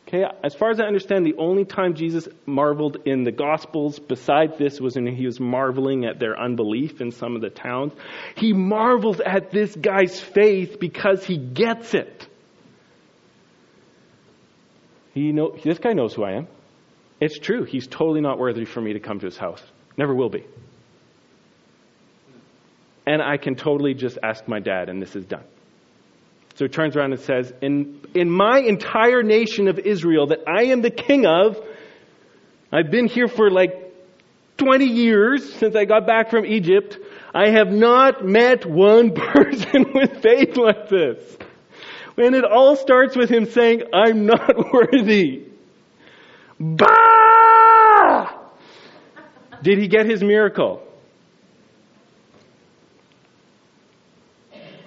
Okay, 0.08 0.24
as 0.42 0.54
far 0.54 0.70
as 0.70 0.80
I 0.80 0.84
understand, 0.84 1.26
the 1.26 1.36
only 1.38 1.64
time 1.64 1.94
Jesus 1.94 2.28
marveled 2.46 2.98
in 3.04 3.24
the 3.24 3.32
Gospels 3.32 3.98
besides 3.98 4.56
this 4.58 4.80
was 4.80 4.94
when 4.94 5.06
he 5.06 5.26
was 5.26 5.40
marveling 5.40 6.04
at 6.06 6.18
their 6.18 6.38
unbelief 6.38 7.00
in 7.00 7.10
some 7.10 7.36
of 7.36 7.42
the 7.42 7.50
towns. 7.50 7.92
He 8.36 8.52
marvels 8.52 9.20
at 9.20 9.50
this 9.50 9.74
guy's 9.74 10.18
faith 10.18 10.78
because 10.80 11.24
he 11.24 11.36
gets 11.36 11.94
it. 11.94 12.26
He 15.14 15.30
know, 15.30 15.56
this 15.62 15.78
guy 15.78 15.92
knows 15.92 16.12
who 16.12 16.24
I 16.24 16.32
am. 16.32 16.48
It's 17.20 17.38
true. 17.38 17.62
He's 17.64 17.86
totally 17.86 18.20
not 18.20 18.38
worthy 18.38 18.64
for 18.64 18.80
me 18.80 18.92
to 18.94 19.00
come 19.00 19.20
to 19.20 19.26
his 19.26 19.36
house. 19.36 19.62
Never 19.96 20.14
will 20.14 20.28
be. 20.28 20.44
And 23.06 23.22
I 23.22 23.36
can 23.36 23.54
totally 23.54 23.94
just 23.94 24.18
ask 24.22 24.48
my 24.48 24.58
dad, 24.58 24.88
and 24.88 25.00
this 25.00 25.14
is 25.14 25.24
done. 25.24 25.44
So 26.56 26.64
he 26.64 26.68
turns 26.68 26.96
around 26.96 27.12
and 27.12 27.20
says, 27.20 27.52
in, 27.62 28.00
in 28.14 28.28
my 28.28 28.58
entire 28.58 29.22
nation 29.22 29.68
of 29.68 29.78
Israel 29.78 30.28
that 30.28 30.40
I 30.48 30.64
am 30.64 30.82
the 30.82 30.90
king 30.90 31.26
of, 31.26 31.58
I've 32.72 32.90
been 32.90 33.06
here 33.06 33.28
for 33.28 33.50
like 33.50 33.70
20 34.56 34.84
years 34.84 35.52
since 35.54 35.76
I 35.76 35.84
got 35.84 36.06
back 36.06 36.30
from 36.30 36.44
Egypt. 36.44 36.98
I 37.32 37.50
have 37.50 37.68
not 37.68 38.24
met 38.24 38.66
one 38.66 39.14
person 39.14 39.92
with 39.94 40.22
faith 40.22 40.56
like 40.56 40.88
this. 40.88 41.38
And 42.16 42.34
it 42.34 42.44
all 42.44 42.76
starts 42.76 43.16
with 43.16 43.30
him 43.30 43.46
saying, 43.46 43.82
I'm 43.92 44.26
not 44.26 44.72
worthy. 44.72 45.44
Bah! 46.60 48.32
Did 49.62 49.78
he 49.78 49.88
get 49.88 50.06
his 50.06 50.22
miracle? 50.22 50.82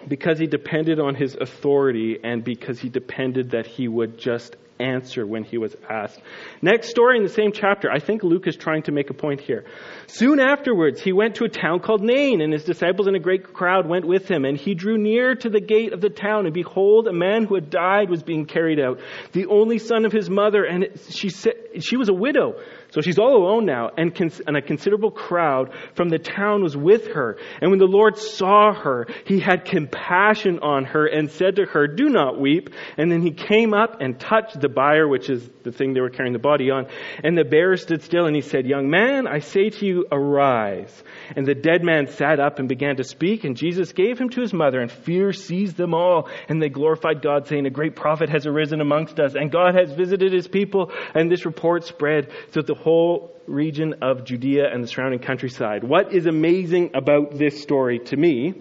Because 0.08 0.40
he 0.40 0.48
depended 0.48 1.00
on 1.02 1.16
his 1.16 1.36
authority 1.36 2.18
and 2.24 2.44
because 2.44 2.80
he 2.80 2.88
depended 2.88 3.52
that 3.52 3.68
he 3.68 3.90
would 3.90 4.18
just 4.18 4.56
answer 4.80 5.26
when 5.26 5.44
he 5.44 5.58
was 5.58 5.76
asked. 5.90 6.22
Next 6.62 6.90
story 6.90 7.18
in 7.18 7.24
the 7.24 7.30
same 7.30 7.52
chapter, 7.52 7.90
I 7.92 8.00
think 8.00 8.24
Luke 8.24 8.48
is 8.48 8.56
trying 8.56 8.84
to 8.84 8.92
make 8.92 9.10
a 9.10 9.14
point 9.14 9.42
here. 9.42 9.66
Soon 10.08 10.40
afterwards, 10.40 11.02
he 11.02 11.14
went 11.14 11.36
to 11.36 11.46
a 11.46 11.50
town 11.50 11.80
called 11.80 12.02
Nain, 12.02 12.42
and 12.42 12.54
his 12.54 12.64
disciples 12.64 13.08
and 13.08 13.16
a 13.16 13.20
great 13.20 13.54
crowd 13.54 13.88
went 13.88 14.06
with 14.06 14.30
him. 14.30 14.46
And 14.46 14.58
he 14.58 14.74
drew 14.74 14.98
near 14.98 15.36
to 15.36 15.50
the 15.50 15.62
gate 15.62 15.94
of 15.94 16.02
the 16.02 16.10
town, 16.10 16.46
and 16.46 16.54
behold, 16.54 17.08
a 17.08 17.14
man 17.14 17.46
who 17.46 17.56
had 17.56 17.70
died 17.70 18.10
was 18.10 18.24
being 18.24 18.46
carried 18.46 18.80
out, 18.80 19.00
the 19.34 19.48
only 19.48 19.78
son 19.78 20.06
of 20.06 20.12
his 20.12 20.30
mother, 20.30 20.64
and 20.64 20.88
she 21.10 21.30
she 21.30 21.98
was 21.98 22.10
a 22.10 22.14
widow. 22.14 22.56
So 22.98 23.02
she's 23.02 23.20
all 23.20 23.38
alone 23.38 23.68
now, 23.68 23.92
and, 23.96 24.16
cons- 24.16 24.42
and, 24.48 24.58
a 24.58 24.62
considerable 24.64 25.12
crowd 25.12 25.72
from 25.94 26.10
the 26.10 26.18
town 26.18 26.64
was 26.64 26.76
with 26.76 27.10
her. 27.10 27.38
And 27.62 27.70
when 27.70 27.78
the 27.78 27.86
Lord 27.86 28.18
saw 28.18 28.74
her, 28.74 29.06
he 29.24 29.40
had 29.40 29.66
compassion 29.66 30.58
on 30.64 30.84
her 30.86 31.06
and 31.06 31.30
said 31.30 31.58
to 31.58 31.66
her, 31.66 31.86
Do 31.86 32.10
not 32.10 32.42
weep. 32.42 32.72
And 32.98 33.12
then 33.12 33.22
he 33.22 33.30
came 33.30 33.76
up 33.76 34.02
and 34.02 34.20
touched 34.20 34.60
the 34.60 34.68
bier, 34.68 35.08
which 35.08 35.30
is 35.30 35.48
the 35.62 35.72
thing 35.72 35.94
they 35.94 36.02
were 36.02 36.10
carrying 36.10 36.34
the 36.34 36.40
body 36.40 36.72
on. 36.72 36.88
And 37.24 37.38
the 37.38 37.44
bearer 37.46 37.78
stood 37.78 38.02
still, 38.02 38.26
and 38.26 38.36
he 38.36 38.42
said, 38.42 38.66
Young 38.66 38.90
man, 38.90 39.28
I 39.28 39.42
say 39.42 39.70
to 39.70 39.86
you, 39.86 40.08
arise. 40.12 41.04
And 41.36 41.46
the 41.46 41.54
dead 41.54 41.84
man 41.84 42.08
sat 42.08 42.40
up 42.40 42.58
and 42.58 42.68
began 42.68 42.96
to 42.96 43.04
speak, 43.04 43.44
and 43.44 43.56
Jesus 43.56 43.94
gave 43.94 44.18
him 44.18 44.30
to 44.30 44.42
his 44.42 44.54
mother, 44.54 44.80
and 44.80 44.92
fear 44.92 45.34
seized 45.34 45.78
them 45.78 45.94
all. 45.94 46.30
And 46.50 46.60
they 46.60 46.70
glorified 46.70 47.22
God, 47.22 47.46
saying, 47.46 47.68
A 47.68 47.70
great 47.70 47.96
prophet 47.96 48.30
has 48.30 48.48
arisen 48.48 48.82
amongst 48.82 49.20
us, 49.20 49.36
and 49.36 49.52
God 49.52 49.76
has 49.76 49.92
visited 49.92 50.34
his 50.34 50.48
people. 50.48 50.92
And 51.14 51.32
this 51.32 51.46
report 51.46 51.84
spread 51.84 52.32
so 52.54 52.62
that 52.62 52.66
the 52.66 52.87
whole 52.88 53.36
region 53.48 53.96
of 54.02 54.24
Judea 54.24 54.74
and 54.74 54.82
the 54.82 54.88
surrounding 54.88 55.20
countryside. 55.20 55.84
What 55.84 56.14
is 56.14 56.26
amazing 56.26 56.92
about 56.94 57.38
this 57.38 57.62
story 57.62 58.00
to 58.00 58.16
me 58.16 58.54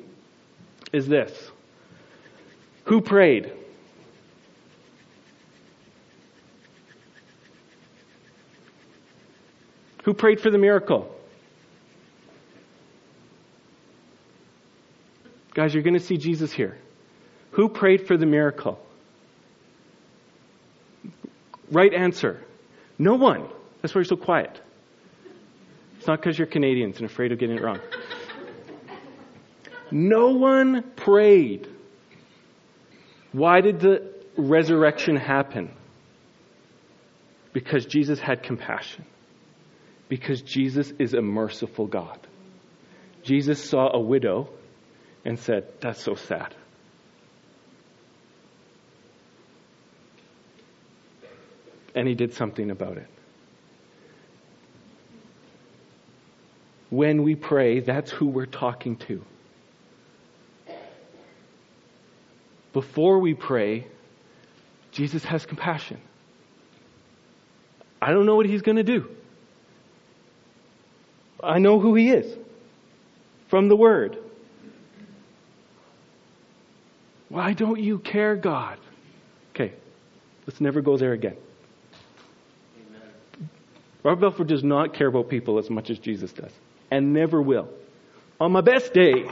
is 0.93 1.07
this. 1.07 1.31
Who 2.87 3.03
prayed? 3.03 3.53
Who 10.03 10.12
prayed 10.12 10.41
for 10.41 10.51
the 10.51 10.59
miracle? 10.59 11.14
Guys, 15.55 15.72
you're 15.72 15.85
going 15.85 15.95
to 15.95 16.01
see 16.01 16.16
Jesus 16.16 16.51
here. 16.51 16.77
Who 17.53 17.68
prayed 17.68 18.09
for 18.09 18.16
the 18.16 18.27
miracle? 18.27 18.81
Right 21.70 21.95
answer. 21.95 22.43
No 22.99 23.14
one. 23.14 23.51
That's 23.87 23.95
why 23.95 24.01
you're 24.01 24.05
so 24.07 24.16
quiet. 24.16 24.61
It's 25.97 26.09
not 26.09 26.20
because 26.20 26.37
you're 26.37 26.49
Canadians 26.49 26.97
and 26.97 27.09
afraid 27.09 27.30
of 27.30 27.39
getting 27.39 27.55
it 27.55 27.62
wrong. 27.62 27.78
no 29.93 30.30
one 30.30 30.82
prayed. 30.97 31.68
Why 33.30 33.61
did 33.61 33.78
the 33.78 34.12
resurrection 34.37 35.14
happen? 35.14 35.70
Because 37.53 37.87
Jesus 37.87 38.18
had 38.18 38.43
compassion. 38.43 39.05
Because 40.09 40.43
Jesus 40.43 40.93
is 40.99 41.14
a 41.14 41.22
merciful 41.22 41.87
God. 41.87 42.18
Jesus 43.22 43.70
saw 43.70 43.93
a 43.93 44.01
widow 44.01 44.49
and 45.24 45.39
said, 45.39 45.68
That's 45.80 46.03
so 46.03 46.16
sad. 46.16 46.57
And 51.95 52.09
he 52.09 52.14
did 52.16 52.34
something 52.34 52.72
about 52.72 52.97
it. 52.97 53.11
When 56.91 57.22
we 57.22 57.34
pray, 57.34 57.80
that's 57.80 58.11
who 58.11 58.26
we're 58.26 58.47
talking 58.47 58.97
to. 58.97 59.24
Before 62.72 63.18
we 63.18 63.34
pray, 63.34 63.87
Jesus 64.93 65.24
has 65.24 65.47
compassion. 65.47 65.99
I 68.01 68.12
don't 68.12 68.26
know 68.26 68.37
what 68.37 68.47
he's 68.47 68.62
going 68.62 68.76
to 68.76 68.82
do. 68.82 69.09
I 71.43 71.59
know 71.59 71.80
who 71.80 71.95
he 71.95 72.11
is 72.11 72.37
from 73.49 73.68
the 73.68 73.76
Word. 73.76 74.18
Why 77.28 77.53
don't 77.55 77.80
you 77.80 77.99
care, 77.99 78.37
God? 78.37 78.78
Okay, 79.51 79.72
let's 80.47 80.61
never 80.61 80.80
go 80.80 80.97
there 80.97 81.12
again. 81.12 81.37
Amen. 82.89 83.49
Robert 84.03 84.20
Belford 84.20 84.47
does 84.47 84.62
not 84.62 84.95
care 84.95 85.09
about 85.09 85.28
people 85.28 85.59
as 85.59 85.68
much 85.68 85.91
as 85.91 85.99
Jesus 85.99 86.32
does 86.32 86.53
and 86.91 87.12
never 87.12 87.41
will. 87.41 87.68
On 88.41 88.51
my 88.53 88.61
best 88.61 88.93
day, 88.93 89.30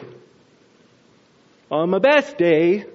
on 1.70 1.90
my 1.90 1.98
best 1.98 2.38
day, 2.38 2.86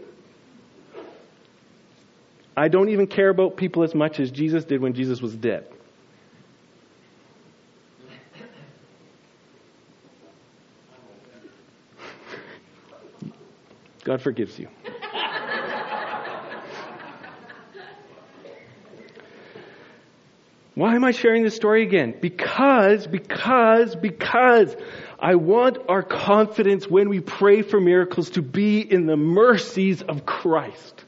I 2.56 2.68
don't 2.68 2.90
even 2.90 3.08
care 3.08 3.30
about 3.30 3.58
people 3.58 3.84
as 3.84 3.96
much 3.96 4.20
as 4.20 4.32
Jesus 4.32 4.66
did 4.66 4.82
when 4.82 4.94
Jesus 4.94 5.22
was 5.22 5.36
dead. 5.36 5.68
God 14.04 14.22
forgives 14.22 14.60
you. 14.60 14.68
Why 20.80 20.96
am 20.96 21.04
I 21.04 21.12
sharing 21.12 21.44
this 21.44 21.58
story 21.58 21.84
again? 21.84 22.16
Because, 22.22 23.06
because, 23.06 23.98
because 23.98 24.74
I 25.20 25.36
want 25.36 25.78
our 25.90 26.02
confidence 26.02 26.90
when 26.90 27.10
we 27.10 27.20
pray 27.20 27.64
for 27.64 27.82
miracles 27.82 28.30
to 28.32 28.42
be 28.42 28.80
in 28.80 29.06
the 29.06 29.18
mercies 29.18 30.02
of 30.02 30.26
Christ. 30.26 31.04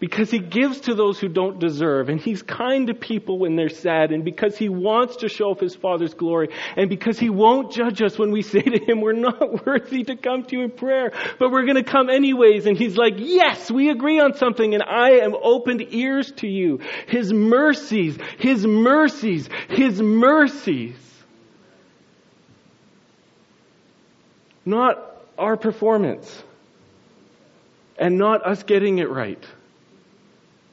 Because 0.00 0.30
he 0.30 0.38
gives 0.38 0.80
to 0.80 0.94
those 0.94 1.20
who 1.20 1.28
don't 1.28 1.60
deserve, 1.60 2.08
and 2.08 2.18
he's 2.18 2.42
kind 2.42 2.86
to 2.86 2.94
people 2.94 3.38
when 3.38 3.54
they're 3.54 3.68
sad, 3.68 4.12
and 4.12 4.24
because 4.24 4.56
he 4.56 4.70
wants 4.70 5.16
to 5.16 5.28
show 5.28 5.50
off 5.50 5.60
his 5.60 5.76
Father's 5.76 6.14
glory, 6.14 6.48
and 6.74 6.88
because 6.88 7.18
he 7.18 7.28
won't 7.28 7.70
judge 7.70 8.00
us 8.00 8.18
when 8.18 8.32
we 8.32 8.40
say 8.54 8.62
to 8.62 8.78
him, 8.82 9.02
we're 9.02 9.12
not 9.12 9.66
worthy 9.66 10.02
to 10.04 10.16
come 10.16 10.42
to 10.44 10.56
you 10.56 10.64
in 10.64 10.70
prayer, 10.70 11.12
but 11.38 11.52
we're 11.52 11.66
gonna 11.66 11.84
come 11.84 12.08
anyways, 12.08 12.64
and 12.64 12.78
he's 12.78 12.96
like, 12.96 13.14
yes, 13.18 13.70
we 13.70 13.90
agree 13.90 14.18
on 14.18 14.34
something, 14.34 14.72
and 14.72 14.82
I 14.82 15.20
am 15.20 15.34
opened 15.34 15.84
ears 15.90 16.32
to 16.38 16.48
you. 16.48 16.80
His 17.06 17.30
mercies, 17.30 18.16
his 18.38 18.66
mercies, 18.66 19.50
his 19.68 20.00
mercies. 20.00 20.96
Not 24.64 24.98
our 25.36 25.58
performance. 25.58 26.42
And 27.98 28.16
not 28.16 28.46
us 28.46 28.62
getting 28.62 28.98
it 28.98 29.10
right. 29.10 29.44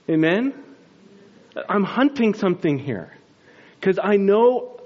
Amen? 0.09 0.53
I'm 1.67 1.83
hunting 1.83 2.33
something 2.33 2.79
here. 2.79 3.13
Because 3.79 3.99
I 4.01 4.17
know 4.17 4.79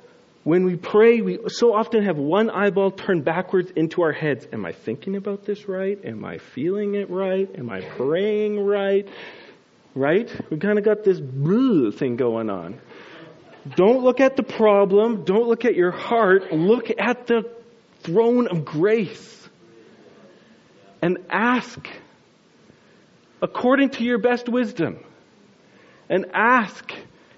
when 0.43 0.65
we 0.65 0.75
pray, 0.75 1.21
we 1.21 1.39
so 1.47 1.73
often 1.73 2.03
have 2.03 2.17
one 2.17 2.49
eyeball 2.49 2.91
turned 2.91 3.23
backwards 3.23 3.71
into 3.75 4.01
our 4.01 4.11
heads. 4.11 4.47
Am 4.51 4.65
I 4.65 4.71
thinking 4.71 5.15
about 5.15 5.45
this 5.45 5.67
right? 5.67 6.03
Am 6.03 6.25
I 6.25 6.39
feeling 6.39 6.95
it 6.95 7.09
right? 7.09 7.47
Am 7.57 7.69
I 7.69 7.81
praying 7.81 8.59
right? 8.59 9.07
Right? 9.93 10.31
We 10.49 10.57
kind 10.57 10.79
of 10.79 10.85
got 10.85 11.03
this 11.03 11.19
blue 11.19 11.91
thing 11.91 12.15
going 12.15 12.49
on. 12.49 12.79
Don't 13.75 14.03
look 14.03 14.19
at 14.19 14.35
the 14.35 14.43
problem. 14.43 15.23
Don't 15.23 15.47
look 15.47 15.65
at 15.65 15.75
your 15.75 15.91
heart. 15.91 16.51
Look 16.51 16.89
at 16.97 17.27
the 17.27 17.47
throne 18.01 18.47
of 18.47 18.65
grace. 18.65 19.49
And 21.03 21.19
ask 21.29 21.87
according 23.41 23.89
to 23.91 24.03
your 24.03 24.17
best 24.17 24.49
wisdom 24.49 25.03
and 26.11 26.25
ask, 26.33 26.91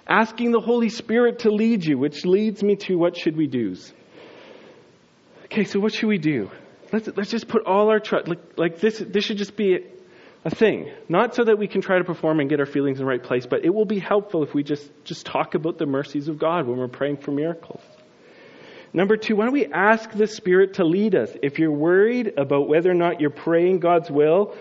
asking 0.07 0.51
the 0.51 0.59
Holy 0.59 0.89
Spirit 0.89 1.39
to 1.39 1.51
lead 1.51 1.86
you, 1.86 1.97
which 1.97 2.26
leads 2.26 2.63
me 2.63 2.76
to 2.76 2.97
what 2.97 3.15
should 3.15 3.38
we 3.38 3.45
do? 3.47 3.76
Okay, 5.45 5.63
so 5.63 5.80
what 5.80 5.93
should 5.93 6.07
we 6.07 6.17
do? 6.17 6.49
Let's, 6.91 7.07
let's 7.15 7.30
just 7.30 7.47
put 7.47 7.65
all 7.65 7.89
our 7.89 7.99
trust, 7.99 8.28
like, 8.28 8.57
like 8.57 8.80
this, 8.80 8.97
this 8.97 9.24
should 9.24 9.38
just 9.38 9.55
be 9.55 9.78
a 10.43 10.49
thing. 10.49 10.91
Not 11.07 11.36
so 11.36 11.43
that 11.43 11.59
we 11.59 11.67
can 11.67 11.82
try 11.82 11.99
to 11.99 12.03
perform 12.03 12.39
and 12.39 12.49
get 12.49 12.59
our 12.59 12.65
feelings 12.65 12.99
in 12.99 13.05
the 13.05 13.09
right 13.09 13.24
place, 13.24 13.45
but 13.45 13.63
it 13.63 13.69
will 13.69 13.86
be 13.86 13.99
helpful 13.99 14.43
if 14.43 14.55
we 14.55 14.63
just, 14.63 14.89
just 15.03 15.28
talk 15.28 15.53
about 15.53 15.78
the 15.78 15.86
mercies 15.86 16.28
of 16.28 16.39
God 16.39 16.67
when 16.67 16.80
we're 16.80 16.88
praying 16.88 17.17
for 17.17 17.32
miracles. 17.32 17.82
Number 18.91 19.17
two, 19.17 19.36
why 19.36 19.45
don't 19.45 19.53
we 19.53 19.67
ask 19.67 20.11
the 20.11 20.28
Spirit 20.28 20.76
to 20.76 20.84
lead 20.84 21.15
us? 21.15 21.32
If 21.41 21.59
you're 21.59 21.71
worried 21.71 22.34
about 22.38 22.67
whether 22.67 22.89
or 22.89 22.95
not 22.95 23.21
you're 23.21 23.30
praying 23.30 23.80
God's 23.80 24.09
will, 24.09 24.55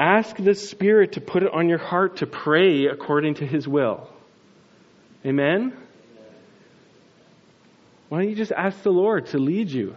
Ask 0.00 0.36
the 0.36 0.54
Spirit 0.54 1.12
to 1.12 1.20
put 1.20 1.42
it 1.42 1.52
on 1.52 1.68
your 1.68 1.76
heart 1.76 2.16
to 2.16 2.26
pray 2.26 2.86
according 2.86 3.34
to 3.34 3.46
His 3.46 3.68
will. 3.68 4.08
Amen? 5.26 5.76
Why 8.08 8.20
don't 8.20 8.30
you 8.30 8.34
just 8.34 8.50
ask 8.50 8.82
the 8.82 8.92
Lord 8.92 9.26
to 9.26 9.38
lead 9.38 9.70
you? 9.70 9.94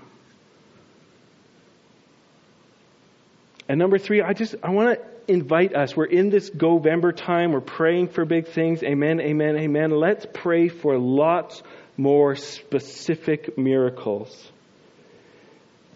And 3.69 3.79
number 3.79 3.97
three, 3.97 4.21
I 4.21 4.33
just 4.33 4.55
I 4.61 4.71
want 4.71 4.99
to 4.99 5.31
invite 5.31 5.73
us. 5.73 5.95
We're 5.95 6.03
in 6.03 6.29
this 6.29 6.49
Govember 6.49 7.15
time. 7.15 7.53
We're 7.53 7.61
praying 7.61 8.09
for 8.09 8.25
big 8.25 8.49
things. 8.49 8.83
Amen, 8.83 9.21
amen, 9.21 9.55
amen. 9.55 9.91
Let's 9.91 10.27
pray 10.33 10.67
for 10.67 10.97
lots 10.97 11.63
more 11.95 12.35
specific 12.35 13.57
miracles. 13.57 14.51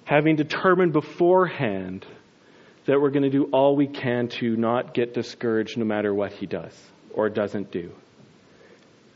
Having 0.06 0.38
determined 0.38 0.94
beforehand 0.94 2.06
that 2.88 3.02
we're 3.02 3.12
going 3.12 3.24
to 3.24 3.30
do 3.30 3.44
all 3.52 3.76
we 3.76 3.86
can 3.86 4.30
to 4.30 4.56
not 4.56 4.94
get 4.94 5.14
discouraged 5.14 5.78
no 5.78 5.86
matter 5.86 6.14
what 6.14 6.32
he 6.32 6.46
does 6.46 6.74
or 7.14 7.30
doesn't 7.30 7.70
do. 7.70 7.92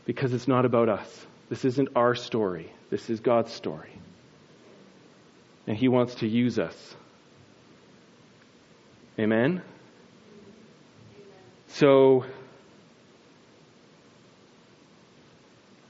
Because 0.04 0.32
it's 0.34 0.46
not 0.46 0.66
about 0.66 0.88
us. 0.88 1.26
This 1.48 1.64
isn't 1.64 1.88
our 1.96 2.14
story. 2.14 2.70
This 2.90 3.08
is 3.08 3.20
God's 3.20 3.50
story. 3.50 3.92
And 5.66 5.76
he 5.76 5.88
wants 5.88 6.16
to 6.16 6.28
use 6.28 6.58
us. 6.58 6.94
Amen? 9.18 9.62
So, 11.68 12.26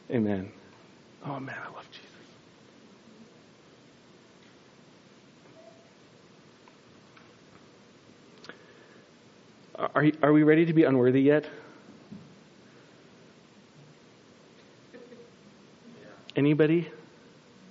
amen. 0.09 0.53
Oh 1.25 1.41
man, 1.41 1.57
I 1.61 1.75
love 1.75 1.87
Jesus. 1.91 2.13
Are, 9.83 10.05
are 10.23 10.33
we 10.33 10.45
ready 10.45 10.67
to 10.67 10.73
be 10.73 10.85
unworthy 10.85 11.23
yet? 11.23 11.45
Anybody? 16.37 16.89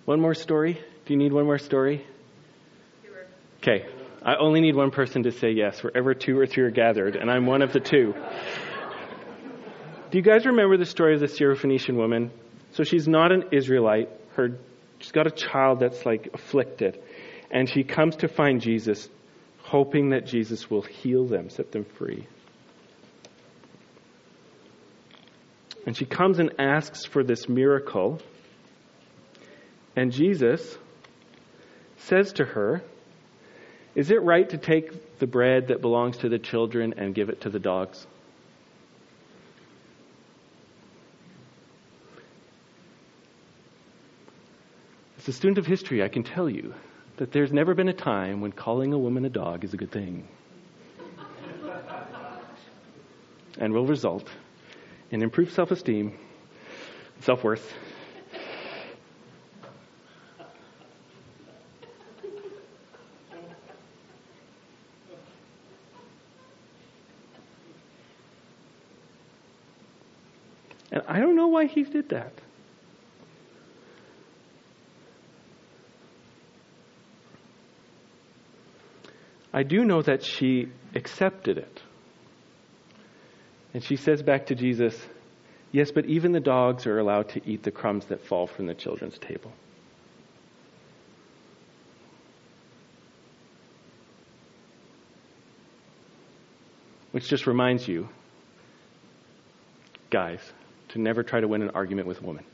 One 0.04 0.20
more 0.20 0.34
story? 0.34 0.74
Do 1.06 1.14
you 1.14 1.18
need 1.18 1.32
one 1.32 1.46
more 1.46 1.58
story? 1.58 2.06
Okay. 3.60 3.86
I 4.24 4.36
only 4.36 4.60
need 4.60 4.76
one 4.76 4.92
person 4.92 5.24
to 5.24 5.32
say 5.32 5.52
yes 5.52 5.82
wherever 5.82 6.14
two 6.14 6.38
or 6.38 6.46
three 6.46 6.64
are 6.64 6.70
gathered, 6.70 7.16
and 7.16 7.32
I'm 7.32 7.46
one 7.46 7.62
of 7.62 7.72
the 7.72 7.80
two. 7.80 8.14
Do 10.12 10.18
you 10.18 10.22
guys 10.22 10.46
remember 10.46 10.76
the 10.78 10.86
story 10.86 11.14
of 11.14 11.22
the 11.22 11.28
Syrophoenician 11.28 11.96
woman? 11.96 12.32
So 12.74 12.84
she's 12.84 13.08
not 13.08 13.32
an 13.32 13.46
Israelite. 13.54 14.10
Her, 14.36 14.60
she's 15.00 15.14
got 15.14 15.28
a 15.28 15.32
child 15.32 15.80
that's 15.80 16.06
like 16.06 16.30
afflicted. 16.34 17.02
And 17.50 17.70
she 17.70 17.84
comes 17.84 18.18
to 18.18 18.28
find 18.28 18.60
Jesus 18.60 19.08
hoping 19.72 20.10
that 20.10 20.26
Jesus 20.26 20.70
will 20.70 20.82
heal 20.82 21.26
them, 21.26 21.50
set 21.50 21.72
them 21.72 21.86
free. 21.86 22.28
And 25.86 25.96
she 25.96 26.04
comes 26.04 26.40
and 26.40 26.52
asks 26.60 27.06
for 27.06 27.24
this 27.24 27.48
miracle. 27.48 28.20
And 29.96 30.12
Jesus 30.12 30.78
says 31.96 32.34
to 32.34 32.44
her, 32.44 32.84
Is 33.96 34.12
it 34.12 34.22
right 34.22 34.50
to 34.50 34.58
take 34.58 35.20
the 35.20 35.26
bread 35.26 35.70
that 35.70 35.80
belongs 35.80 36.18
to 36.18 36.28
the 36.28 36.38
children 36.38 36.96
and 36.98 37.16
give 37.16 37.30
it 37.30 37.40
to 37.42 37.50
the 37.50 37.60
dogs? 37.60 38.06
As 45.18 45.30
a 45.30 45.32
student 45.32 45.60
of 45.60 45.66
history, 45.66 46.04
I 46.04 46.10
can 46.10 46.24
tell 46.24 46.50
you 46.50 46.74
that 47.22 47.32
there's 47.32 47.52
never 47.52 47.76
been 47.76 47.88
a 47.88 47.94
time 47.94 48.42
when 48.42 48.52
calling 48.52 48.94
a 48.94 48.98
woman 48.98 49.24
a 49.26 49.30
dog 49.30 49.64
is 49.64 49.76
a 49.76 49.78
good 49.78 49.92
thing. 49.92 50.28
and 53.60 53.72
will 53.72 53.86
result 53.86 54.28
in 55.12 55.22
improved 55.22 55.54
self 55.54 55.70
esteem, 55.70 56.18
self 57.20 57.44
worth. 57.44 57.76
And 70.92 71.04
I 71.08 71.20
don't 71.20 71.36
know 71.36 71.50
why 71.50 71.68
he 71.68 71.84
did 71.84 72.10
that. 72.10 72.34
I 79.54 79.64
do 79.64 79.84
know 79.84 80.02
that 80.02 80.24
she 80.24 80.68
accepted 80.96 81.58
it. 81.58 81.82
And 83.74 83.84
she 83.84 83.96
says 83.96 84.22
back 84.22 84.48
to 84.48 84.56
Jesus, 84.56 85.00
Yes, 85.72 85.92
but 85.92 86.06
even 86.06 86.34
the 86.34 86.42
dogs 86.42 86.86
are 86.86 87.00
allowed 87.00 87.30
to 87.30 87.50
eat 87.50 87.64
the 87.64 87.72
crumbs 87.72 88.06
that 88.08 88.26
fall 88.26 88.46
from 88.46 88.66
the 88.66 88.74
children's 88.74 89.18
table. 89.18 89.52
Which 97.12 97.28
just 97.28 97.48
reminds 97.48 97.88
you, 97.88 98.10
guys, 100.10 100.40
to 100.90 101.00
never 101.00 101.24
try 101.24 101.40
to 101.40 101.48
win 101.48 101.62
an 101.62 101.72
argument 101.72 102.08
with 102.08 102.22
a 102.22 102.26
woman. 102.26 102.46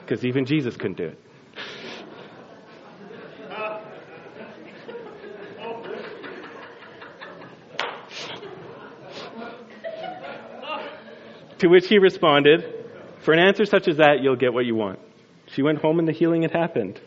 Because 0.00 0.24
even 0.24 0.44
Jesus 0.44 0.76
couldn't 0.76 0.98
do 0.98 1.08
it. 1.08 1.18
To 11.58 11.68
which 11.68 11.88
he 11.88 11.98
responded, 11.98 12.64
For 13.20 13.32
an 13.32 13.40
answer 13.40 13.64
such 13.64 13.88
as 13.88 13.96
that, 13.96 14.22
you'll 14.22 14.36
get 14.36 14.52
what 14.52 14.66
you 14.66 14.74
want. 14.74 14.98
She 15.48 15.62
went 15.62 15.78
home 15.78 15.98
and 15.98 16.06
the 16.06 16.12
healing 16.12 16.42
had 16.42 16.50
happened. 16.50 17.00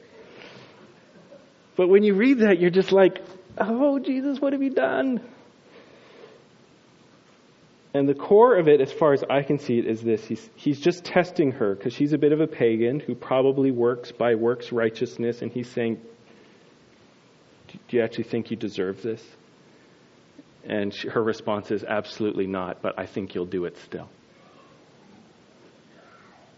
But 1.76 1.88
when 1.88 2.04
you 2.04 2.16
read 2.16 2.39
that, 2.39 2.60
you're 2.60 2.70
just 2.70 2.91
like, 2.91 3.22
Oh, 3.58 4.00
Jesus, 4.00 4.39
what 4.39 4.54
have 4.54 4.62
you 4.62 4.72
done? 4.72 5.22
And 7.93 8.08
the 8.08 8.14
core 8.14 8.56
of 8.58 8.68
it, 8.68 8.82
as 8.82 8.91
far 8.93 9.14
as 9.14 9.24
I 9.30 9.41
can 9.41 9.58
see 9.58 9.80
it, 9.80 9.88
is 9.88 10.02
this. 10.02 10.24
He's, 10.24 10.50
he's 10.56 10.80
just 10.80 11.04
testing 11.04 11.52
her 11.54 11.74
because 11.74 11.93
she's 11.93 12.14
a 12.14 12.20
bit 12.20 12.32
of 12.32 12.39
a 12.39 12.47
pagan 12.47 13.00
who 13.00 13.16
probably 13.16 13.72
works 13.72 14.12
by 14.12 14.36
works 14.36 14.72
righteousness, 14.72 15.41
and 15.41 15.52
he's 15.52 15.68
saying, 15.70 16.00
Do 17.68 17.97
you 17.97 18.04
actually 18.04 18.26
think 18.26 18.52
you 18.52 18.58
deserve 18.58 19.02
this? 19.02 19.24
And 20.64 20.93
she, 20.93 21.08
her 21.10 21.24
response 21.24 21.72
is, 21.72 21.84
Absolutely 21.84 22.45
not, 22.45 22.84
but 22.84 22.97
I 23.00 23.08
think 23.08 23.34
you'll 23.34 23.47
do 23.47 23.66
it 23.66 23.76
still. 23.78 24.08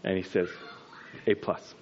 And 0.04 0.16
he 0.16 0.22
says, 0.22 0.48
A 1.26 1.34
plus. 1.34 1.74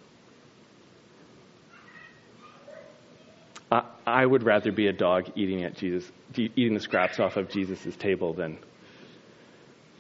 I, 3.73 3.85
I 4.07 4.27
would 4.27 4.43
rather 4.45 4.73
be 4.73 4.89
a 4.89 4.93
dog 4.93 5.31
eating 5.37 5.65
at 5.65 5.77
Jesus, 5.77 6.11
eating 6.37 6.75
the 6.75 6.81
scraps 6.81 7.21
off 7.21 7.37
of 7.37 7.49
Jesus' 7.49 7.97
table 7.97 8.35
than 8.35 8.59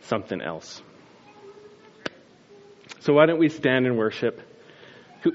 something 0.03 0.41
else. 0.41 0.83
So 3.01 3.15
why 3.15 3.27
don't 3.27 3.39
we 3.39 3.49
stand 3.49 3.87
and 3.87 3.97
worship? 3.97 4.41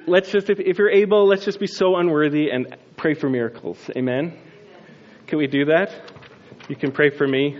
Let's 0.07 0.31
just, 0.31 0.49
if, 0.49 0.59
if 0.59 0.77
you're 0.77 0.89
able, 0.89 1.27
let's 1.27 1.45
just 1.45 1.59
be 1.59 1.67
so 1.67 1.95
unworthy 1.95 2.49
and 2.49 2.75
pray 2.97 3.13
for 3.13 3.29
miracles. 3.29 3.77
Amen? 3.95 4.37
Can 5.27 5.37
we 5.39 5.47
do 5.47 5.65
that? 5.65 5.91
You 6.67 6.75
can 6.75 6.91
pray 6.91 7.09
for 7.09 7.27
me. 7.27 7.59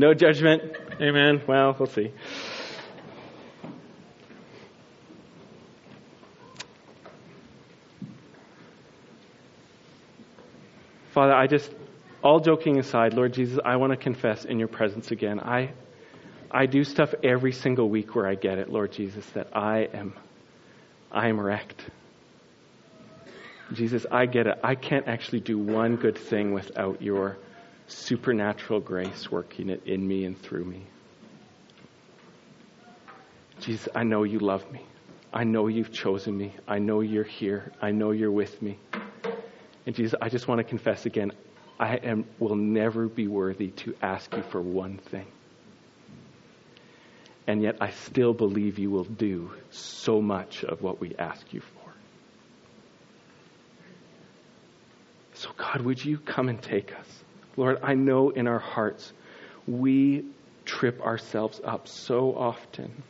No 0.00 0.14
judgment. 0.14 0.62
Amen. 0.98 1.42
Well, 1.46 1.76
we'll 1.78 1.86
see. 1.86 2.10
Father, 11.12 11.34
I 11.34 11.46
just, 11.48 11.70
all 12.22 12.40
joking 12.40 12.78
aside, 12.78 13.12
Lord 13.12 13.34
Jesus, 13.34 13.58
I 13.62 13.76
want 13.76 13.92
to 13.92 13.98
confess 13.98 14.46
in 14.46 14.58
your 14.58 14.68
presence 14.68 15.10
again. 15.10 15.38
I, 15.38 15.72
I 16.50 16.64
do 16.64 16.82
stuff 16.82 17.12
every 17.22 17.52
single 17.52 17.90
week 17.90 18.14
where 18.14 18.26
I 18.26 18.36
get 18.36 18.56
it, 18.56 18.70
Lord 18.70 18.92
Jesus, 18.92 19.26
that 19.34 19.54
I 19.54 19.80
am, 19.92 20.14
I 21.12 21.28
am 21.28 21.38
wrecked. 21.38 21.84
Jesus, 23.74 24.06
I 24.10 24.24
get 24.24 24.46
it. 24.46 24.58
I 24.64 24.76
can't 24.76 25.06
actually 25.08 25.40
do 25.40 25.58
one 25.58 25.96
good 25.96 26.16
thing 26.16 26.54
without 26.54 27.02
your 27.02 27.36
supernatural 27.90 28.80
grace 28.80 29.30
working 29.30 29.68
it 29.68 29.82
in 29.86 30.06
me 30.06 30.24
and 30.24 30.40
through 30.40 30.64
me. 30.64 30.86
Jesus, 33.60 33.88
I 33.94 34.04
know 34.04 34.22
you 34.22 34.38
love 34.38 34.70
me. 34.72 34.80
I 35.32 35.44
know 35.44 35.68
you've 35.68 35.92
chosen 35.92 36.36
me. 36.36 36.54
I 36.66 36.78
know 36.78 37.00
you're 37.00 37.24
here. 37.24 37.72
I 37.80 37.90
know 37.90 38.10
you're 38.10 38.32
with 38.32 38.60
me. 38.62 38.78
And 39.86 39.94
Jesus, 39.94 40.14
I 40.20 40.28
just 40.28 40.48
want 40.48 40.58
to 40.58 40.64
confess 40.64 41.06
again, 41.06 41.32
I 41.78 41.96
am, 41.96 42.24
will 42.38 42.56
never 42.56 43.06
be 43.06 43.26
worthy 43.26 43.68
to 43.68 43.94
ask 44.02 44.34
you 44.34 44.42
for 44.42 44.60
one 44.60 44.98
thing. 44.98 45.26
And 47.46 47.62
yet 47.62 47.76
I 47.80 47.90
still 47.90 48.32
believe 48.32 48.78
you 48.78 48.90
will 48.90 49.04
do 49.04 49.50
so 49.70 50.20
much 50.20 50.64
of 50.64 50.82
what 50.82 51.00
we 51.00 51.14
ask 51.16 51.52
you 51.52 51.60
for. 51.60 51.92
So, 55.34 55.50
God, 55.56 55.80
would 55.80 56.04
you 56.04 56.18
come 56.18 56.48
and 56.48 56.60
take 56.60 56.92
us? 56.94 57.06
Lord, 57.60 57.80
I 57.82 57.92
know 57.92 58.30
in 58.30 58.48
our 58.48 58.58
hearts 58.58 59.12
we 59.68 60.24
trip 60.64 61.02
ourselves 61.02 61.60
up 61.62 61.88
so 61.88 62.34
often. 62.34 63.02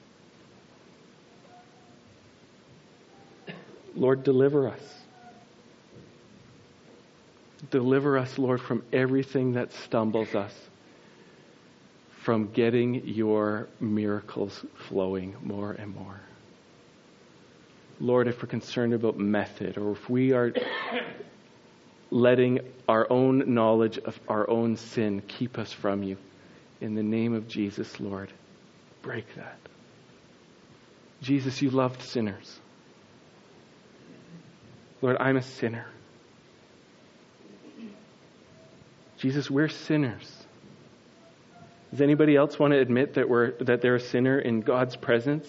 Lord, 3.94 4.24
deliver 4.24 4.66
us. 4.66 4.82
Deliver 7.70 8.18
us, 8.18 8.38
Lord, 8.38 8.60
from 8.60 8.82
everything 8.92 9.52
that 9.52 9.72
stumbles 9.72 10.34
us 10.34 10.52
from 12.22 12.50
getting 12.50 13.06
your 13.06 13.68
miracles 13.78 14.64
flowing 14.88 15.36
more 15.44 15.70
and 15.70 15.94
more. 15.94 16.20
Lord, 18.00 18.26
if 18.26 18.42
we're 18.42 18.48
concerned 18.48 18.94
about 18.94 19.16
method 19.16 19.78
or 19.78 19.92
if 19.92 20.10
we 20.10 20.32
are 20.32 20.52
letting 22.10 22.60
our 22.88 23.06
own 23.10 23.54
knowledge 23.54 23.98
of 23.98 24.18
our 24.28 24.48
own 24.48 24.76
sin 24.76 25.22
keep 25.26 25.58
us 25.58 25.72
from 25.72 26.02
you, 26.02 26.16
in 26.80 26.94
the 26.94 27.02
name 27.02 27.34
of 27.34 27.48
Jesus, 27.48 28.00
Lord, 28.00 28.32
break 29.02 29.26
that. 29.36 29.58
Jesus, 31.22 31.60
you 31.60 31.70
loved 31.70 32.02
sinners. 32.02 32.58
Lord, 35.02 35.16
I'm 35.20 35.36
a 35.36 35.42
sinner. 35.42 35.86
Jesus, 39.18 39.50
we're 39.50 39.68
sinners. 39.68 40.46
Does 41.90 42.00
anybody 42.00 42.36
else 42.36 42.58
want 42.58 42.72
to 42.72 42.78
admit 42.78 43.14
that 43.14 43.28
we're 43.28 43.52
that 43.58 43.82
they're 43.82 43.96
a 43.96 44.00
sinner 44.00 44.38
in 44.38 44.60
God's 44.60 44.96
presence? 44.96 45.46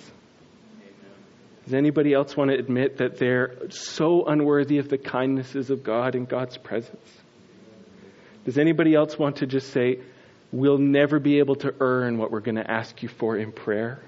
Does 1.66 1.74
anybody 1.74 2.14
else 2.14 2.36
want 2.36 2.50
to 2.50 2.58
admit 2.58 2.98
that 2.98 3.18
they're 3.18 3.70
so 3.70 4.26
unworthy 4.26 4.80
of 4.80 4.90
the 4.90 4.98
kindnesses 4.98 5.70
of 5.70 5.84
God 5.84 6.16
in 6.16 6.26
God's 6.26 6.58
presence? 6.58 7.22
Does 8.46 8.58
anybody 8.58 8.96
else 8.96 9.18
want 9.18 9.38
to 9.38 9.46
just 9.46 9.72
say, 9.72 10.00
we'll 10.52 10.80
never 10.80 11.20
be 11.20 11.40
able 11.40 11.56
to 11.58 11.74
earn 11.80 12.18
what 12.18 12.32
we're 12.32 12.40
going 12.40 12.56
to 12.56 12.70
ask 12.70 13.04
you 13.04 13.10
for 13.10 13.38
in 13.38 13.52
prayer? 13.52 14.02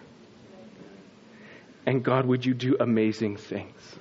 And 1.86 2.04
God, 2.04 2.26
would 2.26 2.46
you 2.46 2.54
do 2.54 2.78
amazing 2.80 3.38
things? 3.38 3.96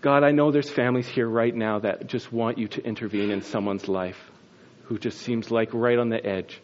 God, 0.00 0.22
I 0.22 0.30
know 0.30 0.50
there's 0.50 0.70
families 0.70 1.08
here 1.08 1.28
right 1.28 1.54
now 1.54 1.80
that 1.80 2.06
just 2.06 2.32
want 2.32 2.58
you 2.58 2.68
to 2.68 2.84
intervene 2.84 3.30
in 3.30 3.42
someone's 3.42 3.88
life 3.88 4.30
who 4.84 4.98
just 4.98 5.18
seems 5.18 5.50
like 5.50 5.74
right 5.74 5.98
on 5.98 6.10
the 6.10 6.24
edge. 6.24 6.60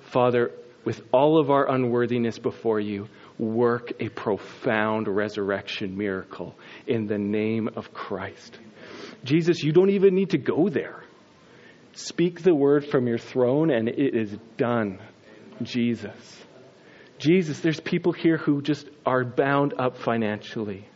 Father, 0.00 0.52
with 0.84 1.02
all 1.12 1.38
of 1.38 1.50
our 1.50 1.70
unworthiness 1.70 2.38
before 2.38 2.80
you, 2.80 3.08
work 3.38 3.92
a 4.00 4.08
profound 4.08 5.08
resurrection 5.08 5.96
miracle 5.96 6.56
in 6.86 7.06
the 7.06 7.18
name 7.18 7.68
of 7.76 7.92
Christ. 7.92 8.58
Jesus, 9.24 9.62
you 9.62 9.72
don't 9.72 9.90
even 9.90 10.14
need 10.14 10.30
to 10.30 10.38
go 10.38 10.68
there. 10.68 11.02
Speak 11.92 12.42
the 12.42 12.54
word 12.54 12.86
from 12.86 13.06
your 13.06 13.18
throne 13.18 13.70
and 13.70 13.88
it 13.88 14.14
is 14.14 14.36
done. 14.56 15.00
Jesus. 15.62 16.44
Jesus, 17.18 17.60
there's 17.60 17.80
people 17.80 18.12
here 18.12 18.36
who 18.36 18.62
just 18.62 18.88
are 19.04 19.24
bound 19.24 19.74
up 19.78 19.96
financially. 19.98 20.86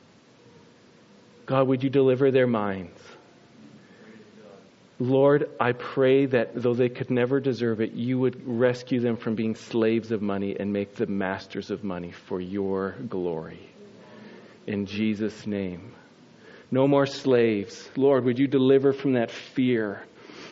God, 1.47 1.67
would 1.67 1.83
you 1.83 1.91
deliver 1.91 2.31
their 2.31 2.47
minds? 2.47 3.01
Lord, 5.03 5.51
I 5.59 5.73
pray 5.73 6.27
that 6.27 6.51
though 6.55 6.75
they 6.75 6.89
could 6.89 7.11
never 7.11 7.41
deserve 7.41 7.81
it, 7.81 7.91
you 7.93 8.21
would 8.21 8.41
rescue 8.47 9.01
them 9.01 9.17
from 9.17 9.35
being 9.35 9.57
slaves 9.57 10.13
of 10.13 10.23
money 10.23 10.57
and 10.57 10.73
make 10.73 10.95
them 10.95 11.19
masters 11.19 11.73
of 11.73 11.83
money 11.83 12.13
for 12.13 12.41
your 12.41 12.95
glory. 13.09 13.69
In 14.69 14.87
Jesus' 14.87 15.45
name. 15.45 15.93
No 16.71 16.87
more 16.87 17.07
slaves. 17.07 17.91
Lord, 17.97 18.25
would 18.25 18.39
you 18.39 18.47
deliver 18.47 18.93
from 18.93 19.15
that 19.15 19.33
fear? 19.33 20.05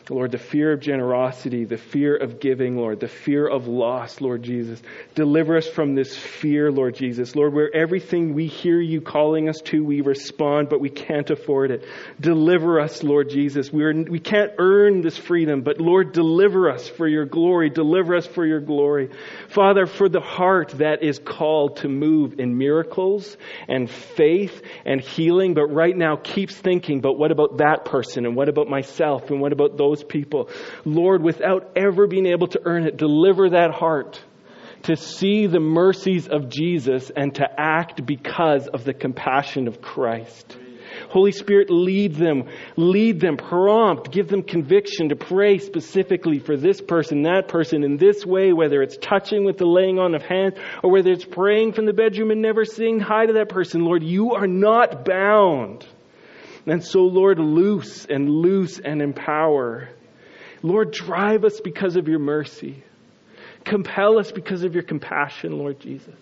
Lord, 0.09 0.31
the 0.31 0.37
fear 0.37 0.73
of 0.73 0.79
generosity, 0.79 1.65
the 1.65 1.77
fear 1.77 2.15
of 2.15 2.39
giving, 2.39 2.75
Lord, 2.75 2.99
the 2.99 3.07
fear 3.07 3.47
of 3.47 3.67
loss, 3.67 4.19
Lord 4.19 4.43
Jesus. 4.43 4.81
Deliver 5.15 5.57
us 5.57 5.67
from 5.67 5.95
this 5.95 6.15
fear, 6.15 6.71
Lord 6.71 6.95
Jesus. 6.95 7.35
Lord, 7.35 7.53
where 7.53 7.73
everything 7.73 8.33
we 8.33 8.47
hear 8.47 8.79
you 8.79 9.01
calling 9.01 9.47
us 9.47 9.61
to, 9.65 9.83
we 9.83 10.01
respond, 10.01 10.69
but 10.69 10.79
we 10.79 10.89
can't 10.89 11.29
afford 11.29 11.71
it. 11.71 11.85
Deliver 12.19 12.79
us, 12.79 13.03
Lord 13.03 13.29
Jesus. 13.29 13.71
We, 13.71 13.83
are, 13.83 13.93
we 13.93 14.19
can't 14.19 14.51
earn 14.57 15.01
this 15.01 15.17
freedom, 15.17 15.61
but 15.61 15.79
Lord, 15.79 16.13
deliver 16.13 16.69
us 16.69 16.87
for 16.87 17.07
your 17.07 17.25
glory. 17.25 17.69
Deliver 17.69 18.15
us 18.15 18.25
for 18.25 18.45
your 18.45 18.61
glory. 18.61 19.11
Father, 19.49 19.85
for 19.85 20.09
the 20.09 20.21
heart 20.21 20.69
that 20.79 21.03
is 21.03 21.19
called 21.19 21.77
to 21.77 21.89
move 21.89 22.39
in 22.39 22.57
miracles 22.57 23.37
and 23.67 23.89
faith 23.89 24.61
and 24.85 25.01
healing, 25.01 25.53
but 25.53 25.67
right 25.67 25.95
now 25.95 26.15
keeps 26.15 26.55
thinking, 26.55 27.01
but 27.01 27.17
what 27.17 27.31
about 27.31 27.57
that 27.57 27.85
person? 27.85 28.25
And 28.25 28.35
what 28.35 28.49
about 28.49 28.67
myself? 28.67 29.29
And 29.29 29.41
what 29.41 29.53
about 29.53 29.77
those 29.77 29.90
those 29.91 30.03
people. 30.03 30.49
Lord, 30.85 31.21
without 31.21 31.71
ever 31.75 32.07
being 32.07 32.25
able 32.25 32.47
to 32.47 32.61
earn 32.65 32.85
it, 32.85 32.97
deliver 32.97 33.49
that 33.51 33.71
heart 33.71 34.21
to 34.83 34.95
see 34.95 35.45
the 35.47 35.59
mercies 35.59 36.27
of 36.27 36.49
Jesus 36.49 37.11
and 37.15 37.35
to 37.35 37.47
act 37.57 38.05
because 38.05 38.67
of 38.67 38.83
the 38.83 38.93
compassion 38.93 39.67
of 39.67 39.81
Christ. 39.81 40.57
Holy 41.09 41.31
Spirit, 41.31 41.69
lead 41.69 42.15
them, 42.15 42.49
lead 42.75 43.19
them, 43.19 43.37
prompt, 43.37 44.11
give 44.11 44.27
them 44.27 44.43
conviction 44.43 45.09
to 45.09 45.15
pray 45.15 45.57
specifically 45.57 46.39
for 46.39 46.57
this 46.57 46.81
person, 46.81 47.23
that 47.23 47.47
person 47.47 47.83
in 47.83 47.97
this 47.97 48.25
way, 48.25 48.53
whether 48.53 48.81
it's 48.81 48.97
touching 48.97 49.45
with 49.45 49.57
the 49.57 49.65
laying 49.65 49.99
on 49.99 50.15
of 50.15 50.21
hands 50.21 50.55
or 50.83 50.91
whether 50.91 51.11
it's 51.11 51.25
praying 51.25 51.73
from 51.73 51.85
the 51.85 51.93
bedroom 51.93 52.31
and 52.31 52.41
never 52.41 52.65
saying 52.65 52.99
hi 52.99 53.25
to 53.25 53.33
that 53.33 53.49
person. 53.49 53.85
Lord, 53.85 54.03
you 54.03 54.33
are 54.33 54.47
not 54.47 55.05
bound. 55.05 55.85
And 56.65 56.83
so, 56.83 57.01
Lord, 57.01 57.39
loose 57.39 58.05
and 58.05 58.29
loose 58.29 58.79
and 58.79 59.01
empower. 59.01 59.89
Lord, 60.61 60.91
drive 60.91 61.43
us 61.43 61.59
because 61.59 61.95
of 61.95 62.07
your 62.07 62.19
mercy. 62.19 62.83
Compel 63.63 64.19
us 64.19 64.31
because 64.31 64.63
of 64.63 64.73
your 64.73 64.83
compassion, 64.83 65.57
Lord 65.57 65.79
Jesus. 65.79 66.15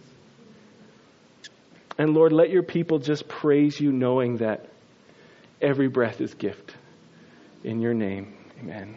And 1.97 2.13
Lord, 2.13 2.31
let 2.31 2.49
your 2.49 2.63
people 2.63 2.99
just 2.99 3.27
praise 3.27 3.79
you 3.79 3.91
knowing 3.91 4.37
that 4.37 4.69
every 5.61 5.89
breath 5.89 6.21
is 6.21 6.33
gift. 6.33 6.73
In 7.63 7.81
your 7.81 7.93
name, 7.93 8.33
amen. 8.61 8.95